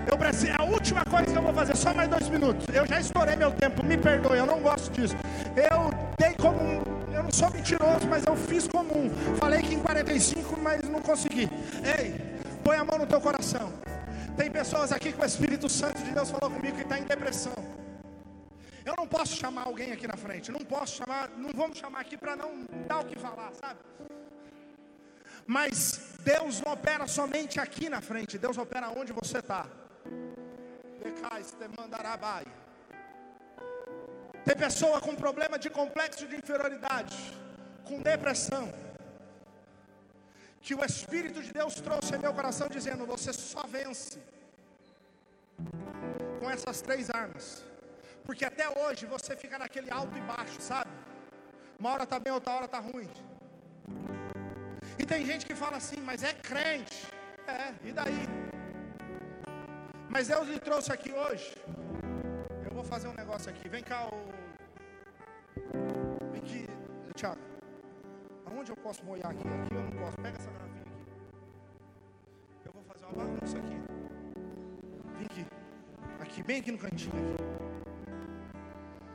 Eu 0.10 0.18
preciso, 0.18 0.54
a 0.58 0.64
última 0.64 1.04
coisa 1.06 1.26
que 1.26 1.38
eu 1.38 1.42
vou 1.42 1.54
fazer, 1.54 1.76
só 1.76 1.94
mais 1.96 2.10
dois 2.10 2.30
minutos. 2.30 2.68
Eu 2.72 2.86
já 2.86 3.00
estourei 3.00 3.36
meu 3.36 3.52
tempo, 3.52 3.84
me 3.84 3.98
perdoe, 3.98 4.38
eu 4.38 4.46
não 4.46 4.60
gosto 4.60 4.92
disso. 4.92 5.16
Eu 5.56 5.92
dei 6.20 6.36
como 6.36 6.62
um, 6.62 6.84
eu 7.12 7.24
não 7.24 7.32
sou 7.32 7.50
mentiroso, 7.50 8.08
mas 8.08 8.24
eu 8.24 8.36
fiz 8.36 8.68
como 8.68 8.96
um. 8.96 9.10
Falei 9.38 9.64
que 9.64 9.74
em 9.74 9.80
45, 9.80 10.60
mas 10.62 10.88
não 10.88 11.02
consegui. 11.02 11.50
Ei, 11.98 12.16
põe 12.64 12.78
a 12.78 12.86
mão 12.86 13.00
no 13.00 13.08
teu 13.08 13.20
coração. 13.20 13.72
Tem 14.40 14.50
pessoas 14.50 14.94
aqui 14.94 15.12
que 15.12 15.22
o 15.22 15.26
Espírito 15.26 15.68
Santo 15.68 16.02
de 16.02 16.12
Deus 16.18 16.30
falou 16.32 16.50
comigo 16.50 16.78
que 16.78 16.84
está 16.84 16.98
em 16.98 17.04
depressão. 17.04 17.58
Eu 18.86 18.96
não 18.96 19.06
posso 19.06 19.36
chamar 19.36 19.64
alguém 19.64 19.92
aqui 19.92 20.08
na 20.08 20.16
frente, 20.16 20.50
não 20.50 20.62
posso 20.62 20.96
chamar, 21.00 21.30
não 21.44 21.50
vamos 21.62 21.78
chamar 21.78 22.00
aqui 22.00 22.16
para 22.16 22.38
não 22.38 22.52
dar 22.88 23.00
o 23.02 23.06
que 23.10 23.20
falar, 23.20 23.52
sabe? 23.62 23.80
Mas 25.46 26.16
Deus 26.32 26.62
não 26.62 26.72
opera 26.72 27.06
somente 27.06 27.60
aqui 27.60 27.90
na 27.90 28.00
frente, 28.00 28.38
Deus 28.38 28.58
opera 28.58 28.90
onde 29.02 29.12
você 29.12 29.40
está. 29.40 29.68
Tem 34.46 34.56
pessoa 34.56 35.02
com 35.02 35.16
problema 35.16 35.60
de 35.60 35.70
complexo 35.70 36.26
de 36.26 36.38
inferioridade, 36.38 37.18
com 37.84 38.02
depressão, 38.02 38.74
que 40.70 40.76
o 40.76 40.86
Espírito 40.86 41.40
de 41.46 41.52
Deus 41.52 41.76
trouxe 41.86 42.16
em 42.16 42.20
meu 42.26 42.32
coração 42.40 42.68
dizendo: 42.76 43.04
você 43.14 43.32
só 43.34 43.64
vence 43.76 44.20
com 46.40 46.48
essas 46.56 46.80
três 46.88 47.10
armas. 47.22 47.46
Porque 48.26 48.46
até 48.46 48.66
hoje 48.82 49.08
você 49.08 49.36
fica 49.36 49.58
naquele 49.64 49.90
alto 49.90 50.16
e 50.16 50.22
baixo, 50.22 50.62
sabe? 50.62 50.92
Uma 51.80 51.90
hora 51.94 52.04
está 52.04 52.20
bem, 52.20 52.32
outra 52.32 52.54
hora 52.54 52.66
está 52.66 52.78
ruim. 52.78 53.10
E 55.00 55.06
tem 55.12 55.26
gente 55.26 55.44
que 55.48 55.56
fala 55.56 55.78
assim, 55.78 56.00
mas 56.10 56.22
é 56.22 56.34
crente. 56.34 57.02
É, 57.48 57.74
e 57.90 57.92
daí? 57.92 58.24
Mas 60.08 60.28
Deus 60.28 60.48
lhe 60.48 60.60
trouxe 60.60 60.92
aqui 60.94 61.12
hoje. 61.12 61.52
Eu 62.64 62.72
vou 62.78 62.84
fazer 62.84 63.08
um 63.08 63.16
negócio 63.24 63.50
aqui. 63.50 63.68
Vem 63.68 63.84
cá, 63.92 64.08
o. 64.08 64.18
Vem 66.32 66.42
aqui, 66.44 66.68
Tiago. 67.16 67.49
Aonde 68.52 68.72
eu 68.72 68.78
posso 68.78 69.04
molhar 69.06 69.32
aqui? 69.32 69.48
Aqui 69.48 69.76
eu 69.76 69.82
não 69.84 69.92
posso. 69.92 70.18
Pega 70.18 70.38
essa 70.38 70.52
garrafinha 70.52 70.82
aqui. 70.82 70.94
Eu 72.66 72.72
vou 72.72 72.84
fazer 72.84 73.06
uma 73.06 73.14
bagunça 73.14 73.58
aqui. 73.58 73.78
Vem 75.18 75.26
aqui. 75.26 75.46
Aqui, 76.20 76.44
bem 76.44 76.60
aqui 76.60 76.72
no 76.72 76.78
cantinho. 76.78 77.14
Aqui. 77.14 77.60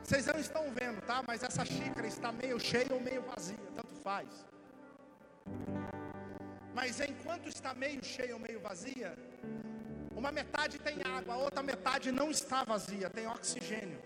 Vocês 0.03 0.25
não 0.27 0.39
estão 0.39 0.63
vendo, 0.71 1.01
tá? 1.01 1.23
Mas 1.27 1.43
essa 1.43 1.65
xícara 1.65 2.07
está 2.07 2.31
meio 2.31 2.59
cheia 2.59 2.93
ou 2.93 3.01
meio 3.01 3.23
vazia, 3.23 3.57
tanto 3.75 3.93
faz. 4.03 4.45
Mas 6.73 6.99
enquanto 6.99 7.47
está 7.49 7.73
meio 7.73 8.03
cheia 8.03 8.33
ou 8.35 8.39
meio 8.39 8.59
vazia, 8.59 9.17
uma 10.15 10.31
metade 10.31 10.77
tem 10.79 10.97
água, 11.03 11.33
a 11.33 11.37
outra 11.37 11.63
metade 11.63 12.11
não 12.11 12.29
está 12.29 12.63
vazia, 12.63 13.09
tem 13.09 13.27
oxigênio. 13.27 13.99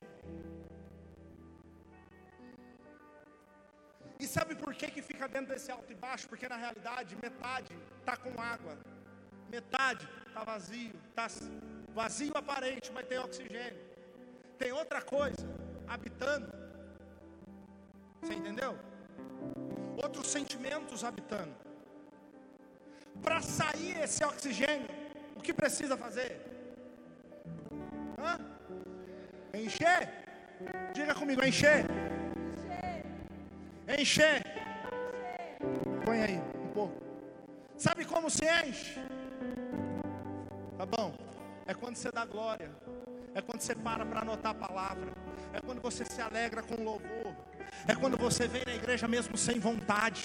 Sabe 4.36 4.54
por 4.56 4.74
que, 4.80 4.88
que 4.96 5.02
fica 5.02 5.28
dentro 5.28 5.54
desse 5.54 5.72
alto 5.72 5.92
e 5.92 5.96
baixo? 5.96 6.28
Porque 6.32 6.48
na 6.48 6.58
realidade 6.66 7.18
metade 7.22 7.74
está 8.00 8.16
com 8.16 8.34
água, 8.40 8.78
metade 9.50 10.08
está 10.28 10.44
vazio, 10.44 10.94
está 11.10 11.28
vazio 11.94 12.34
aparente, 12.36 12.92
mas 12.92 13.08
tem 13.08 13.18
oxigênio. 13.18 13.82
Tem 14.58 14.72
outra 14.72 15.02
coisa, 15.02 15.46
habitando. 15.88 16.48
Você 18.22 18.34
entendeu? 18.34 18.78
Outros 20.04 20.28
sentimentos 20.28 21.04
habitando. 21.04 21.56
Para 23.22 23.42
sair 23.42 23.98
esse 24.04 24.24
oxigênio, 24.24 24.90
o 25.36 25.42
que 25.42 25.54
precisa 25.54 25.98
fazer? 25.98 26.32
Hã? 28.18 28.34
Encher? 29.54 30.02
Diga 30.94 31.16
comigo, 31.16 31.44
encher. 31.44 31.86
Encher. 33.98 34.42
Põe 36.06 36.22
aí 36.22 36.42
um 36.56 36.68
pouco. 36.74 37.02
Sabe 37.78 38.06
como 38.06 38.30
se 38.30 38.46
enche? 38.46 39.00
Tá 40.78 40.86
bom. 40.86 41.14
É 41.66 41.74
quando 41.74 41.96
você 41.96 42.12
dá 42.12 42.26
glória. 42.26 42.70
É 43.34 43.42
quando 43.42 43.62
você 43.62 43.76
para 43.76 44.06
para 44.06 44.22
anotar 44.22 44.52
a 44.52 44.56
palavra 44.56 45.12
é 45.54 45.60
quando 45.62 45.82
você 45.82 46.06
se 46.06 46.22
alegra 46.22 46.62
com 46.62 46.84
louvor, 46.84 47.36
é 47.88 47.96
quando 47.96 48.18
você 48.18 48.48
vem 48.48 48.64
na 48.66 48.76
igreja 48.76 49.08
mesmo 49.08 49.38
sem 49.38 49.60
vontade. 49.60 50.24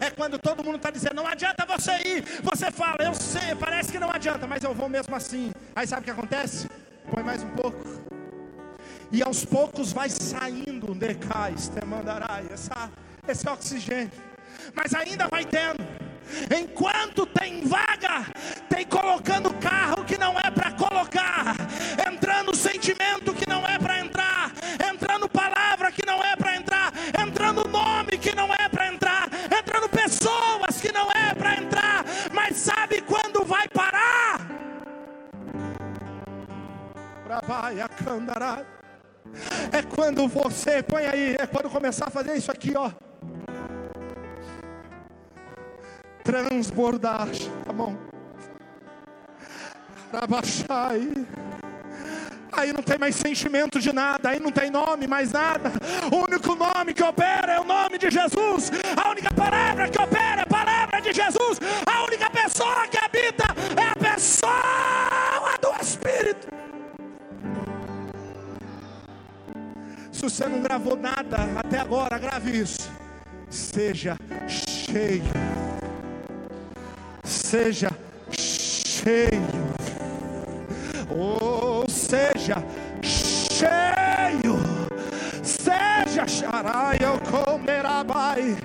É 0.00 0.10
quando 0.10 0.38
todo 0.38 0.62
mundo 0.62 0.76
está 0.76 0.90
dizendo, 0.90 1.16
não 1.16 1.26
adianta 1.26 1.66
você 1.66 1.92
ir. 1.92 2.22
Você 2.42 2.70
fala, 2.70 2.98
eu 3.00 3.14
sei, 3.14 3.54
parece 3.58 3.90
que 3.90 3.98
não 3.98 4.10
adianta, 4.10 4.46
mas 4.46 4.62
eu 4.62 4.74
vou 4.74 4.88
mesmo 4.88 5.14
assim. 5.16 5.52
Aí 5.74 5.86
sabe 5.86 6.02
o 6.02 6.04
que 6.04 6.10
acontece? 6.10 6.68
Põe 7.10 7.22
mais 7.22 7.42
um 7.42 7.50
pouco. 7.50 8.13
E 9.14 9.22
aos 9.22 9.44
poucos 9.44 9.92
vai 9.92 10.10
saindo, 10.10 10.92
decais, 10.92 11.68
te 11.68 11.86
mandarai, 11.86 12.46
esse 13.28 13.48
oxigênio. 13.48 14.10
Mas 14.74 14.92
ainda 14.92 15.28
vai 15.28 15.44
tendo. 15.44 15.86
Enquanto 16.52 17.24
tem 17.24 17.64
vaga, 17.64 18.26
tem 18.68 18.84
colocando 18.84 19.54
carro 19.54 20.04
que 20.04 20.18
não 20.18 20.36
é 20.36 20.50
para 20.50 20.72
colocar, 20.72 21.54
entrando 22.10 22.56
sentimento 22.56 23.32
que 23.32 23.48
não 23.48 23.64
é 23.64 23.78
para 23.78 24.00
entrar, 24.00 24.50
entrando 24.92 25.28
palavra 25.28 25.92
que 25.92 26.04
não 26.04 26.20
é 26.20 26.34
para 26.34 26.56
entrar, 26.56 26.92
entrando 27.24 27.68
nome 27.68 28.18
que 28.18 28.34
não 28.34 28.52
é 28.52 28.68
para 28.68 28.88
entrar, 28.88 29.28
entrando 29.56 29.88
pessoas 29.90 30.80
que 30.80 30.90
não 30.90 31.08
é 31.12 31.32
para 31.34 31.54
entrar, 31.54 32.04
mas 32.32 32.56
sabe 32.56 33.00
quando 33.02 33.44
vai 33.44 33.68
parar? 33.68 34.40
É 39.72 39.82
quando 39.82 40.26
você, 40.28 40.82
põe 40.82 41.06
aí, 41.06 41.36
é 41.38 41.46
quando 41.46 41.70
começar 41.70 42.06
a 42.06 42.10
fazer 42.10 42.36
isso 42.36 42.50
aqui, 42.50 42.72
ó. 42.76 42.90
transbordar, 46.24 47.28
tá 47.64 47.72
bom? 47.72 47.94
Rabaxai. 50.10 51.12
Aí 52.50 52.72
não 52.72 52.82
tem 52.82 52.96
mais 52.98 53.14
sentimento 53.16 53.78
de 53.80 53.92
nada, 53.92 54.30
aí 54.30 54.40
não 54.40 54.50
tem 54.50 54.70
nome, 54.70 55.06
mais 55.06 55.32
nada. 55.32 55.72
O 56.10 56.24
único 56.24 56.54
nome 56.54 56.94
que 56.94 57.02
opera 57.02 57.52
é 57.52 57.60
o 57.60 57.64
nome 57.64 57.98
de 57.98 58.10
Jesus. 58.10 58.70
A 58.96 59.10
única 59.10 59.32
palavra 59.34 59.88
que 59.88 60.00
opera 60.00 60.40
é 60.40 60.44
a 60.44 60.46
palavra 60.46 61.00
de 61.00 61.12
Jesus. 61.12 61.58
A 61.84 62.04
única 62.04 62.30
pessoa 62.30 62.86
que 62.88 62.96
habita 62.96 63.44
é 63.76 63.90
a 63.90 64.12
pessoa 64.12 65.58
do 65.60 65.84
Espírito. 65.84 66.48
Se 70.14 70.22
você 70.22 70.48
não 70.48 70.62
gravou 70.62 70.96
nada 70.96 71.36
até 71.56 71.78
agora, 71.78 72.16
grave 72.18 72.58
isso. 72.58 72.90
Seja 73.50 74.16
cheio 74.48 75.22
seja 77.54 77.90
cheio, 78.30 79.42
ou 81.08 81.88
seja 81.88 82.56
cheio, 83.00 84.56
seja 85.42 86.26
xaraia 86.26 87.12
comerabai. 87.30 88.56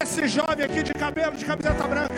Esse 0.00 0.28
jovem 0.28 0.64
aqui 0.64 0.82
de 0.82 0.92
cabelo, 0.92 1.36
de 1.36 1.44
camiseta 1.44 1.88
branca, 1.88 2.14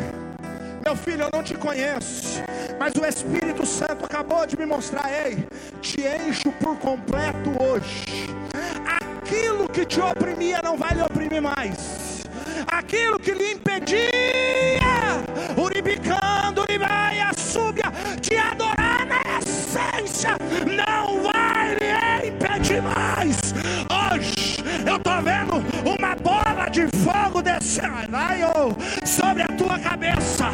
meu 0.85 0.95
filho, 0.95 1.23
eu 1.23 1.31
não 1.33 1.43
te 1.43 1.55
conheço, 1.55 2.43
mas 2.79 2.95
o 2.95 3.07
Espírito 3.07 3.65
Santo 3.65 4.05
acabou 4.05 4.47
de 4.47 4.59
me 4.59 4.67
mostrar, 4.67 5.11
ei, 5.11 5.47
te 5.81 6.03
encho 6.03 6.53
por 6.53 6.77
completo 6.77 7.51
hoje. 7.59 8.38
Aquilo 9.29 9.69
que 9.69 9.85
te 9.85 10.01
oprimia 10.01 10.59
não 10.65 10.75
vai 10.79 10.95
lhe 10.95 11.03
oprimir 11.03 11.43
mais 11.43 12.09
aquilo 12.67 13.19
que 13.19 13.33
lhe 13.33 13.53
impedia, 13.53 14.01
uribicando, 15.55 16.63
uribaia, 16.63 17.31
súbia, 17.37 17.93
de 18.23 18.39
adorar 18.39 19.07
na 19.07 19.21
essência, 19.39 20.31
não 20.65 21.23
vai 21.23 21.75
lhe 21.75 22.29
impedir 22.29 22.81
mais. 22.81 23.53
Hoje 23.93 24.65
eu 24.87 24.97
estou 24.97 25.23
vendo 25.23 25.63
uma 25.85 26.17
bola 26.17 26.71
de 26.71 26.89
fogo 27.05 27.43
descer 27.43 27.91
sobre 29.05 29.43
a 29.43 29.49
tua 29.49 29.79
cabeça. 29.79 30.47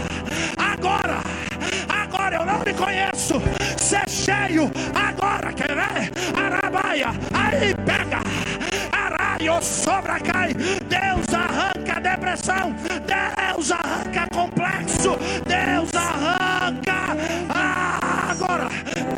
Agora, 0.57 1.22
agora 1.89 2.37
eu 2.37 2.45
não 2.45 2.61
lhe 2.64 2.75
conheço. 2.75 3.41
Ser 3.77 4.09
cheio, 4.09 4.68
agora 4.95 5.53
quer 5.53 5.75
ver? 5.75 6.11
Arabaia, 6.37 7.09
sobra 9.84 10.18
cai. 10.20 10.54
Deus 10.54 11.26
arranca 11.32 12.00
depressão. 12.00 12.74
Deus 13.06 13.70
arranca 13.70 14.26
complexo. 14.32 15.16
Deus 15.46 15.90
arranca. 15.94 17.16
Agora, 18.30 18.68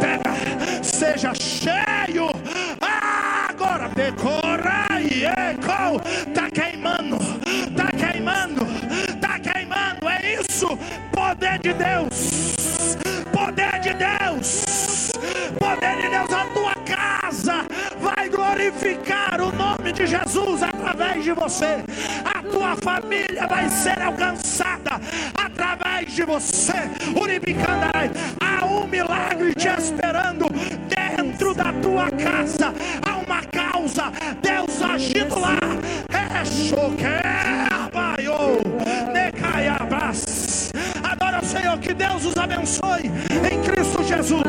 pega, 0.01 0.82
seja 0.82 1.32
cheio. 1.34 2.28
Agora, 2.80 3.88
decora 3.94 5.01
e 5.01 5.24
eco. 5.24 6.01
Tá 6.34 6.51
queimando, 6.51 7.16
tá 7.76 7.90
queimando, 7.97 8.66
tá 9.20 9.38
queimando. 9.38 10.09
É 10.09 10.40
isso, 10.40 10.76
poder 11.12 11.59
de 11.60 11.72
Deus. 11.72 12.97
Poder 13.32 13.80
de 13.80 13.94
Deus. 13.94 15.10
Poder 15.59 15.97
de 15.97 16.09
Deus, 16.09 16.32
a 16.32 16.44
tua 16.47 16.74
casa 16.84 17.64
vai 18.01 18.28
glorificar 18.28 19.40
o 19.40 19.56
nome 19.87 19.93
de 19.93 20.07
Jesus 20.07 20.63
através 20.63 21.23
de 21.23 21.33
você. 21.33 21.85
A 22.25 22.43
tua 22.43 22.77
família 22.77 23.47
vai 23.47 23.69
ser 23.69 24.01
alcançada 24.03 25.01
através 25.37 26.13
de 26.13 26.25
você. 26.25 26.91
Uribicandarai, 27.21 28.11
há 28.41 28.65
um 28.65 28.87
milagre 28.89 29.55
te 29.55 29.69
esperando 29.69 30.47
dentro 30.89 31.55
da 31.55 31.73
tua 31.75 32.11
casa. 32.11 32.75
Há 33.07 33.19
uma 33.19 33.43
causa, 33.43 34.13
Deus 34.43 34.83
agindo 34.83 35.39
lá. 35.39 35.59
É 36.11 36.27
Adora 41.05 41.41
o 41.41 41.47
Senhor, 41.47 41.79
que 41.79 41.95
Deus 41.95 42.25
os 42.25 42.37
abençoe 42.37 43.11
em 43.53 43.63
Cristo 43.63 44.03
Jesus. 44.03 44.43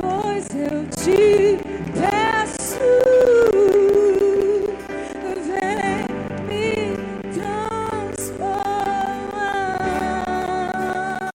Coisa 0.00 0.58
eu 0.58 0.86
te 0.88 1.70